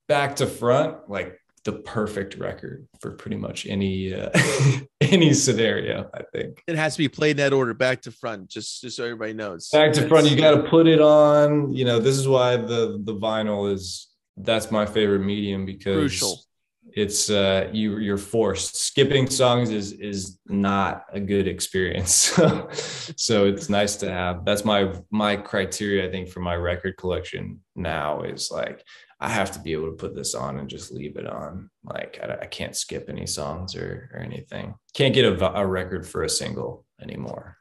back 0.09 0.37
to 0.37 0.47
front 0.47 1.09
like 1.09 1.39
the 1.65 1.73
perfect 1.73 2.37
record 2.37 2.87
for 3.01 3.11
pretty 3.13 3.37
much 3.37 3.67
any 3.67 4.13
uh, 4.15 4.31
any 5.01 5.33
scenario 5.35 6.11
i 6.15 6.23
think 6.33 6.63
It 6.67 6.77
has 6.77 6.95
to 6.95 6.99
be 6.99 7.09
played 7.09 7.33
in 7.33 7.37
that 7.39 7.53
order, 7.53 7.73
back 7.75 8.03
to 8.03 8.11
front, 8.11 8.49
just 8.49 8.81
just 8.83 8.97
so 8.97 9.05
everybody 9.05 9.35
knows. 9.35 9.69
back 9.71 9.93
to 9.93 10.01
That's- 10.01 10.09
front 10.11 10.31
you 10.31 10.37
got 10.37 10.55
to 10.63 10.69
put 10.69 10.87
it 10.87 11.01
on 11.01 11.73
you 11.79 11.85
know 11.85 11.99
this 12.01 12.17
is 12.17 12.27
why 12.27 12.57
the 12.57 12.83
the 13.05 13.15
vinyl 13.15 13.71
is 13.73 14.09
that's 14.37 14.71
my 14.71 14.85
favorite 14.87 15.21
medium 15.33 15.65
because 15.67 15.95
Crucial. 15.97 16.41
It's 16.95 17.29
uh 17.29 17.69
you 17.73 17.99
you're 17.99 18.17
forced. 18.17 18.77
Skipping 18.77 19.29
songs 19.29 19.71
is 19.71 19.93
is 19.93 20.39
not 20.47 21.05
a 21.13 21.21
good 21.21 21.49
experience. 21.49 22.39
So, 23.17 23.47
it's 23.47 23.69
nice 23.69 23.97
to 23.97 24.11
have. 24.11 24.45
That's 24.45 24.65
my 24.65 24.93
my 25.11 25.37
criteria 25.37 26.07
i 26.07 26.11
think 26.11 26.29
for 26.29 26.41
my 26.41 26.55
record 26.55 26.97
collection 26.97 27.61
now 27.75 28.23
is 28.23 28.51
like 28.51 28.85
i 29.21 29.29
have 29.29 29.51
to 29.53 29.59
be 29.59 29.73
able 29.73 29.91
to 29.91 29.97
put 29.97 30.15
this 30.15 30.35
on 30.35 30.59
and 30.59 30.69
just 30.69 30.93
leave 30.93 31.17
it 31.17 31.27
on. 31.27 31.71
Like 31.85 32.19
i, 32.23 32.39
I 32.43 32.47
can't 32.47 32.77
skip 32.77 33.09
any 33.09 33.27
songs 33.27 33.75
or 33.77 34.11
or 34.13 34.21
anything. 34.21 34.75
Can't 34.95 35.15
get 35.15 35.25
a, 35.25 35.59
a 35.59 35.67
record 35.67 36.07
for 36.07 36.23
a 36.23 36.29
single 36.29 36.85
anymore. 37.01 37.57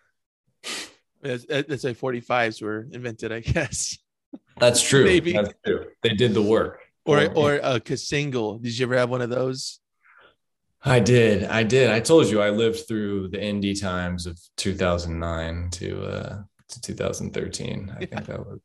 That's, 1.22 1.46
that's 1.46 1.84
like 1.86 1.98
45s 1.98 2.62
were 2.62 2.88
invented, 2.92 3.32
I 3.32 3.40
guess. 3.40 3.98
that's 4.58 4.82
true. 4.82 5.06
Maybe. 5.14 5.32
that's 5.32 5.54
true. 5.66 5.86
They 6.02 6.10
did 6.10 6.34
the 6.34 6.42
work 6.42 6.83
Or 7.06 7.26
or 7.36 7.60
a 7.62 7.98
single. 7.98 8.60
Did 8.60 8.78
you 8.78 8.86
ever 8.86 8.98
have 8.98 9.10
one 9.10 9.22
of 9.22 9.30
those? 9.30 9.80
I 10.86 11.00
did. 11.00 11.46
I 11.46 11.64
did. 11.64 11.90
I 11.90 12.00
told 12.00 12.28
you 12.28 12.42
I 12.42 12.50
lived 12.50 12.88
through 12.88 13.30
the 13.30 13.38
indie 13.38 13.80
times 13.80 14.26
of 14.26 14.40
2009 14.58 15.70
to 15.72 16.06
uh 16.06 16.44
to 16.70 16.82
2013. 16.82 17.94
I 17.96 18.06
think 18.06 18.26
that 18.26 18.40
was 18.40 18.60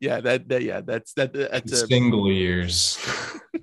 Yeah, 0.00 0.20
that 0.20 0.48
that 0.48 0.62
yeah, 0.62 0.80
that's 0.82 1.12
that 1.14 1.32
that's 1.32 1.72
a 1.72 1.86
single 1.86 2.30
years. 2.30 2.98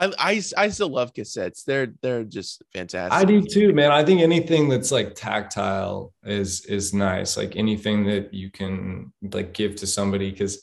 I, 0.00 0.12
I 0.18 0.42
I 0.56 0.68
still 0.68 0.90
love 0.90 1.12
cassettes. 1.12 1.64
They're 1.64 1.92
they're 2.02 2.24
just 2.24 2.62
fantastic. 2.72 3.12
I 3.12 3.24
do 3.24 3.42
too, 3.42 3.72
man. 3.72 3.90
I 3.90 4.04
think 4.04 4.20
anything 4.20 4.68
that's 4.68 4.92
like 4.92 5.14
tactile 5.14 6.12
is 6.24 6.64
is 6.66 6.94
nice. 6.94 7.36
Like 7.36 7.56
anything 7.56 8.04
that 8.06 8.32
you 8.32 8.50
can 8.50 9.12
like 9.32 9.54
give 9.54 9.74
to 9.76 9.86
somebody. 9.86 10.30
Cause 10.32 10.62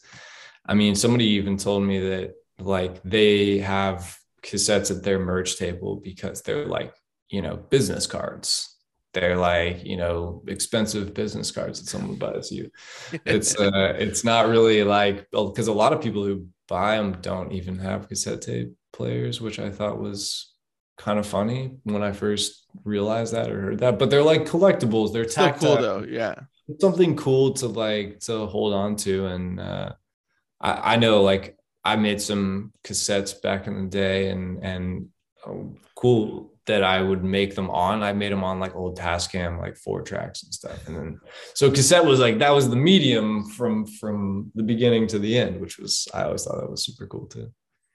I 0.65 0.73
mean, 0.73 0.95
somebody 0.95 1.25
even 1.25 1.57
told 1.57 1.83
me 1.83 1.99
that 1.99 2.33
like 2.59 3.01
they 3.03 3.59
have 3.59 4.17
cassettes 4.41 4.95
at 4.95 5.03
their 5.03 5.19
merch 5.19 5.57
table 5.57 5.97
because 5.97 6.41
they're 6.41 6.65
like, 6.65 6.93
you 7.29 7.41
know, 7.41 7.57
business 7.57 8.07
cards. 8.07 8.71
They're 9.13 9.37
like, 9.37 9.85
you 9.85 9.97
know, 9.97 10.43
expensive 10.47 11.13
business 11.13 11.51
cards 11.51 11.79
that 11.79 11.89
someone 11.89 12.17
buys 12.17 12.51
you. 12.51 12.69
It's 13.25 13.57
uh 13.59 13.93
it's 13.97 14.23
not 14.23 14.47
really 14.47 14.83
like 14.83 15.27
because 15.31 15.67
a 15.67 15.73
lot 15.73 15.93
of 15.93 16.01
people 16.01 16.25
who 16.25 16.47
buy 16.67 16.97
them 16.97 17.17
don't 17.21 17.51
even 17.51 17.79
have 17.79 18.09
cassette 18.09 18.41
tape 18.41 18.73
players, 18.91 19.39
which 19.39 19.59
I 19.59 19.69
thought 19.69 19.99
was 19.99 20.51
kind 20.97 21.19
of 21.19 21.27
funny 21.27 21.77
when 21.83 22.03
I 22.03 22.11
first 22.11 22.65
realized 22.83 23.33
that 23.33 23.51
or 23.51 23.61
heard 23.61 23.79
that. 23.79 23.99
But 23.99 24.09
they're 24.09 24.23
like 24.23 24.45
collectibles. 24.45 25.13
They're 25.13 25.29
Still 25.29 25.53
cool 25.53 25.77
though. 25.77 26.05
Yeah. 26.07 26.35
Something 26.79 27.15
cool 27.15 27.53
to 27.53 27.67
like 27.67 28.19
to 28.21 28.45
hold 28.47 28.73
on 28.73 28.95
to. 28.97 29.27
And 29.27 29.59
uh 29.59 29.93
I, 30.61 30.93
I 30.93 30.95
know 30.97 31.21
like 31.21 31.57
I 31.83 31.95
made 31.95 32.21
some 32.21 32.71
cassettes 32.83 33.41
back 33.41 33.67
in 33.67 33.83
the 33.83 33.89
day 33.89 34.29
and 34.29 34.63
and 34.63 35.07
oh, 35.45 35.75
cool 35.95 36.51
that 36.65 36.83
I 36.83 36.99
would 37.01 37.23
make 37.23 37.53
them 37.53 37.69
on. 37.69 38.01
I 38.01 38.11
made 38.13 38.31
them 38.31 38.43
on 38.43 38.59
like 38.59 38.75
old 38.75 38.97
Tascam, 38.97 39.59
like 39.59 39.77
four 39.77 40.01
tracks 40.01 40.43
and 40.43 40.53
stuff. 40.53 40.87
And 40.87 40.95
then 40.95 41.19
so 41.53 41.69
cassette 41.69 42.03
was 42.03 42.19
like 42.19 42.39
that 42.39 42.53
was 42.53 42.69
the 42.69 42.75
medium 42.75 43.45
from 43.49 43.85
from 43.85 44.51
the 44.55 44.63
beginning 44.63 45.07
to 45.07 45.19
the 45.19 45.37
end, 45.37 45.61
which 45.61 45.77
was 45.77 46.07
I 46.13 46.23
always 46.23 46.43
thought 46.43 46.59
that 46.59 46.69
was 46.69 46.83
super 46.83 47.07
cool 47.07 47.27
too. 47.27 47.51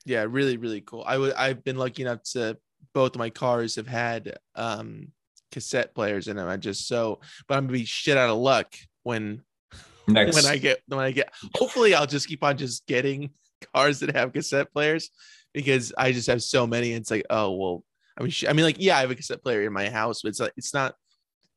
Yeah, 0.07 0.25
really, 0.29 0.57
really 0.57 0.81
cool. 0.81 1.05
I 1.07 1.19
would 1.19 1.35
I've 1.35 1.65
been 1.65 1.77
lucky 1.77 2.03
enough 2.03 2.23
to 2.33 2.57
both 2.95 3.15
of 3.15 3.19
my 3.19 3.31
cars 3.31 3.77
have 3.77 3.89
had 3.89 4.39
um 4.55 5.09
cassette 5.51 5.95
players 5.95 6.29
in 6.29 6.37
them. 6.37 6.49
I 6.49 6.57
just 6.57 6.87
so 6.87 7.21
but 7.49 7.57
I'm 7.57 7.65
gonna 7.65 7.79
be 7.79 7.85
shit 7.85 8.17
out 8.17 8.31
of 8.31 8.39
luck 8.39 8.77
when 9.03 9.43
Next 10.13 10.35
when 10.37 10.47
I 10.47 10.59
get 10.59 10.81
when 10.87 11.01
I 11.01 11.11
get 11.11 11.33
hopefully 11.55 11.95
I'll 11.95 12.07
just 12.07 12.29
keep 12.29 12.43
on 12.43 12.57
just 12.57 12.87
getting 12.87 13.31
cars 13.75 14.01
that 14.01 14.15
have 14.15 14.33
cassette 14.33 14.73
players 14.73 15.11
because 15.53 15.93
I 15.97 16.13
just 16.13 16.29
have 16.29 16.43
so 16.43 16.67
many. 16.67 16.93
And 16.93 17.01
it's 17.01 17.11
like, 17.11 17.27
oh 17.31 17.53
well, 17.53 17.85
I 18.19 18.23
mean, 18.23 18.33
I 18.49 18.53
mean, 18.53 18.65
like, 18.65 18.77
yeah, 18.79 18.99
I 18.99 19.01
have 19.01 19.11
a 19.11 19.15
cassette 19.15 19.43
player 19.43 19.63
in 19.63 19.73
my 19.73 19.89
house, 19.89 20.23
but 20.23 20.29
it's 20.29 20.41
like 20.41 20.53
it's 20.57 20.75
not, 20.75 20.95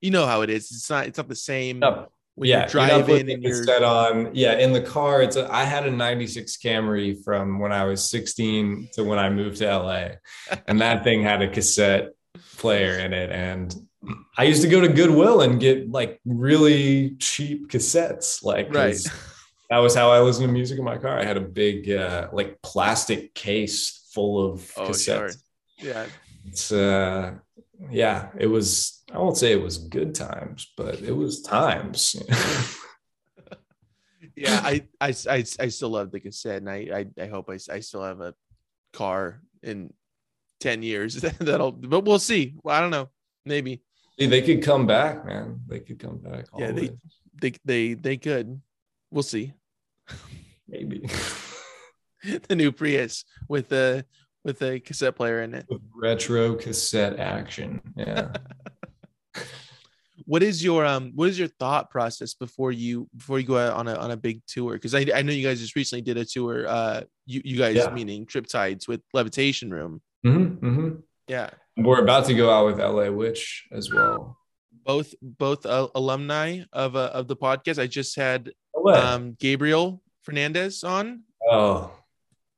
you 0.01 0.11
know 0.11 0.25
how 0.25 0.41
it 0.41 0.49
is. 0.49 0.71
It's 0.71 0.89
not. 0.89 1.07
It's 1.07 1.17
not 1.17 1.27
the 1.27 1.35
same. 1.35 1.79
No. 1.79 2.07
When 2.35 2.49
yeah, 2.49 2.61
you're 2.61 2.69
driving 2.69 3.29
and 3.29 3.43
you're 3.43 3.63
set 3.63 3.83
on. 3.83 4.31
Yeah, 4.33 4.57
in 4.57 4.73
the 4.73 4.81
car, 4.81 5.21
it's. 5.21 5.35
A, 5.35 5.51
I 5.53 5.65
had 5.65 5.85
a 5.85 5.91
'96 5.91 6.57
Camry 6.57 7.23
from 7.23 7.59
when 7.59 7.71
I 7.71 7.83
was 7.83 8.09
16 8.09 8.89
to 8.93 9.03
when 9.03 9.19
I 9.19 9.29
moved 9.29 9.57
to 9.57 9.65
LA, 9.65 10.07
and 10.67 10.81
that 10.81 11.03
thing 11.03 11.21
had 11.21 11.41
a 11.41 11.47
cassette 11.47 12.09
player 12.57 12.97
in 12.97 13.13
it, 13.13 13.31
and 13.31 13.73
I 14.37 14.43
used 14.43 14.61
to 14.63 14.67
go 14.67 14.81
to 14.81 14.87
Goodwill 14.89 15.41
and 15.41 15.59
get 15.59 15.89
like 15.91 16.19
really 16.25 17.15
cheap 17.19 17.69
cassettes, 17.69 18.43
Like 18.43 18.73
Right. 18.73 18.97
That 19.69 19.77
was 19.79 19.95
how 19.95 20.11
I 20.11 20.19
listened 20.19 20.47
to 20.47 20.53
music 20.53 20.77
in 20.77 20.83
my 20.85 20.97
car. 20.97 21.17
I 21.17 21.23
had 21.23 21.37
a 21.37 21.41
big 21.41 21.89
uh, 21.89 22.27
like 22.33 22.61
plastic 22.61 23.33
case 23.33 24.09
full 24.13 24.45
of 24.45 24.71
Oh, 24.77 24.89
cassettes. 24.89 25.05
sure. 25.05 25.29
yeah, 25.89 26.05
It's 26.45 26.71
uh, 26.71 27.35
yeah, 27.89 28.29
it 28.37 28.47
was. 28.47 29.03
I 29.11 29.17
won't 29.19 29.37
say 29.37 29.51
it 29.51 29.61
was 29.61 29.77
good 29.77 30.13
times, 30.15 30.71
but 30.77 31.01
it 31.01 31.11
was 31.15 31.41
times. 31.41 32.15
yeah. 34.35 34.59
I, 34.63 34.83
I, 35.01 35.13
I, 35.29 35.43
I 35.59 35.67
still 35.67 35.89
love 35.89 36.11
the 36.11 36.19
cassette, 36.19 36.57
and 36.57 36.69
I, 36.69 37.05
I, 37.17 37.23
I 37.23 37.27
hope 37.27 37.49
I, 37.49 37.57
I 37.71 37.79
still 37.79 38.03
have 38.03 38.21
a 38.21 38.33
car 38.93 39.41
in 39.61 39.93
ten 40.59 40.81
years 40.83 41.15
that'll. 41.39 41.71
But 41.71 42.05
we'll 42.05 42.19
see. 42.19 42.55
Well, 42.63 42.75
I 42.75 42.81
don't 42.81 42.91
know. 42.91 43.09
Maybe 43.45 43.81
they 44.17 44.41
could 44.41 44.61
come 44.63 44.85
back, 44.87 45.25
man. 45.25 45.61
They 45.67 45.79
could 45.79 45.99
come 45.99 46.17
back. 46.19 46.45
Yeah, 46.57 46.71
they- 46.71 46.91
they, 47.41 47.53
they, 47.65 47.93
they 47.95 48.17
could. 48.17 48.61
We'll 49.11 49.23
see. 49.23 49.53
maybe 50.67 51.05
the 52.47 52.55
new 52.55 52.71
Prius 52.71 53.25
with 53.49 53.69
the 53.69 54.05
with 54.45 54.61
a 54.61 54.79
cassette 54.79 55.15
player 55.15 55.41
in 55.41 55.53
it. 55.53 55.65
With 55.69 55.81
retro 55.95 56.55
cassette 56.55 57.19
action. 57.19 57.81
Yeah. 57.97 58.33
what 60.25 60.43
is 60.43 60.63
your 60.63 60.85
um 60.85 61.11
what 61.15 61.27
is 61.29 61.37
your 61.37 61.47
thought 61.59 61.89
process 61.89 62.33
before 62.33 62.71
you 62.71 63.09
before 63.17 63.39
you 63.39 63.45
go 63.45 63.57
out 63.57 63.73
on 63.73 63.87
a 63.87 63.95
on 63.95 64.11
a 64.11 64.17
big 64.17 64.41
tour 64.47 64.73
because 64.73 64.93
I, 64.95 65.05
I 65.13 65.21
know 65.21 65.33
you 65.33 65.45
guys 65.45 65.59
just 65.59 65.75
recently 65.75 66.01
did 66.01 66.17
a 66.17 66.23
tour 66.23 66.65
uh 66.67 67.01
you, 67.25 67.41
you 67.43 67.57
guys 67.57 67.75
Yeah. 67.75 67.89
meaning 67.89 68.25
Triptides 68.25 68.87
with 68.87 69.01
levitation 69.13 69.69
room 69.71 70.01
Mhm, 70.25 70.59
mhm. 70.59 71.01
yeah 71.27 71.49
We're 71.77 72.01
about 72.01 72.25
to 72.27 72.33
go 72.35 72.49
out 72.49 72.65
with 72.67 72.79
LA 72.79 73.09
Witch 73.09 73.65
as 73.71 73.91
well. 73.91 74.37
both 74.85 75.13
both 75.21 75.65
uh, 75.65 75.87
alumni 75.95 76.61
of 76.73 76.95
uh, 76.95 77.09
of 77.13 77.27
the 77.27 77.35
podcast. 77.35 77.79
I 77.81 77.87
just 77.87 78.15
had 78.15 78.51
um 78.85 79.35
gabriel 79.39 80.01
fernandez 80.23 80.83
on. 80.83 81.23
Oh, 81.49 81.91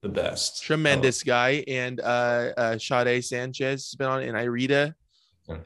the 0.01 0.09
best. 0.09 0.63
tremendous 0.63 1.24
guy. 1.24 1.63
And 1.68 1.99
uh 2.01 2.51
uh 2.57 2.78
Sade 2.78 3.24
sanchez 3.24 3.89
has 3.89 3.95
been 3.95 4.07
on 4.07 4.22
and 4.24 4.36
irita 4.38 4.93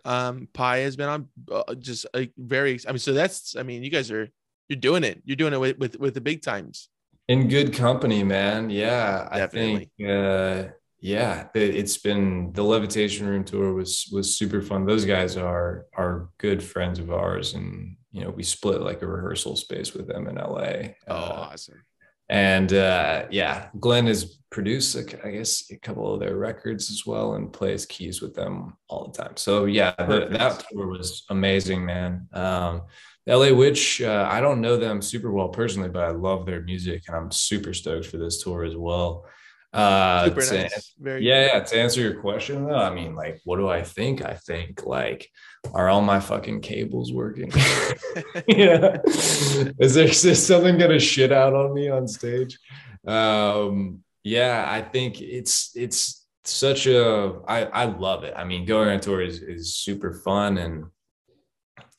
um 0.06 0.47
Pai 0.54 0.84
has 0.84 0.95
been 0.95 1.10
on. 1.10 1.28
Uh, 1.52 1.74
just 1.76 2.06
a 2.14 2.30
very 2.38 2.78
i 2.88 2.91
mean 2.91 3.00
so 3.00 3.14
that's 3.14 3.56
i 3.56 3.64
mean 3.64 3.84
you 3.84 3.89
guys 3.89 4.12
are 4.12 4.28
you're 4.68 4.80
doing 4.80 5.04
it. 5.04 5.22
You're 5.26 5.36
doing 5.43 5.54
it 5.54 5.60
with 5.60 5.78
with, 5.80 6.00
with 6.00 6.14
the 6.14 6.22
big 6.22 6.41
times. 6.43 6.89
In 7.28 7.47
good 7.47 7.74
company 7.74 8.24
man. 8.24 8.70
Yeah 8.70 9.28
Definitely. 9.34 9.89
i 10.00 10.04
think 10.04 10.10
uh 10.10 10.72
yeah 11.02 11.47
it, 11.54 11.76
it's 11.76 11.97
been 11.97 12.52
the 12.54 12.64
levitation 12.64 13.28
room 13.28 13.43
tour 13.43 13.74
was 13.74 14.10
was 14.12 14.38
super 14.38 14.62
fun. 14.62 14.86
Those 14.86 15.06
guys 15.06 15.38
are 15.38 15.86
are 15.95 16.30
good 16.38 16.62
friends 16.62 17.00
of 17.00 17.12
ours 17.12 17.54
and 17.54 17.95
you 18.12 18.24
know 18.24 18.30
we 18.32 18.43
split 18.43 18.82
like 18.82 19.02
a 19.02 19.08
rehearsal 19.08 19.56
space 19.56 19.93
with 19.93 20.08
them 20.08 20.28
in 20.28 20.36
la 20.36 20.43
oh 20.60 20.89
Uh, 21.08 21.47
awesome. 21.52 21.82
and 22.30 22.74
uh 22.74 23.26
yeah 23.30 23.68
glenn 23.80 24.08
has 24.08 24.39
produced 24.50 24.95
like, 24.95 25.24
i 25.26 25.30
guess 25.32 25.70
a 25.72 25.78
couple 25.78 26.12
of 26.14 26.20
their 26.20 26.36
records 26.38 26.89
as 26.89 27.06
well 27.06 27.36
and 27.36 27.54
plays 27.54 27.86
keys 27.86 28.20
with 28.22 28.34
them 28.34 28.76
all 28.89 29.08
the 29.08 29.18
time. 29.24 29.38
So 29.38 29.66
yeah 29.66 29.93
the, 29.97 30.28
that 30.32 30.66
tour 30.72 30.88
was 30.88 31.26
amazing 31.30 31.86
man. 31.86 32.28
Um 32.34 32.82
la 33.28 33.54
witch 33.54 34.02
uh, 34.02 34.28
i 34.32 34.41
don't 34.41 34.60
know 34.60 34.76
them 34.76 35.02
super 35.04 35.32
well 35.32 35.50
personally 35.50 35.89
but 35.89 36.04
i 36.04 36.10
love 36.10 36.45
their 36.47 36.62
music 36.62 37.04
and 37.08 37.16
i'm 37.16 37.30
super 37.32 37.74
stoked 37.76 38.08
for 38.08 38.18
this 38.18 38.41
tour 38.43 38.64
as 38.64 38.76
well 38.76 39.26
uh 39.72 40.26
super 40.26 40.41
to- 40.41 40.61
nice 40.63 40.93
very 40.99 41.24
yeah, 41.24 41.45
yeah. 41.53 41.59
To 41.59 41.80
answer 41.80 42.01
your 42.01 42.20
question, 42.20 42.65
though, 42.65 42.76
I 42.76 42.93
mean, 42.93 43.15
like, 43.15 43.39
what 43.43 43.57
do 43.57 43.70
I 43.70 43.84
think? 43.84 44.24
I 44.24 44.34
think, 44.34 44.86
like, 44.86 45.30
are 45.74 45.89
all 45.89 46.01
my 46.01 46.20
fucking 46.20 46.61
cables 46.61 47.13
working? 47.13 47.51
yeah. 48.47 48.97
Is 49.05 49.93
there 49.93 50.07
is 50.07 50.45
something 50.45 50.78
gonna 50.78 50.99
shit 50.99 51.32
out 51.32 51.53
on 51.53 51.74
me 51.74 51.89
on 51.89 52.07
stage? 52.07 52.57
Um, 53.05 54.03
yeah, 54.24 54.65
I 54.67 54.82
think 54.82 55.22
it's 55.22 55.72
it's 55.76 56.28
such 56.43 56.88
a 56.88 57.39
I 57.47 57.65
I 57.65 57.86
love 57.86 58.24
it. 58.24 58.34
I 58.36 58.43
mean, 58.43 58.65
going 58.65 58.89
on 58.89 58.99
tour 58.99 59.22
is 59.22 59.41
is 59.41 59.76
super 59.76 60.13
fun 60.13 60.57
and 60.57 60.86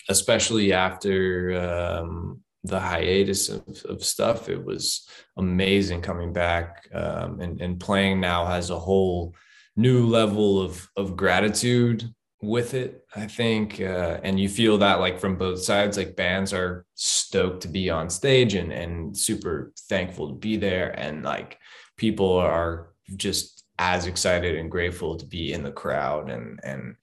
especially 0.08 0.72
after 0.72 1.54
um 1.56 2.40
the 2.64 2.80
hiatus 2.80 3.48
of, 3.48 3.62
of 3.86 4.04
stuff, 4.04 4.48
it 4.48 4.62
was 4.62 5.08
amazing 5.36 6.02
coming 6.02 6.32
back 6.32 6.88
um, 6.94 7.40
and, 7.40 7.60
and 7.60 7.80
playing 7.80 8.20
now 8.20 8.46
has 8.46 8.70
a 8.70 8.78
whole 8.78 9.34
new 9.76 10.06
level 10.06 10.60
of 10.60 10.88
of 10.96 11.16
gratitude 11.16 12.12
with 12.42 12.74
it 12.74 13.04
i 13.14 13.26
think 13.26 13.80
uh, 13.80 14.18
and 14.22 14.40
you 14.40 14.48
feel 14.48 14.78
that 14.78 15.00
like 15.00 15.18
from 15.18 15.36
both 15.36 15.62
sides 15.62 15.96
like 15.96 16.16
bands 16.16 16.52
are 16.52 16.84
stoked 16.94 17.62
to 17.62 17.68
be 17.68 17.88
on 17.88 18.10
stage 18.10 18.54
and 18.54 18.72
and 18.72 19.16
super 19.16 19.72
thankful 19.88 20.28
to 20.28 20.34
be 20.34 20.56
there 20.56 20.90
and 20.98 21.22
like 21.22 21.58
people 21.96 22.36
are 22.36 22.90
just 23.16 23.64
as 23.78 24.06
excited 24.06 24.56
and 24.56 24.70
grateful 24.70 25.16
to 25.16 25.26
be 25.26 25.52
in 25.52 25.62
the 25.62 25.72
crowd 25.72 26.30
and 26.30 26.60
and 26.62 26.96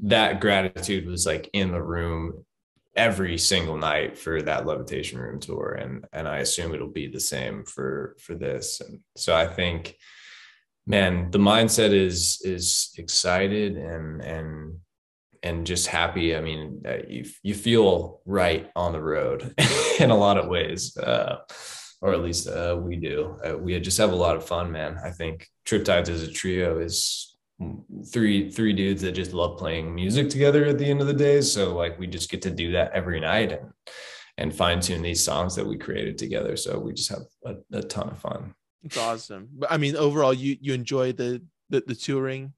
that 0.00 0.40
gratitude 0.40 1.06
was 1.06 1.26
like 1.26 1.50
in 1.52 1.72
the 1.72 1.82
room 1.82 2.44
every 2.98 3.38
single 3.38 3.76
night 3.76 4.18
for 4.18 4.42
that 4.42 4.66
levitation 4.66 5.20
room 5.20 5.38
tour 5.38 5.78
and 5.80 6.04
and 6.12 6.26
i 6.26 6.38
assume 6.38 6.74
it'll 6.74 6.88
be 6.88 7.06
the 7.06 7.20
same 7.20 7.64
for 7.64 8.16
for 8.20 8.34
this. 8.34 8.80
And 8.80 8.98
so 9.16 9.34
i 9.34 9.46
think 9.46 9.96
man 10.86 11.30
the 11.30 11.38
mindset 11.38 11.92
is 11.92 12.42
is 12.44 12.92
excited 12.98 13.76
and 13.76 14.20
and 14.20 14.78
and 15.44 15.64
just 15.64 15.86
happy. 15.86 16.34
I 16.34 16.40
mean 16.40 16.82
uh, 16.84 17.06
you 17.08 17.24
you 17.44 17.54
feel 17.54 18.20
right 18.26 18.68
on 18.74 18.92
the 18.92 19.00
road 19.00 19.54
in 20.00 20.10
a 20.10 20.16
lot 20.16 20.36
of 20.36 20.48
ways 20.48 20.96
uh 20.96 21.36
or 22.00 22.12
at 22.12 22.20
least 22.20 22.48
uh, 22.48 22.78
we 22.80 22.96
do. 22.96 23.36
Uh, 23.44 23.58
we 23.58 23.78
just 23.80 23.98
have 23.98 24.12
a 24.12 24.16
lot 24.16 24.36
of 24.36 24.46
fun 24.46 24.70
man. 24.70 24.98
I 25.04 25.10
think 25.10 25.48
trip 25.64 25.82
triptides 25.84 26.08
as 26.08 26.22
a 26.22 26.30
trio 26.30 26.78
is 26.78 27.27
three 28.12 28.50
three 28.50 28.72
dudes 28.72 29.02
that 29.02 29.12
just 29.12 29.32
love 29.32 29.58
playing 29.58 29.92
music 29.92 30.30
together 30.30 30.64
at 30.66 30.78
the 30.78 30.88
end 30.88 31.00
of 31.00 31.08
the 31.08 31.12
day 31.12 31.40
so 31.40 31.74
like 31.74 31.98
we 31.98 32.06
just 32.06 32.30
get 32.30 32.40
to 32.40 32.50
do 32.50 32.70
that 32.72 32.92
every 32.92 33.18
night 33.18 33.50
and 33.50 33.72
and 34.36 34.54
fine 34.54 34.78
tune 34.78 35.02
these 35.02 35.24
songs 35.24 35.56
that 35.56 35.66
we 35.66 35.76
created 35.76 36.16
together 36.16 36.56
so 36.56 36.78
we 36.78 36.92
just 36.92 37.10
have 37.10 37.22
a, 37.44 37.56
a 37.72 37.82
ton 37.82 38.08
of 38.10 38.18
fun 38.18 38.54
it's 38.84 38.96
awesome 38.96 39.48
but 39.54 39.72
i 39.72 39.76
mean 39.76 39.96
overall 39.96 40.32
you 40.32 40.56
you 40.60 40.72
enjoy 40.72 41.12
the 41.12 41.42
the, 41.70 41.82
the 41.86 41.94
touring? 41.94 42.52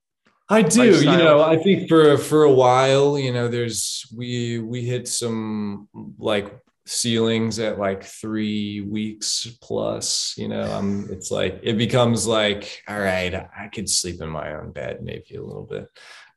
I 0.49 0.63
do. 0.63 0.93
Lifestyle? 0.93 1.13
You 1.13 1.19
know, 1.19 1.41
I 1.43 1.57
think 1.57 1.89
for 1.89 2.17
for 2.17 2.45
a 2.45 2.53
while, 2.53 3.19
you 3.19 3.33
know, 3.33 3.49
there's 3.49 4.07
we 4.17 4.59
we 4.59 4.83
hit 4.83 5.07
some 5.09 5.89
like 6.19 6.59
ceilings 6.91 7.61
at 7.61 7.79
like 7.79 8.03
three 8.03 8.81
weeks 8.81 9.47
plus 9.63 10.35
you 10.37 10.49
know 10.49 10.63
um 10.73 11.07
it's 11.11 11.31
like 11.31 11.61
it 11.63 11.79
becomes 11.79 12.27
like 12.27 12.83
all 12.89 12.99
right 12.99 13.33
i 13.35 13.69
could 13.73 13.89
sleep 13.89 14.21
in 14.21 14.29
my 14.29 14.55
own 14.55 14.73
bed 14.73 15.01
maybe 15.03 15.37
a 15.37 15.43
little 15.43 15.67
bit. 15.67 15.89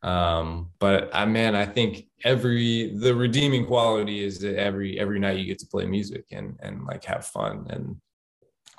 Um 0.03 0.69
but 0.79 1.09
i 1.13 1.25
man 1.25 1.55
i 1.55 1.65
think 1.65 2.05
every 2.23 2.95
the 2.95 3.15
redeeming 3.15 3.65
quality 3.65 4.23
is 4.23 4.39
that 4.39 4.57
every 4.57 4.99
every 4.99 5.19
night 5.19 5.39
you 5.39 5.45
get 5.45 5.59
to 5.59 5.67
play 5.67 5.85
music 5.85 6.25
and 6.31 6.57
and 6.61 6.85
like 6.85 7.03
have 7.05 7.25
fun. 7.25 7.65
And 7.69 7.97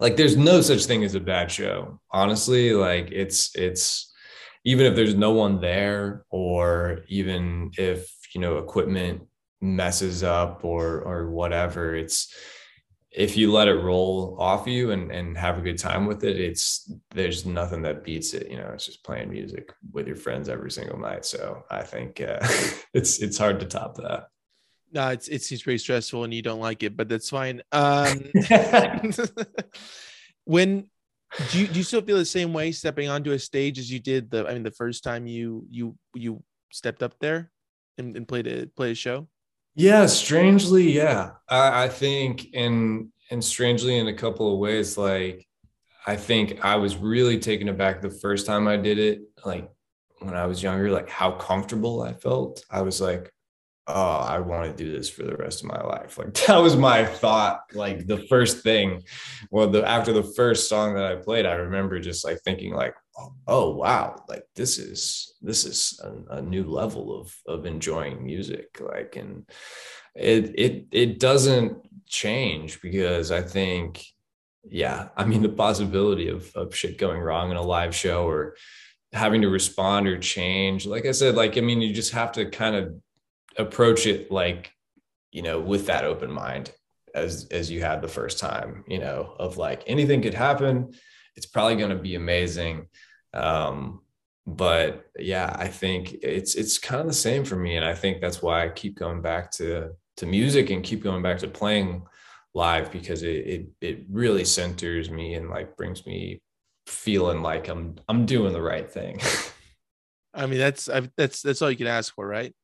like 0.01 0.17
there's 0.17 0.37
no 0.37 0.61
such 0.61 0.85
thing 0.85 1.03
as 1.05 1.15
a 1.15 1.21
bad 1.21 1.51
show 1.51 2.01
honestly. 2.13 2.73
Like 2.73 3.11
it's 3.11 3.55
it's 3.57 4.13
even 4.65 4.87
if 4.87 4.95
there's 4.95 5.15
no 5.15 5.33
one 5.33 5.61
there 5.61 6.25
or 6.31 7.01
even 7.09 7.71
if 7.79 8.11
you 8.35 8.41
know 8.41 8.59
equipment 8.59 9.23
messes 9.65 10.23
up 10.23 10.65
or 10.65 11.01
or 11.01 11.31
whatever 11.31 11.97
it's 11.97 12.35
if 13.15 13.37
you 13.37 13.53
let 13.53 13.69
it 13.69 13.75
roll 13.75 14.37
off 14.41 14.67
you 14.67 14.91
and 14.91 15.11
and 15.11 15.39
have 15.39 15.57
a 15.57 15.63
good 15.63 15.79
time 15.79 16.05
with 16.05 16.25
it 16.25 16.39
it's 16.39 16.93
there's 17.11 17.47
nothing 17.47 17.81
that 17.81 18.05
beats 18.05 18.35
it 18.35 18.51
you 18.51 18.57
know 18.57 18.71
it's 18.75 18.87
just 18.87 19.05
playing 19.05 19.31
music 19.31 19.73
with 19.93 20.07
your 20.07 20.17
friends 20.17 20.49
every 20.49 20.71
single 20.71 20.99
night. 20.99 21.25
So 21.25 21.65
i 21.71 21.83
think 21.83 22.21
uh, 22.21 22.41
it's 22.95 23.23
it's 23.23 23.39
hard 23.39 23.61
to 23.61 23.67
top 23.67 23.97
that. 23.97 24.29
No 24.93 25.09
it's 25.09 25.29
it 25.29 25.43
seems 25.43 25.63
pretty 25.63 25.79
stressful 25.79 26.25
and 26.25 26.35
you 26.35 26.43
don't 26.43 26.61
like 26.61 26.83
it 26.83 26.97
but 26.97 27.09
that's 27.09 27.31
fine. 27.31 27.63
Um 27.73 28.31
when 30.45 30.91
do 31.51 31.59
you 31.61 31.67
do 31.67 31.79
you 31.79 31.85
still 31.85 32.03
feel 32.03 32.19
the 32.19 32.25
same 32.25 32.53
way 32.53 32.71
stepping 32.73 33.09
onto 33.09 33.33
a 33.33 33.39
stage 33.39 33.79
as 33.79 33.91
you 33.91 33.99
did 33.99 34.31
the 34.31 34.47
i 34.47 34.53
mean 34.53 34.63
the 34.63 34.71
first 34.71 35.03
time 35.03 35.27
you 35.27 35.67
you 35.71 35.97
you 36.15 36.43
stepped 36.71 37.03
up 37.03 37.15
there 37.19 37.51
and, 37.99 38.17
and 38.17 38.29
played 38.29 38.47
a 38.47 38.67
played 38.67 38.93
a 38.93 38.95
show 38.95 39.27
yeah, 39.75 40.07
strangely, 40.07 40.93
yeah. 40.93 41.33
I, 41.49 41.85
I 41.85 41.89
think 41.89 42.53
in 42.55 43.11
and 43.31 43.43
strangely 43.43 43.99
in 43.99 44.07
a 44.07 44.15
couple 44.15 44.53
of 44.53 44.59
ways, 44.59 44.97
like 44.97 45.47
I 46.07 46.17
think 46.17 46.65
I 46.65 46.77
was 46.77 46.97
really 46.97 47.39
taken 47.39 47.69
aback 47.69 48.01
the 48.01 48.11
first 48.11 48.47
time 48.47 48.69
I 48.69 48.77
did 48.77 48.99
it, 48.99 49.23
like 49.45 49.69
when 50.21 50.35
I 50.35 50.47
was 50.47 50.63
younger, 50.63 50.91
like 50.91 51.11
how 51.11 51.33
comfortable 51.33 52.03
I 52.03 52.13
felt. 52.13 52.65
I 52.71 52.83
was 52.83 53.01
like, 53.01 53.33
oh, 53.87 54.17
I 54.17 54.39
want 54.41 54.77
to 54.77 54.85
do 54.85 54.91
this 54.91 55.11
for 55.11 55.25
the 55.25 55.37
rest 55.37 55.63
of 55.63 55.69
my 55.69 55.83
life. 55.83 56.19
Like 56.19 56.35
that 56.47 56.59
was 56.59 56.77
my 56.77 57.05
thought. 57.05 57.61
Like 57.73 58.07
the 58.07 58.19
first 58.29 58.63
thing, 58.63 59.03
well, 59.51 59.69
the 59.69 59.87
after 59.87 60.13
the 60.13 60.23
first 60.23 60.69
song 60.69 60.95
that 60.95 61.05
I 61.05 61.17
played, 61.17 61.47
I 61.47 61.55
remember 61.55 61.99
just 62.01 62.25
like 62.25 62.41
thinking, 62.41 62.75
like, 62.75 62.95
oh 63.47 63.71
wow 63.71 64.23
like 64.29 64.45
this 64.57 64.79
is 64.79 65.35
this 65.41 65.65
is 65.65 66.01
a, 66.03 66.39
a, 66.39 66.43
new 66.43 66.65
level 66.65 67.21
of 67.21 67.35
of 67.47 67.65
enjoying 67.65 68.25
music 68.25 68.81
like 68.81 69.17
and 69.17 69.49
it 70.15 70.53
it 70.59 70.87
it 70.91 71.21
doesn't 71.21 71.79
change 72.07 72.81
because 72.81 73.31
i 73.31 73.41
think 73.41 74.05
yeah 74.69 75.09
i 75.17 75.25
mean 75.25 75.43
the 75.43 75.49
possibility 75.49 76.29
of 76.29 76.51
of 76.57 76.75
shit 76.75 76.99
going 76.99 77.21
wrong 77.21 77.51
in 77.51 77.57
a 77.57 77.63
live 77.63 77.95
show 77.95 78.27
or 78.27 78.57
having 79.13 79.43
to 79.43 79.49
respond 79.49 80.09
or 80.09 80.19
change 80.19 80.87
like 80.87 81.07
i 81.07 81.13
said 81.13 81.37
like 81.37 81.57
i 81.57 81.61
mean 81.61 81.81
you 81.81 81.95
just 81.95 82.13
have 82.13 82.33
to 82.33 82.47
kind 82.47 82.75
of 82.75 82.95
approach 83.59 84.07
it 84.07 84.31
like 84.31 84.73
you 85.31 85.43
know 85.43 85.61
with 85.61 85.87
that 85.87 86.05
open 86.05 86.31
mind 86.31 86.73
as 87.15 87.47
as 87.51 87.71
you 87.71 87.81
had 87.81 88.03
the 88.03 88.09
first 88.09 88.39
time 88.39 88.85
you 88.89 88.99
know 88.99 89.35
of 89.39 89.57
like 89.57 89.83
anything 89.87 90.21
could 90.21 90.35
happen 90.35 90.93
it's 91.37 91.47
probably 91.47 91.77
going 91.77 91.91
to 91.91 91.97
be 91.97 92.15
amazing. 92.15 92.87
Um, 93.33 94.01
but 94.47 95.07
yeah, 95.19 95.55
I 95.59 95.69
think 95.69 96.13
it's 96.23 96.55
it's 96.55 96.79
kind 96.79 97.01
of 97.01 97.07
the 97.07 97.15
same 97.15 97.45
for 97.45 97.57
me, 97.57 97.77
and 97.77 97.85
I 97.85 97.95
think 97.95 98.21
that's 98.21 98.43
why 98.43 98.65
I 98.65 98.69
keep 98.69 98.99
going 98.99 99.23
back 99.23 99.51
to 99.53 99.91
to 100.19 100.27
music 100.27 100.71
and 100.71 100.85
keep 100.85 101.03
going 101.03 101.23
back 101.23 101.39
to 101.39 101.49
playing 101.49 102.07
live 102.53 102.93
because 102.93 103.23
it 103.23 103.47
it, 103.47 103.67
it 103.81 104.05
really 104.11 104.45
centers 104.45 105.11
me 105.11 105.35
and 105.35 105.49
like 105.49 105.77
brings 105.77 106.07
me 106.07 106.41
feeling 106.87 107.43
like 107.43 107.69
I'm 107.69 107.97
I'm 108.09 108.27
doing 108.27 108.53
the 108.53 108.63
right 108.63 108.89
thing. 108.89 109.21
I 110.35 110.47
mean, 110.47 110.59
that's 110.59 110.91
I, 110.91 111.09
that's 111.17 111.41
that's 111.41 111.63
all 111.63 111.71
you 111.71 111.77
can 111.77 111.87
ask 111.87 112.15
for, 112.15 112.27
right? 112.27 112.55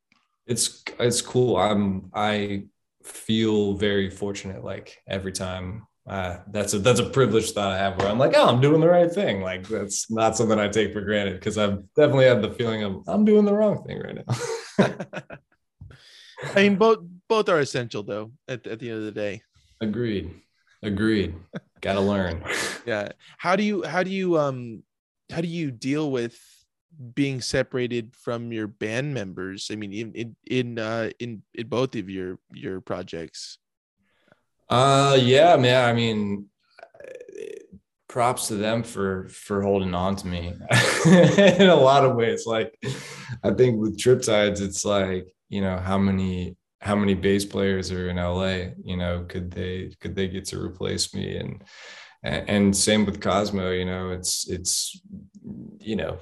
It's 0.46 0.82
it's 0.98 1.22
cool. 1.22 1.56
I'm 1.56 2.10
I 2.14 2.64
feel 3.04 3.74
very 3.74 4.10
fortunate. 4.10 4.64
Like 4.64 4.98
every 5.06 5.32
time 5.32 5.86
uh, 6.08 6.38
that's 6.50 6.74
a 6.74 6.78
that's 6.78 7.00
a 7.00 7.08
privilege 7.08 7.52
that 7.54 7.68
I 7.68 7.76
have 7.76 7.98
where 7.98 8.08
I'm 8.08 8.18
like, 8.18 8.32
oh, 8.34 8.48
I'm 8.48 8.60
doing 8.60 8.80
the 8.80 8.88
right 8.88 9.10
thing. 9.10 9.42
Like 9.42 9.68
that's 9.68 10.10
not 10.10 10.36
something 10.36 10.58
I 10.58 10.68
take 10.68 10.92
for 10.92 11.02
granted 11.02 11.34
because 11.34 11.58
I've 11.58 11.82
definitely 11.94 12.24
had 12.24 12.42
the 12.42 12.50
feeling 12.50 12.82
of 12.82 13.04
I'm 13.06 13.24
doing 13.24 13.44
the 13.44 13.54
wrong 13.54 13.84
thing 13.84 14.00
right 14.00 14.16
now. 14.16 14.88
I 16.54 16.62
mean, 16.62 16.76
both 16.76 16.98
both 17.28 17.48
are 17.48 17.60
essential 17.60 18.02
though. 18.02 18.32
At, 18.48 18.66
at 18.66 18.80
the 18.80 18.90
end 18.90 18.98
of 18.98 19.04
the 19.04 19.12
day. 19.12 19.42
Agreed. 19.80 20.34
Agreed. 20.82 21.34
Got 21.80 21.94
to 21.94 22.00
learn. 22.00 22.44
Yeah. 22.86 23.10
How 23.36 23.56
do 23.56 23.62
you 23.62 23.84
how 23.84 24.02
do 24.02 24.10
you 24.10 24.38
um 24.38 24.82
how 25.30 25.42
do 25.42 25.46
you 25.46 25.70
deal 25.70 26.10
with 26.10 26.40
being 27.14 27.40
separated 27.40 28.14
from 28.14 28.52
your 28.52 28.66
band 28.66 29.14
members? 29.14 29.70
I 29.72 29.76
mean, 29.76 29.92
in 29.92 30.12
in 30.12 30.36
in 30.46 30.78
uh, 30.78 31.10
in, 31.18 31.42
in 31.54 31.68
both 31.68 31.94
of 31.94 32.08
your 32.10 32.38
your 32.52 32.80
projects. 32.80 33.58
Uh, 34.68 35.18
yeah, 35.20 35.56
man. 35.56 35.88
I 35.88 35.92
mean, 35.92 36.50
props 38.10 38.48
to 38.48 38.56
them 38.56 38.82
for 38.82 39.28
for 39.28 39.62
holding 39.62 39.94
on 39.94 40.16
to 40.16 40.26
me 40.26 40.48
in 41.06 41.68
a 41.68 41.74
lot 41.74 42.04
of 42.04 42.16
ways. 42.16 42.44
Like, 42.44 42.76
I 43.44 43.52
think 43.52 43.80
with 43.80 43.98
Triptides, 43.98 44.60
it's 44.60 44.84
like 44.84 45.28
you 45.48 45.60
know 45.60 45.78
how 45.78 45.96
many 45.96 46.56
how 46.80 46.96
many 46.96 47.14
bass 47.14 47.44
players 47.44 47.92
are 47.92 48.10
in 48.10 48.16
LA. 48.16 48.72
You 48.84 48.96
know, 48.96 49.24
could 49.28 49.50
they 49.50 49.92
could 50.00 50.16
they 50.16 50.28
get 50.28 50.44
to 50.46 50.60
replace 50.60 51.14
me 51.14 51.36
and 51.36 51.62
and 52.22 52.76
same 52.76 53.06
with 53.06 53.20
Cosmo. 53.20 53.70
You 53.70 53.84
know, 53.84 54.10
it's 54.10 54.48
it's 54.48 55.00
you 55.78 55.96
know 55.96 56.18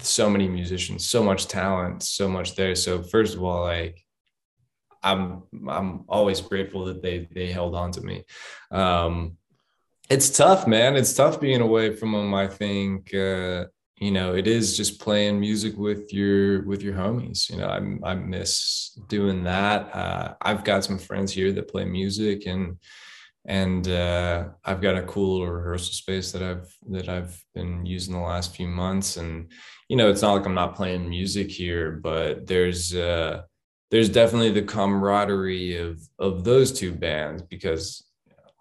so 0.00 0.28
many 0.28 0.48
musicians, 0.48 1.06
so 1.06 1.22
much 1.22 1.46
talent, 1.46 2.02
so 2.02 2.28
much 2.28 2.56
there. 2.56 2.74
So 2.74 3.02
first 3.02 3.34
of 3.34 3.42
all, 3.42 3.62
like 3.62 4.04
I'm 5.02 5.42
I'm 5.68 6.04
always 6.08 6.40
grateful 6.40 6.86
that 6.86 7.02
they 7.02 7.28
they 7.32 7.52
held 7.52 7.74
on 7.74 7.92
to 7.92 8.00
me. 8.00 8.24
Um, 8.70 9.36
it's 10.10 10.30
tough, 10.30 10.66
man. 10.66 10.96
It's 10.96 11.14
tough 11.14 11.40
being 11.40 11.60
away 11.60 11.94
from 11.94 12.12
them. 12.12 12.34
I 12.34 12.48
think 12.48 13.14
uh, 13.14 13.66
you 13.98 14.10
know 14.10 14.34
it 14.34 14.46
is 14.46 14.76
just 14.76 15.00
playing 15.00 15.38
music 15.38 15.76
with 15.76 16.12
your 16.12 16.62
with 16.62 16.82
your 16.82 16.94
homies. 16.94 17.50
You 17.50 17.58
know, 17.58 17.68
I 17.68 18.10
I 18.10 18.14
miss 18.14 18.98
doing 19.08 19.44
that. 19.44 19.94
Uh, 19.94 20.34
I've 20.40 20.64
got 20.64 20.84
some 20.84 20.98
friends 20.98 21.32
here 21.32 21.52
that 21.52 21.68
play 21.68 21.84
music 21.84 22.46
and 22.46 22.78
and 23.46 23.88
uh, 23.88 24.48
I've 24.64 24.80
got 24.80 24.96
a 24.96 25.02
cool 25.02 25.38
little 25.38 25.52
rehearsal 25.52 25.92
space 25.92 26.32
that 26.32 26.42
I've 26.42 26.74
that 26.90 27.08
I've 27.08 27.42
been 27.54 27.84
using 27.84 28.14
the 28.14 28.20
last 28.20 28.56
few 28.56 28.68
months. 28.68 29.18
And 29.18 29.52
you 29.88 29.96
know, 29.96 30.08
it's 30.08 30.22
not 30.22 30.34
like 30.34 30.46
I'm 30.46 30.54
not 30.54 30.74
playing 30.74 31.08
music 31.08 31.50
here, 31.50 31.92
but 31.92 32.46
there's 32.46 32.94
uh, 32.94 33.42
there's 33.90 34.08
definitely 34.08 34.50
the 34.50 34.62
camaraderie 34.62 35.76
of 35.76 36.00
of 36.18 36.44
those 36.44 36.72
two 36.72 36.92
bands 36.92 37.42
because 37.42 38.04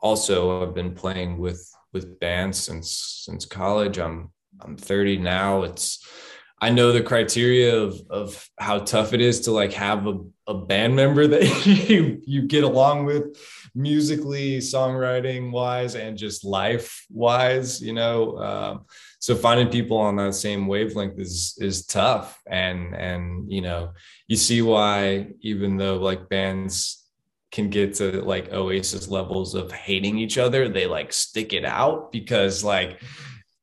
also 0.02 0.62
I've 0.62 0.76
been 0.76 0.94
playing 0.94 1.38
with 1.38 1.74
with 1.94 2.20
bands 2.20 2.60
since 2.60 3.24
since 3.26 3.46
college. 3.46 3.98
I'm 3.98 4.32
I'm 4.62 4.78
30 4.78 5.18
now. 5.18 5.64
It's 5.64 6.06
I 6.60 6.70
know 6.70 6.92
the 6.92 7.02
criteria 7.02 7.76
of 7.76 8.02
of 8.10 8.50
how 8.58 8.80
tough 8.80 9.14
it 9.14 9.22
is 9.22 9.42
to 9.42 9.52
like 9.52 9.74
have 9.74 10.08
a, 10.08 10.20
a 10.48 10.54
band 10.54 10.96
member 10.96 11.28
that 11.34 11.66
you 11.66 12.22
you 12.26 12.44
get 12.44 12.64
along 12.64 13.06
with 13.06 13.38
musically, 13.76 14.60
songwriting 14.60 15.52
wise, 15.52 15.96
and 15.96 16.18
just 16.18 16.46
life 16.46 17.06
wise, 17.10 17.82
you 17.82 17.94
know. 17.94 18.38
Um, 18.38 18.86
so 19.24 19.38
finding 19.38 19.70
people 19.70 20.00
on 20.00 20.18
that 20.18 20.36
same 20.36 20.68
wavelength 20.68 21.18
is 21.18 21.58
is 21.62 21.86
tough. 21.86 22.42
And 22.46 22.94
and 22.94 23.50
you 23.50 23.62
know 23.62 23.94
you 24.28 24.36
see 24.36 24.62
why 24.62 25.28
even 25.40 25.78
though 25.78 25.96
like 25.96 26.28
bands 26.28 27.08
can 27.50 27.70
get 27.70 27.94
to 27.96 28.22
like 28.22 28.52
oasis 28.52 29.08
levels 29.08 29.56
of 29.56 29.72
hating 29.72 30.18
each 30.18 30.38
other 30.38 30.68
they 30.68 30.88
like 30.88 31.14
stick 31.14 31.54
it 31.54 31.64
out 31.64 32.12
because 32.12 32.66
like 32.66 33.00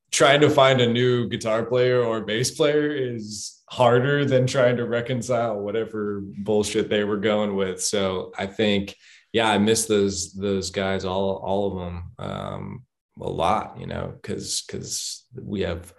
trying 0.09 0.41
to 0.41 0.49
find 0.49 0.81
a 0.81 0.91
new 0.91 1.29
guitar 1.29 1.63
player 1.63 2.01
or 2.01 2.21
bass 2.21 2.49
player 2.49 2.89
is 2.89 3.61
harder 3.69 4.25
than 4.25 4.47
trying 4.47 4.77
to 4.77 4.85
reconcile 4.87 5.59
whatever 5.59 6.23
bullshit 6.39 6.89
they 6.89 7.03
were 7.03 7.17
going 7.17 7.55
with. 7.55 7.79
So 7.83 8.31
i 8.35 8.47
think 8.47 8.95
yeah 9.31 9.51
i 9.51 9.59
miss 9.59 9.85
those 9.85 10.33
those 10.33 10.71
guys 10.71 11.05
all 11.05 11.35
all 11.45 11.67
of 11.67 11.73
them 11.79 11.95
um 12.17 12.85
a 13.19 13.29
lot, 13.29 13.77
you 13.79 13.87
know, 13.87 14.13
because 14.21 14.61
because 14.61 15.25
we 15.35 15.61
have 15.61 15.93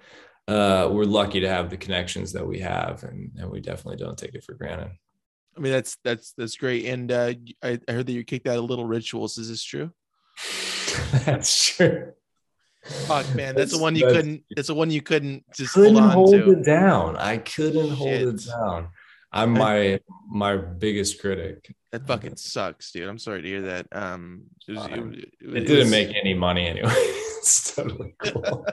uh, 0.49 0.89
we're 0.91 1.05
lucky 1.05 1.41
to 1.41 1.49
have 1.49 1.71
the 1.71 1.77
connections 1.77 2.33
that 2.33 2.47
we 2.47 2.61
have, 2.61 3.03
and 3.05 3.31
and 3.39 3.51
we 3.51 3.61
definitely 3.61 4.03
don't 4.03 4.19
take 4.19 4.35
it 4.35 4.45
for 4.45 4.55
granted. 4.55 4.91
I 5.57 5.61
mean, 5.61 5.73
that's 5.73 5.97
that's 6.03 6.33
that's 6.37 6.57
great. 6.57 6.87
And 6.87 7.13
uh, 7.13 7.35
I, 7.63 7.79
I 7.89 7.93
heard 7.93 8.07
that 8.07 8.13
you 8.13 8.25
kicked 8.25 8.49
out 8.49 8.59
of 8.59 8.65
Little 8.65 8.87
Rituals. 8.87 9.39
Is 9.39 9.49
this 9.49 9.63
true? 9.63 9.91
that's 11.25 11.77
true. 11.77 12.13
Fuck, 13.07 13.33
man, 13.37 13.55
that's, 13.55 13.71
the 13.71 13.79
one 13.79 13.95
you 13.95 14.07
that's- 14.07 14.17
couldn't. 14.17 14.45
That's 14.57 14.69
the 14.69 14.75
one 14.75 14.91
you 14.91 15.03
couldn't 15.03 15.45
just 15.55 15.75
couldn't 15.75 15.97
hold 15.97 16.35
on 16.35 16.41
hold 16.41 16.59
it 16.59 16.65
down. 16.65 17.17
I 17.17 17.37
couldn't 17.37 17.91
hold 17.91 18.11
it 18.11 18.45
down. 18.47 18.89
I'm 19.31 19.53
my 19.53 20.01
my 20.29 20.57
biggest 20.57 21.21
critic. 21.21 21.75
That 21.93 22.07
fucking 22.07 22.36
sucks, 22.36 22.90
dude. 22.90 23.07
I'm 23.09 23.18
sorry 23.18 23.43
to 23.43 23.49
hear 23.49 23.62
that. 23.62 23.86
Um, 23.93 24.45
it, 24.66 24.72
was, 24.72 24.86
it, 24.86 24.93
It 25.43 25.53
was- 25.53 25.64
didn't 25.64 25.90
make 25.90 26.09
any 26.16 26.32
money 26.34 26.66
anyway. 26.66 26.90
it's 26.95 27.74
totally 27.74 28.14
cool. 28.24 28.66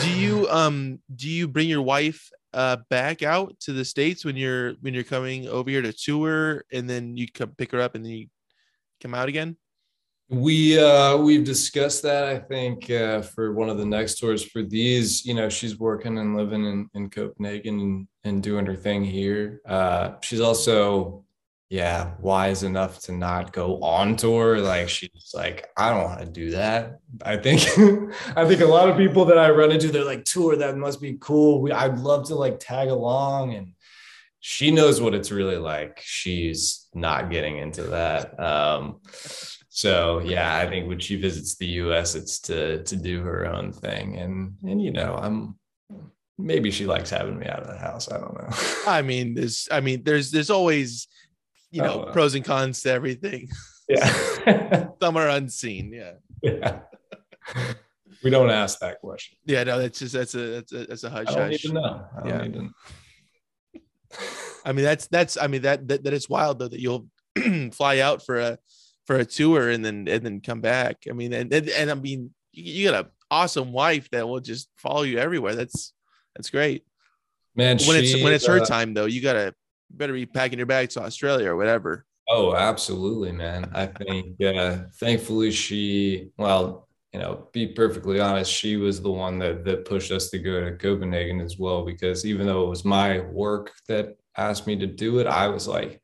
Do 0.00 0.10
you 0.10 0.46
um 0.50 1.00
do 1.14 1.28
you 1.28 1.48
bring 1.48 1.68
your 1.68 1.80
wife 1.80 2.28
uh 2.52 2.76
back 2.90 3.22
out 3.22 3.58
to 3.60 3.72
the 3.72 3.84
states 3.84 4.22
when 4.24 4.36
you're 4.36 4.74
when 4.82 4.92
you're 4.92 5.04
coming 5.04 5.48
over 5.48 5.70
here 5.70 5.80
to 5.80 5.92
tour, 5.94 6.64
and 6.70 6.88
then 6.88 7.16
you 7.16 7.26
come 7.32 7.54
pick 7.56 7.72
her 7.72 7.80
up 7.80 7.94
and 7.94 8.04
then 8.04 8.12
you 8.12 8.26
come 9.00 9.14
out 9.14 9.28
again? 9.30 9.56
We 10.30 10.78
uh 10.78 11.16
we've 11.16 11.44
discussed 11.44 12.02
that 12.02 12.24
I 12.24 12.38
think 12.38 12.90
uh 12.90 13.22
for 13.22 13.54
one 13.54 13.70
of 13.70 13.78
the 13.78 13.86
next 13.86 14.18
tours 14.18 14.44
for 14.44 14.62
these, 14.62 15.24
you 15.24 15.32
know, 15.32 15.48
she's 15.48 15.78
working 15.78 16.18
and 16.18 16.36
living 16.36 16.64
in, 16.64 16.90
in 16.94 17.08
Copenhagen 17.08 17.80
and, 17.80 18.08
and 18.24 18.42
doing 18.42 18.66
her 18.66 18.76
thing 18.76 19.04
here. 19.04 19.62
Uh 19.66 20.12
she's 20.20 20.40
also 20.40 21.24
yeah, 21.70 22.12
wise 22.20 22.62
enough 22.62 23.00
to 23.00 23.12
not 23.12 23.52
go 23.52 23.82
on 23.82 24.16
tour. 24.16 24.58
Like 24.58 24.88
she's 24.88 25.32
like, 25.34 25.68
I 25.76 25.90
don't 25.90 26.04
want 26.04 26.20
to 26.20 26.26
do 26.26 26.52
that. 26.52 27.00
I 27.22 27.36
think 27.36 27.60
I 28.36 28.46
think 28.46 28.62
a 28.62 28.66
lot 28.66 28.88
of 28.88 28.96
people 28.96 29.26
that 29.26 29.38
I 29.38 29.50
run 29.50 29.70
into, 29.70 29.88
they're 29.88 30.04
like, 30.04 30.24
tour, 30.24 30.56
that 30.56 30.76
must 30.78 31.00
be 31.00 31.18
cool. 31.20 31.60
We 31.60 31.72
I'd 31.72 31.98
love 31.98 32.26
to 32.28 32.34
like 32.34 32.58
tag 32.58 32.88
along 32.88 33.54
and 33.54 33.74
she 34.40 34.70
knows 34.70 35.00
what 35.00 35.14
it's 35.14 35.30
really 35.30 35.58
like. 35.58 36.00
She's 36.02 36.86
not 36.94 37.30
getting 37.30 37.58
into 37.58 37.82
that. 37.84 38.38
Um 38.40 39.00
so 39.78 40.18
yeah, 40.24 40.56
I 40.58 40.66
think 40.68 40.88
when 40.88 40.98
she 40.98 41.14
visits 41.14 41.54
the 41.54 41.66
US, 41.86 42.16
it's 42.16 42.40
to 42.40 42.82
to 42.82 42.96
do 42.96 43.22
her 43.22 43.46
own 43.46 43.72
thing. 43.72 44.16
And 44.18 44.54
and 44.64 44.82
you 44.82 44.90
know, 44.90 45.14
I'm 45.14 45.56
maybe 46.36 46.72
she 46.72 46.84
likes 46.84 47.10
having 47.10 47.38
me 47.38 47.46
out 47.46 47.60
of 47.62 47.68
the 47.68 47.78
house. 47.78 48.10
I 48.10 48.18
don't 48.18 48.34
know. 48.34 48.48
I 48.88 49.02
mean, 49.02 49.34
there's 49.34 49.68
I 49.70 49.78
mean, 49.80 50.02
there's 50.02 50.32
there's 50.32 50.50
always 50.50 51.06
you 51.70 51.80
know 51.82 51.92
Oh, 51.92 51.98
well. 52.06 52.12
pros 52.12 52.34
and 52.34 52.44
cons 52.44 52.82
to 52.82 52.90
everything. 52.90 53.50
yeah. 53.88 54.88
Some 55.00 55.16
are 55.16 55.28
unseen. 55.28 55.92
Yeah. 55.92 56.14
yeah. 56.42 56.80
We 58.24 58.30
don't 58.30 58.50
ask 58.50 58.80
that 58.80 58.98
question. 59.00 59.38
Yeah, 59.44 59.62
no, 59.62 59.78
that's 59.78 60.00
just 60.00 60.12
that's 60.12 60.34
a 60.34 60.38
that's 60.58 60.72
a 60.72 60.86
that's 60.86 61.04
a 61.04 61.10
hush 61.10 61.28
I 61.28 61.34
don't 61.36 61.50
hush. 61.52 61.62
to 61.62 61.72
know. 61.72 62.04
I 62.16 62.28
don't 62.28 62.54
Yeah. 62.54 62.60
know. 62.62 62.70
I 64.64 64.72
mean, 64.72 64.84
that's 64.84 65.06
that's 65.06 65.36
I 65.36 65.46
mean 65.46 65.62
that 65.62 65.86
that, 65.86 66.02
that 66.02 66.12
is 66.12 66.28
wild 66.28 66.58
though 66.58 66.66
that 66.66 66.80
you'll 66.80 67.06
fly 67.72 68.00
out 68.00 68.26
for 68.26 68.40
a 68.40 68.58
for 69.08 69.16
a 69.16 69.24
tour 69.24 69.70
and 69.70 69.82
then 69.82 70.06
and 70.06 70.22
then 70.22 70.40
come 70.42 70.60
back. 70.60 71.04
I 71.08 71.14
mean, 71.14 71.32
and 71.32 71.52
and, 71.52 71.68
and 71.70 71.90
I 71.90 71.94
mean, 71.94 72.30
you, 72.52 72.72
you 72.74 72.90
got 72.90 73.06
an 73.06 73.10
awesome 73.30 73.72
wife 73.72 74.08
that 74.10 74.28
will 74.28 74.40
just 74.40 74.68
follow 74.76 75.02
you 75.02 75.18
everywhere. 75.18 75.54
That's 75.54 75.94
that's 76.36 76.50
great. 76.50 76.84
Man, 77.56 77.78
when 77.86 77.96
it's 77.96 78.22
when 78.22 78.34
it's 78.34 78.46
her 78.46 78.60
uh, 78.60 78.66
time 78.66 78.92
though, 78.92 79.06
you 79.06 79.22
gotta 79.22 79.54
better 79.90 80.12
be 80.12 80.26
packing 80.26 80.58
your 80.58 80.66
bags 80.66 80.94
to 80.94 81.02
Australia 81.02 81.48
or 81.48 81.56
whatever. 81.56 82.04
Oh, 82.28 82.54
absolutely, 82.54 83.32
man. 83.32 83.70
I 83.72 83.86
think, 83.86 84.36
yeah, 84.38 84.82
thankfully 85.00 85.50
she, 85.50 86.28
well, 86.36 86.86
you 87.14 87.18
know, 87.18 87.48
be 87.52 87.68
perfectly 87.68 88.20
honest, 88.20 88.52
she 88.52 88.76
was 88.76 89.00
the 89.00 89.10
one 89.10 89.38
that 89.38 89.64
that 89.64 89.86
pushed 89.86 90.12
us 90.12 90.28
to 90.30 90.38
go 90.38 90.60
to 90.60 90.76
Copenhagen 90.76 91.40
as 91.40 91.58
well. 91.58 91.82
Because 91.82 92.26
even 92.26 92.46
though 92.46 92.66
it 92.66 92.68
was 92.68 92.84
my 92.84 93.20
work 93.20 93.72
that 93.88 94.18
asked 94.36 94.66
me 94.66 94.76
to 94.76 94.86
do 94.86 95.18
it, 95.18 95.26
I 95.26 95.48
was 95.48 95.66
like, 95.66 96.02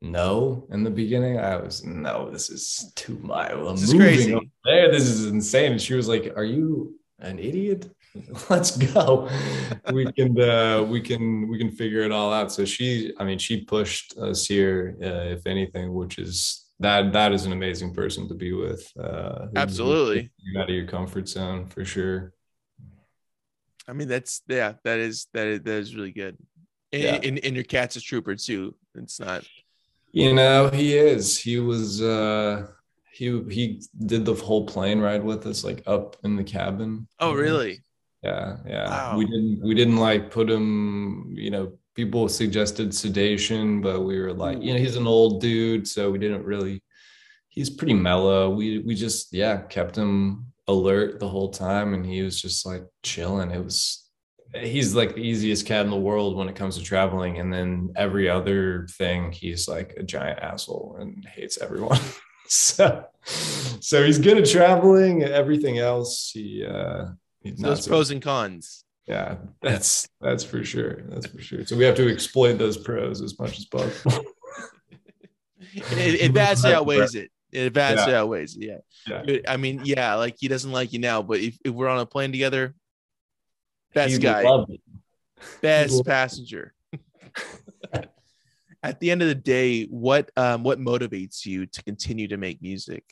no. 0.00 0.66
In 0.70 0.84
the 0.84 0.90
beginning, 0.90 1.38
I 1.38 1.56
was 1.56 1.84
no, 1.84 2.30
this 2.30 2.50
is 2.50 2.92
too 2.94 3.18
much. 3.22 3.50
I'm 3.50 3.64
This 3.76 3.82
is 3.84 3.94
moving 3.94 4.06
crazy. 4.14 4.50
there. 4.64 4.90
This 4.90 5.04
is 5.08 5.26
insane. 5.26 5.72
And 5.72 5.80
she 5.80 5.94
was 5.94 6.08
like, 6.08 6.32
"Are 6.36 6.44
you 6.44 6.98
an 7.18 7.38
idiot?" 7.38 7.90
Let's 8.50 8.76
go. 8.76 9.28
we 9.92 10.10
can 10.12 10.40
uh, 10.40 10.82
we 10.82 11.00
can 11.00 11.48
we 11.48 11.58
can 11.58 11.70
figure 11.70 12.02
it 12.02 12.12
all 12.12 12.32
out. 12.32 12.52
So 12.52 12.64
she, 12.64 13.12
I 13.18 13.24
mean, 13.24 13.38
she 13.38 13.64
pushed 13.64 14.16
us 14.18 14.46
here, 14.46 14.96
uh, 15.02 15.34
if 15.36 15.46
anything, 15.46 15.92
which 15.94 16.18
is 16.18 16.64
that 16.80 17.12
that 17.12 17.32
is 17.32 17.44
an 17.44 17.52
amazing 17.52 17.92
person 17.92 18.28
to 18.28 18.34
be 18.34 18.52
with. 18.52 18.90
Uh, 18.98 19.46
Absolutely. 19.56 20.30
out 20.56 20.68
of 20.70 20.74
your 20.74 20.86
comfort 20.86 21.28
zone 21.28 21.66
for 21.66 21.84
sure. 21.84 22.32
I 23.88 23.92
mean, 23.94 24.08
that's 24.08 24.42
yeah, 24.48 24.74
that 24.84 24.98
is 24.98 25.26
that 25.34 25.46
is, 25.46 25.60
that 25.62 25.78
is 25.78 25.94
really 25.96 26.12
good. 26.12 26.36
And, 26.92 27.02
Yeah. 27.02 27.20
and, 27.22 27.38
and 27.44 27.54
your 27.54 27.64
cat's 27.64 27.96
a 27.96 28.00
trooper 28.00 28.34
too. 28.36 28.74
It's 28.94 29.18
not 29.20 29.44
You 30.12 30.34
know, 30.34 30.70
he 30.70 30.96
is. 30.96 31.38
He 31.38 31.58
was. 31.58 32.02
uh 32.02 32.68
he 33.12 33.42
he 33.50 33.82
did 34.06 34.24
the 34.24 34.34
whole 34.34 34.64
plane 34.64 35.00
ride 35.00 35.24
with 35.24 35.44
us, 35.46 35.64
like 35.64 35.82
up 35.86 36.16
in 36.22 36.36
the 36.36 36.44
cabin. 36.44 37.08
oh 37.18 37.32
really? 37.34 37.82
Yeah, 38.22 38.56
yeah. 38.66 38.88
Wow. 38.88 39.18
We 39.18 39.24
didn't 39.26 39.60
we 39.62 39.74
didn't 39.74 39.96
like 39.96 40.30
put 40.30 40.48
him, 40.48 41.34
you 41.36 41.50
know, 41.50 41.72
people 41.94 42.28
suggested 42.28 42.94
sedation, 42.94 43.80
but 43.80 44.02
we 44.02 44.20
were 44.20 44.32
like, 44.32 44.62
you 44.62 44.72
know, 44.72 44.78
he's 44.78 44.96
an 44.96 45.06
old 45.08 45.40
dude, 45.40 45.86
so 45.88 46.10
we 46.10 46.18
didn't 46.18 46.44
really 46.44 46.82
he's 47.48 47.70
pretty 47.70 47.94
mellow. 47.94 48.50
We 48.50 48.78
we 48.80 48.94
just 48.94 49.32
yeah, 49.32 49.62
kept 49.62 49.96
him 49.96 50.46
alert 50.68 51.18
the 51.18 51.28
whole 51.28 51.50
time 51.50 51.94
and 51.94 52.04
he 52.06 52.22
was 52.22 52.40
just 52.40 52.64
like 52.66 52.84
chilling. 53.02 53.50
It 53.50 53.64
was 53.64 54.07
he's 54.60 54.94
like 54.94 55.14
the 55.14 55.20
easiest 55.22 55.66
cat 55.66 55.84
in 55.84 55.90
the 55.90 55.96
world 55.96 56.36
when 56.36 56.48
it 56.48 56.54
comes 56.56 56.76
to 56.76 56.82
traveling 56.84 57.38
and 57.38 57.52
then 57.52 57.90
every 57.96 58.28
other 58.28 58.86
thing 58.92 59.32
he's 59.32 59.68
like 59.68 59.94
a 59.96 60.02
giant 60.02 60.38
asshole 60.40 60.96
and 61.00 61.24
hates 61.24 61.58
everyone. 61.60 62.00
so 62.48 63.04
so 63.24 64.04
he's 64.04 64.18
good 64.18 64.38
at 64.38 64.48
traveling, 64.48 65.22
everything 65.22 65.78
else 65.78 66.30
he 66.32 66.64
uh 66.64 67.06
he's 67.40 67.60
So 67.60 67.66
Those 67.68 67.84
so 67.84 67.90
pros 67.90 68.10
and 68.10 68.22
cons. 68.22 68.84
yeah, 69.06 69.36
that's 69.62 70.08
that's 70.20 70.44
for 70.44 70.64
sure. 70.64 71.02
That's 71.08 71.26
for 71.26 71.40
sure. 71.40 71.64
So 71.66 71.76
we 71.76 71.84
have 71.84 71.96
to 71.96 72.08
exploit 72.10 72.54
those 72.58 72.76
pros 72.76 73.20
as 73.20 73.38
much 73.38 73.58
as 73.58 73.64
possible. 73.66 74.24
It, 75.74 76.20
it 76.20 76.32
vastly 76.32 76.72
outweighs 76.72 77.14
it. 77.14 77.30
It 77.52 77.72
vastly 77.72 78.14
outweighs 78.14 78.56
it. 78.56 78.82
Yeah. 79.06 79.22
Yeah. 79.26 79.38
I 79.46 79.56
mean, 79.56 79.82
yeah, 79.84 80.14
like 80.14 80.36
he 80.38 80.48
doesn't 80.48 80.72
like 80.72 80.92
you 80.92 80.98
now, 80.98 81.22
but 81.22 81.40
if, 81.40 81.58
if 81.64 81.72
we're 81.72 81.88
on 81.88 82.00
a 82.00 82.06
plane 82.06 82.32
together, 82.32 82.74
best 83.98 84.12
He 84.14 84.18
guy, 84.18 84.42
loved 84.42 84.70
it. 84.72 84.80
best 85.60 86.04
passenger. 86.06 86.72
At 88.82 89.00
the 89.00 89.10
end 89.10 89.22
of 89.22 89.28
the 89.28 89.34
day, 89.34 89.84
what 89.86 90.30
um 90.36 90.62
what 90.62 90.78
motivates 90.78 91.44
you 91.44 91.66
to 91.66 91.82
continue 91.82 92.28
to 92.28 92.36
make 92.36 92.62
music? 92.62 93.04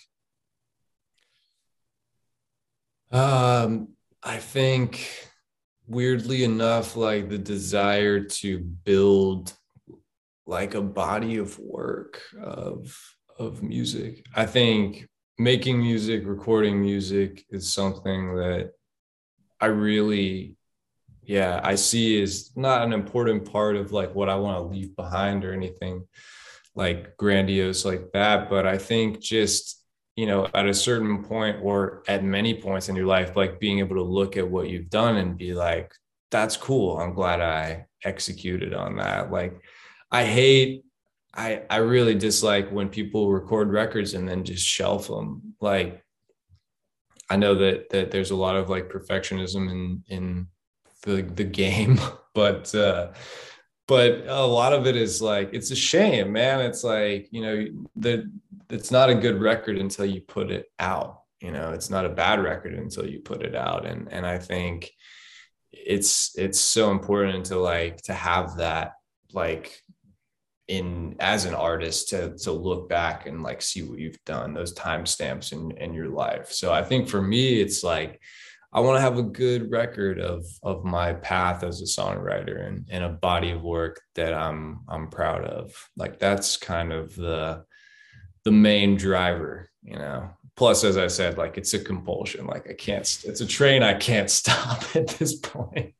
Um, 3.10 3.88
I 4.22 4.38
think 4.38 5.08
weirdly 5.88 6.44
enough, 6.44 6.96
like 6.96 7.28
the 7.28 7.38
desire 7.38 8.20
to 8.20 8.58
build 8.60 9.52
like 10.46 10.74
a 10.74 10.82
body 10.82 11.38
of 11.38 11.58
work 11.58 12.20
of 12.40 12.96
of 13.38 13.62
music. 13.62 14.24
I 14.34 14.46
think 14.46 15.08
making 15.38 15.78
music, 15.80 16.22
recording 16.24 16.80
music 16.80 17.44
is 17.50 17.72
something 17.72 18.36
that 18.36 18.70
I 19.60 19.66
really 19.66 20.55
yeah, 21.26 21.60
I 21.62 21.74
see 21.74 22.20
is 22.20 22.50
not 22.56 22.82
an 22.82 22.92
important 22.92 23.50
part 23.50 23.76
of 23.76 23.92
like 23.92 24.14
what 24.14 24.28
I 24.28 24.36
want 24.36 24.58
to 24.58 24.62
leave 24.62 24.96
behind 24.96 25.44
or 25.44 25.52
anything 25.52 26.06
like 26.74 27.16
grandiose 27.16 27.84
like 27.84 28.12
that, 28.12 28.48
but 28.48 28.66
I 28.66 28.78
think 28.78 29.20
just 29.20 29.76
you 30.16 30.24
know, 30.24 30.48
at 30.54 30.66
a 30.66 30.74
certain 30.74 31.22
point 31.22 31.58
or 31.62 32.02
at 32.08 32.24
many 32.24 32.54
points 32.54 32.88
in 32.88 32.96
your 32.96 33.06
life, 33.06 33.36
like 33.36 33.60
being 33.60 33.80
able 33.80 33.96
to 33.96 34.02
look 34.02 34.38
at 34.38 34.48
what 34.48 34.68
you've 34.68 34.88
done 34.88 35.16
and 35.16 35.36
be 35.36 35.52
like, 35.52 35.92
that's 36.30 36.56
cool. 36.56 36.98
I'm 36.98 37.12
glad 37.12 37.42
I 37.42 37.84
executed 38.02 38.72
on 38.72 38.96
that. 38.96 39.30
Like, 39.30 39.60
I 40.10 40.24
hate, 40.24 40.84
I, 41.34 41.62
I 41.68 41.76
really 41.78 42.14
dislike 42.14 42.70
when 42.70 42.88
people 42.88 43.30
record 43.30 43.70
records 43.70 44.14
and 44.14 44.26
then 44.26 44.42
just 44.42 44.66
shelf 44.66 45.06
them. 45.06 45.54
Like, 45.60 46.02
I 47.28 47.36
know 47.36 47.56
that 47.56 47.90
that 47.90 48.10
there's 48.10 48.30
a 48.30 48.36
lot 48.36 48.56
of 48.56 48.70
like 48.70 48.88
perfectionism 48.88 49.70
in 49.70 50.04
in 50.06 50.46
the 51.06 51.22
the 51.22 51.44
game, 51.44 51.98
but 52.34 52.74
uh 52.74 53.12
but 53.88 54.24
a 54.26 54.44
lot 54.44 54.72
of 54.72 54.86
it 54.86 54.96
is 54.96 55.22
like 55.22 55.50
it's 55.52 55.70
a 55.70 55.76
shame, 55.76 56.32
man. 56.32 56.60
It's 56.60 56.84
like, 56.84 57.28
you 57.30 57.40
know, 57.40 57.66
the 57.94 58.30
it's 58.68 58.90
not 58.90 59.10
a 59.10 59.14
good 59.14 59.40
record 59.40 59.78
until 59.78 60.04
you 60.04 60.20
put 60.20 60.50
it 60.50 60.66
out. 60.78 61.22
You 61.40 61.52
know, 61.52 61.70
it's 61.70 61.88
not 61.88 62.04
a 62.04 62.10
bad 62.10 62.42
record 62.42 62.74
until 62.74 63.06
you 63.06 63.20
put 63.20 63.42
it 63.42 63.54
out. 63.54 63.86
And 63.86 64.12
and 64.12 64.26
I 64.26 64.38
think 64.38 64.92
it's 65.70 66.36
it's 66.36 66.60
so 66.60 66.90
important 66.90 67.46
to 67.46 67.58
like 67.58 67.98
to 68.02 68.12
have 68.12 68.56
that 68.56 68.94
like 69.32 69.80
in 70.66 71.14
as 71.20 71.44
an 71.44 71.54
artist 71.54 72.08
to 72.08 72.36
to 72.38 72.50
look 72.50 72.88
back 72.88 73.26
and 73.26 73.44
like 73.44 73.62
see 73.62 73.82
what 73.82 74.00
you've 74.00 74.22
done, 74.24 74.52
those 74.52 74.74
timestamps 74.74 75.52
in 75.52 75.70
in 75.76 75.94
your 75.94 76.08
life. 76.08 76.50
So 76.50 76.72
I 76.72 76.82
think 76.82 77.08
for 77.08 77.22
me, 77.22 77.60
it's 77.60 77.84
like 77.84 78.20
I 78.76 78.80
want 78.80 78.98
to 78.98 79.00
have 79.00 79.16
a 79.16 79.22
good 79.22 79.70
record 79.70 80.20
of 80.20 80.44
of 80.62 80.84
my 80.84 81.14
path 81.14 81.64
as 81.64 81.80
a 81.80 81.84
songwriter 81.84 82.66
and, 82.68 82.86
and 82.90 83.04
a 83.04 83.08
body 83.08 83.52
of 83.52 83.62
work 83.62 84.02
that 84.16 84.34
I'm 84.34 84.80
I'm 84.86 85.08
proud 85.08 85.44
of. 85.44 85.72
Like 85.96 86.18
that's 86.18 86.58
kind 86.58 86.92
of 86.92 87.16
the 87.16 87.64
the 88.44 88.52
main 88.52 88.96
driver, 88.96 89.70
you 89.82 89.98
know. 89.98 90.28
plus, 90.56 90.84
as 90.84 90.98
I 90.98 91.06
said, 91.06 91.38
like 91.38 91.56
it's 91.56 91.72
a 91.72 91.78
compulsion. 91.78 92.46
Like 92.46 92.68
I 92.68 92.74
can't. 92.74 93.00
It's 93.24 93.40
a 93.40 93.46
train 93.46 93.82
I 93.82 93.94
can't 93.94 94.28
stop 94.40 94.84
at 94.94 95.08
this 95.08 95.36
point. 95.36 95.94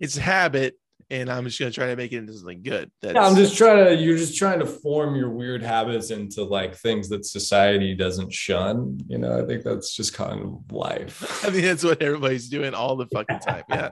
It's 0.00 0.16
habit, 0.16 0.78
and 1.10 1.30
I'm 1.30 1.44
just 1.44 1.58
gonna 1.58 1.70
try 1.70 1.86
to 1.86 1.96
make 1.96 2.12
it 2.12 2.18
into 2.18 2.32
something 2.34 2.62
good. 2.62 2.90
That's, 3.00 3.14
yeah, 3.14 3.26
I'm 3.26 3.36
just 3.36 3.56
trying 3.56 3.84
to. 3.84 3.94
You're 3.94 4.16
just 4.16 4.36
trying 4.36 4.60
to 4.60 4.66
form 4.66 5.16
your 5.16 5.30
weird 5.30 5.62
habits 5.62 6.10
into 6.10 6.44
like 6.44 6.74
things 6.74 7.08
that 7.10 7.24
society 7.24 7.94
doesn't 7.94 8.32
shun. 8.32 8.98
You 9.08 9.18
know, 9.18 9.42
I 9.42 9.46
think 9.46 9.64
that's 9.64 9.94
just 9.94 10.14
kind 10.14 10.42
of 10.42 10.72
life. 10.72 11.44
I 11.46 11.50
mean, 11.50 11.62
that's 11.62 11.84
what 11.84 12.02
everybody's 12.02 12.48
doing 12.48 12.74
all 12.74 12.96
the 12.96 13.06
fucking 13.06 13.40
time. 13.40 13.64
Yeah. 13.68 13.90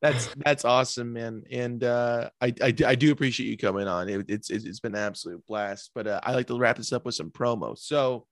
that's 0.00 0.28
that's 0.36 0.64
awesome, 0.64 1.12
man. 1.12 1.42
And 1.50 1.84
uh, 1.84 2.30
I, 2.40 2.54
I, 2.62 2.74
I 2.86 2.94
do 2.94 3.12
appreciate 3.12 3.48
you 3.48 3.56
coming 3.56 3.86
on. 3.86 4.08
It, 4.08 4.26
it's 4.28 4.50
it's 4.50 4.80
been 4.80 4.94
an 4.94 5.02
absolute 5.02 5.46
blast. 5.46 5.90
But 5.94 6.06
uh, 6.06 6.20
I 6.22 6.34
like 6.34 6.46
to 6.46 6.58
wrap 6.58 6.76
this 6.76 6.92
up 6.92 7.04
with 7.04 7.14
some 7.14 7.30
promo. 7.30 7.78
So 7.78 8.26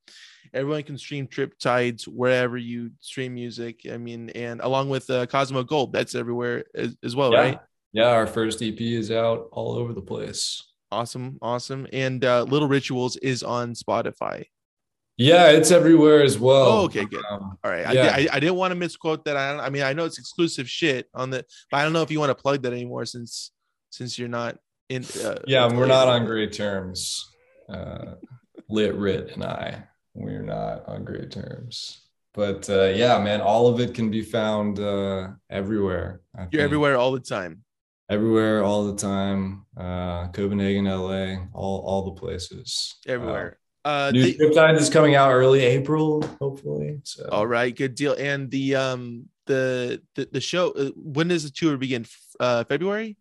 everyone 0.54 0.82
can 0.84 0.96
stream 0.96 1.26
Triptides 1.26 2.04
wherever 2.04 2.56
you 2.56 2.92
stream 3.00 3.34
music. 3.34 3.80
I 3.90 3.98
mean, 3.98 4.30
and 4.30 4.60
along 4.60 4.88
with 4.88 5.10
uh, 5.10 5.26
Cosmo 5.26 5.62
Gold, 5.62 5.92
that's 5.92 6.14
everywhere 6.14 6.64
as, 6.74 6.96
as 7.04 7.14
well, 7.14 7.32
yeah. 7.32 7.38
right? 7.38 7.60
Yeah, 7.92 8.08
our 8.08 8.26
first 8.26 8.62
EP 8.62 8.80
is 8.80 9.10
out 9.10 9.48
all 9.52 9.76
over 9.76 9.92
the 9.92 10.02
place. 10.02 10.62
Awesome, 10.90 11.38
awesome. 11.42 11.86
And 11.92 12.24
uh, 12.24 12.44
Little 12.44 12.68
Rituals 12.68 13.16
is 13.18 13.42
on 13.42 13.74
Spotify. 13.74 14.44
Yeah, 15.18 15.50
it's 15.50 15.72
everywhere 15.72 16.22
as 16.22 16.38
well. 16.38 16.64
Oh, 16.66 16.84
okay, 16.84 17.04
good. 17.04 17.24
Um, 17.28 17.58
All 17.64 17.70
right. 17.72 17.92
Yeah. 17.92 18.14
I, 18.14 18.20
I, 18.20 18.28
I, 18.34 18.40
didn't 18.40 18.54
want 18.54 18.70
to 18.70 18.76
misquote 18.76 19.24
that. 19.24 19.36
I, 19.36 19.58
I 19.58 19.68
mean, 19.68 19.82
I 19.82 19.92
know 19.92 20.04
it's 20.04 20.18
exclusive 20.18 20.70
shit 20.70 21.08
on 21.12 21.30
the, 21.30 21.44
but 21.72 21.78
I 21.78 21.82
don't 21.82 21.92
know 21.92 22.02
if 22.02 22.10
you 22.12 22.20
want 22.20 22.30
to 22.30 22.40
plug 22.40 22.62
that 22.62 22.72
anymore 22.72 23.04
since 23.04 23.50
since 23.90 24.16
you're 24.16 24.28
not 24.28 24.58
in. 24.88 25.04
Uh, 25.24 25.40
yeah, 25.44 25.66
we're 25.66 25.86
not 25.86 26.06
on 26.06 26.24
great 26.24 26.52
terms. 26.52 27.28
Uh, 27.68 28.14
Lit 28.68 28.94
Rit 28.94 29.32
and 29.34 29.42
I, 29.42 29.82
we're 30.14 30.42
not 30.42 30.88
on 30.88 31.04
great 31.04 31.32
terms. 31.32 32.00
But 32.32 32.70
uh, 32.70 32.84
yeah, 32.84 33.18
man, 33.18 33.40
all 33.40 33.66
of 33.66 33.80
it 33.80 33.94
can 33.94 34.12
be 34.12 34.22
found 34.22 34.78
uh, 34.78 35.30
everywhere. 35.50 36.20
I 36.36 36.42
you're 36.42 36.50
think. 36.50 36.60
everywhere 36.62 36.96
all 36.96 37.10
the 37.10 37.18
time. 37.18 37.64
Everywhere, 38.08 38.62
all 38.62 38.86
the 38.86 38.96
time. 38.96 39.66
Uh, 39.76 40.28
Copenhagen, 40.28 40.84
LA, 40.84 41.44
all 41.52 41.80
all 41.84 42.04
the 42.04 42.20
places. 42.20 42.94
Everywhere. 43.06 43.58
Uh, 43.88 44.10
New 44.10 44.20
the, 44.20 44.74
is 44.76 44.90
coming 44.90 45.14
out 45.14 45.32
early 45.32 45.62
April, 45.62 46.22
hopefully. 46.38 47.00
So. 47.04 47.26
All 47.32 47.46
right, 47.46 47.74
good 47.74 47.94
deal. 47.94 48.12
And 48.18 48.50
the 48.50 48.74
um 48.74 49.30
the 49.46 50.02
the, 50.14 50.28
the 50.30 50.42
show 50.42 50.72
uh, 50.72 50.90
when 50.94 51.28
does 51.28 51.44
the 51.44 51.50
tour 51.50 51.78
begin? 51.78 52.04
Uh, 52.38 52.64
February. 52.64 53.16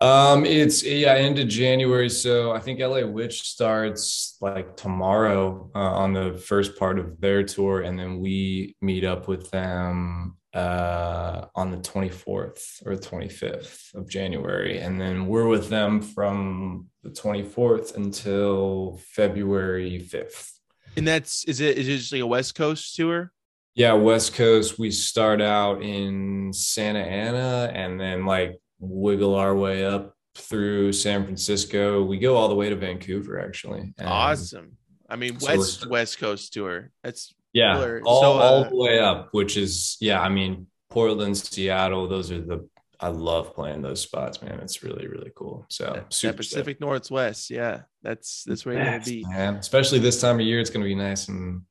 Um, 0.00 0.46
it's 0.46 0.84
yeah, 0.84 1.16
into 1.16 1.44
January. 1.44 2.08
So 2.08 2.52
I 2.52 2.60
think 2.60 2.78
LA 2.78 3.04
Witch 3.04 3.42
starts 3.42 4.36
like 4.40 4.76
tomorrow 4.76 5.68
uh, 5.74 5.78
on 5.78 6.12
the 6.12 6.34
first 6.34 6.78
part 6.78 7.00
of 7.00 7.20
their 7.20 7.42
tour, 7.42 7.80
and 7.80 7.98
then 7.98 8.20
we 8.20 8.76
meet 8.80 9.04
up 9.04 9.26
with 9.26 9.50
them 9.50 10.36
uh, 10.54 11.46
on 11.54 11.70
the 11.70 11.78
24th 11.78 12.86
or 12.86 12.92
25th 12.92 13.94
of 13.94 14.08
January. 14.08 14.78
And 14.78 15.00
then 15.00 15.26
we're 15.26 15.48
with 15.48 15.68
them 15.68 16.02
from 16.02 16.88
the 17.02 17.10
24th 17.10 17.96
until 17.96 19.00
February 19.14 19.98
5th. 19.98 20.50
And 20.96 21.08
that's, 21.08 21.44
is 21.44 21.60
it, 21.60 21.78
is 21.78 21.88
it 21.88 21.96
just 21.98 22.12
like 22.12 22.20
a 22.20 22.26
West 22.26 22.54
Coast 22.54 22.94
tour? 22.94 23.32
Yeah, 23.74 23.94
West 23.94 24.34
Coast. 24.34 24.78
We 24.78 24.90
start 24.90 25.40
out 25.40 25.82
in 25.82 26.52
Santa 26.52 27.00
Ana 27.00 27.70
and 27.72 27.98
then 27.98 28.26
like 28.26 28.60
wiggle 28.78 29.34
our 29.34 29.56
way 29.56 29.86
up 29.86 30.14
through 30.34 30.92
San 30.92 31.24
Francisco. 31.24 32.02
We 32.02 32.18
go 32.18 32.36
all 32.36 32.48
the 32.48 32.54
way 32.54 32.68
to 32.68 32.76
Vancouver, 32.76 33.40
actually. 33.40 33.94
And 33.98 34.08
awesome. 34.08 34.76
I 35.08 35.16
mean, 35.16 35.38
West 35.40 35.80
so 35.80 35.88
West 35.88 36.18
Coast 36.18 36.52
tour. 36.52 36.90
That's 37.02 37.34
yeah, 37.52 38.00
all, 38.04 38.20
so, 38.20 38.32
uh, 38.32 38.42
all 38.42 38.64
the 38.64 38.76
way 38.76 38.98
up, 38.98 39.28
which 39.32 39.56
is 39.56 39.96
yeah. 40.00 40.20
I 40.20 40.28
mean, 40.28 40.66
Portland, 40.90 41.36
Seattle, 41.36 42.08
those 42.08 42.30
are 42.30 42.40
the 42.40 42.68
I 43.00 43.08
love 43.08 43.54
playing 43.54 43.82
those 43.82 44.00
spots, 44.00 44.40
man. 44.42 44.60
It's 44.60 44.82
really 44.82 45.06
really 45.08 45.32
cool. 45.34 45.66
So 45.68 46.04
that 46.22 46.36
Pacific 46.36 46.80
Northwest, 46.80 47.50
yeah, 47.50 47.82
that's 48.02 48.44
that's 48.44 48.64
where 48.64 48.76
you're 48.76 48.84
gonna 48.84 49.00
be. 49.00 49.24
Man, 49.28 49.56
especially 49.56 49.98
this 49.98 50.20
time 50.20 50.40
of 50.40 50.46
year, 50.46 50.60
it's 50.60 50.70
gonna 50.70 50.84
be 50.84 50.94
nice 50.94 51.28
and 51.28 51.62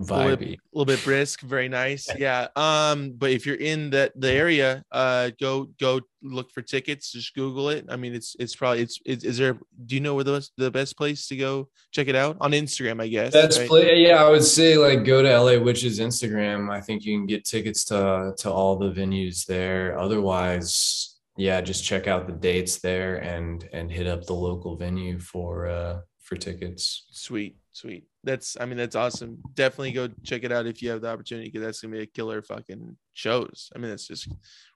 vibey. 0.00 0.10
A 0.10 0.28
little, 0.28 0.56
little 0.72 0.84
bit 0.84 1.04
brisk, 1.04 1.40
very 1.40 1.68
nice. 1.68 2.08
Yeah. 2.16 2.48
Um, 2.56 3.12
but 3.16 3.30
if 3.30 3.46
you're 3.46 3.56
in 3.56 3.90
that 3.90 4.12
the 4.20 4.30
area, 4.30 4.84
uh, 4.92 5.30
go 5.40 5.68
go 5.80 6.00
look 6.22 6.50
for 6.52 6.62
tickets. 6.62 7.12
Just 7.12 7.34
Google 7.34 7.70
it. 7.70 7.86
I 7.88 7.96
mean, 7.96 8.14
it's 8.14 8.36
it's 8.38 8.54
probably 8.54 8.82
it's, 8.82 9.00
it's 9.04 9.24
is 9.24 9.38
there. 9.38 9.58
Do 9.86 9.94
you 9.94 10.00
know 10.00 10.14
where 10.14 10.24
the 10.24 10.34
best, 10.34 10.52
the 10.56 10.70
best 10.70 10.96
place 10.96 11.26
to 11.28 11.36
go 11.36 11.68
check 11.92 12.08
it 12.08 12.14
out 12.14 12.36
on 12.40 12.52
Instagram? 12.52 13.02
I 13.02 13.08
guess. 13.08 13.32
That's 13.32 13.58
right? 13.58 13.68
play. 13.68 13.96
Yeah, 13.96 14.24
I 14.24 14.30
would 14.30 14.44
say 14.44 14.76
like 14.76 15.04
go 15.04 15.22
to 15.22 15.40
LA 15.40 15.62
Witch's 15.62 15.98
Instagram. 15.98 16.70
I 16.70 16.80
think 16.80 17.04
you 17.04 17.16
can 17.16 17.26
get 17.26 17.44
tickets 17.44 17.84
to 17.86 18.34
to 18.38 18.50
all 18.50 18.76
the 18.76 18.90
venues 18.90 19.46
there. 19.46 19.98
Otherwise. 19.98 21.14
Yeah, 21.40 21.60
just 21.60 21.84
check 21.84 22.08
out 22.08 22.26
the 22.26 22.32
dates 22.32 22.80
there 22.80 23.18
and 23.18 23.68
and 23.72 23.92
hit 23.92 24.08
up 24.08 24.24
the 24.26 24.32
local 24.32 24.74
venue 24.74 25.20
for 25.20 25.68
uh 25.68 26.00
for 26.20 26.36
tickets. 26.36 27.06
Sweet, 27.12 27.56
sweet. 27.70 28.08
That's 28.28 28.58
I 28.60 28.66
mean 28.66 28.76
that's 28.76 28.94
awesome. 28.94 29.38
Definitely 29.54 29.92
go 29.92 30.08
check 30.22 30.44
it 30.44 30.52
out 30.52 30.66
if 30.66 30.82
you 30.82 30.90
have 30.90 31.00
the 31.00 31.08
opportunity 31.08 31.48
because 31.48 31.64
that's 31.64 31.80
gonna 31.80 31.96
be 31.96 32.02
a 32.02 32.06
killer 32.06 32.42
fucking 32.42 32.94
shows. 33.14 33.70
I 33.74 33.78
mean 33.78 33.90
it's 33.90 34.06
just, 34.06 34.28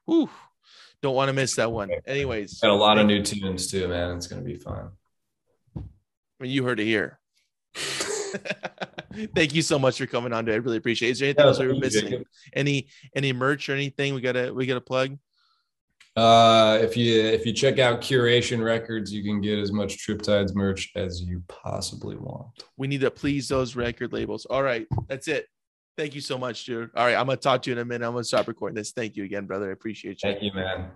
whoo, 0.06 0.30
don't 1.02 1.14
want 1.14 1.28
to 1.28 1.34
miss 1.34 1.56
that 1.56 1.70
one. 1.70 1.90
Anyways, 2.06 2.60
got 2.60 2.70
a 2.70 2.74
lot 2.74 2.96
of 2.96 3.06
new 3.06 3.22
tunes 3.22 3.70
too, 3.70 3.88
man. 3.88 4.16
It's 4.16 4.26
gonna 4.26 4.40
be 4.40 4.56
fun. 4.56 4.88
I 5.76 5.80
mean, 6.40 6.50
you 6.50 6.64
heard 6.64 6.80
it 6.80 6.86
here. 6.86 7.20
Thank 9.34 9.54
you 9.54 9.60
so 9.60 9.78
much 9.78 9.98
for 9.98 10.06
coming 10.06 10.32
on. 10.32 10.46
Dude. 10.46 10.54
I 10.54 10.58
really 10.58 10.78
appreciate 10.78 11.10
it. 11.10 11.12
Is 11.12 11.18
there 11.18 11.26
anything 11.26 11.44
yeah, 11.44 11.48
else 11.48 11.58
we 11.58 11.68
were 11.68 11.74
missing? 11.74 12.24
Any 12.54 12.88
any 13.14 13.34
merch 13.34 13.68
or 13.68 13.74
anything 13.74 14.14
we 14.14 14.22
gotta 14.22 14.54
we 14.54 14.64
gotta 14.64 14.80
plug? 14.80 15.18
Uh, 16.14 16.78
if 16.82 16.96
you 16.96 17.22
if 17.22 17.46
you 17.46 17.52
check 17.52 17.78
out 17.78 18.02
Curation 18.02 18.62
Records, 18.62 19.12
you 19.12 19.22
can 19.22 19.40
get 19.40 19.58
as 19.58 19.72
much 19.72 20.06
Triptides 20.06 20.54
merch 20.54 20.90
as 20.94 21.22
you 21.22 21.42
possibly 21.48 22.16
want. 22.16 22.48
We 22.76 22.86
need 22.86 23.00
to 23.00 23.10
please 23.10 23.48
those 23.48 23.76
record 23.76 24.12
labels. 24.12 24.44
All 24.46 24.62
right, 24.62 24.86
that's 25.08 25.26
it. 25.28 25.46
Thank 25.96 26.14
you 26.14 26.20
so 26.20 26.36
much, 26.36 26.64
dude. 26.66 26.90
All 26.94 27.06
right, 27.06 27.14
I'm 27.14 27.26
gonna 27.26 27.36
talk 27.36 27.62
to 27.62 27.70
you 27.70 27.76
in 27.76 27.78
a 27.78 27.84
minute. 27.84 28.06
I'm 28.06 28.12
gonna 28.12 28.24
stop 28.24 28.46
recording 28.46 28.76
this. 28.76 28.92
Thank 28.92 29.16
you 29.16 29.24
again, 29.24 29.46
brother. 29.46 29.70
I 29.70 29.72
appreciate 29.72 30.22
you. 30.22 30.30
Thank 30.30 30.42
you, 30.42 30.52
man. 30.52 30.90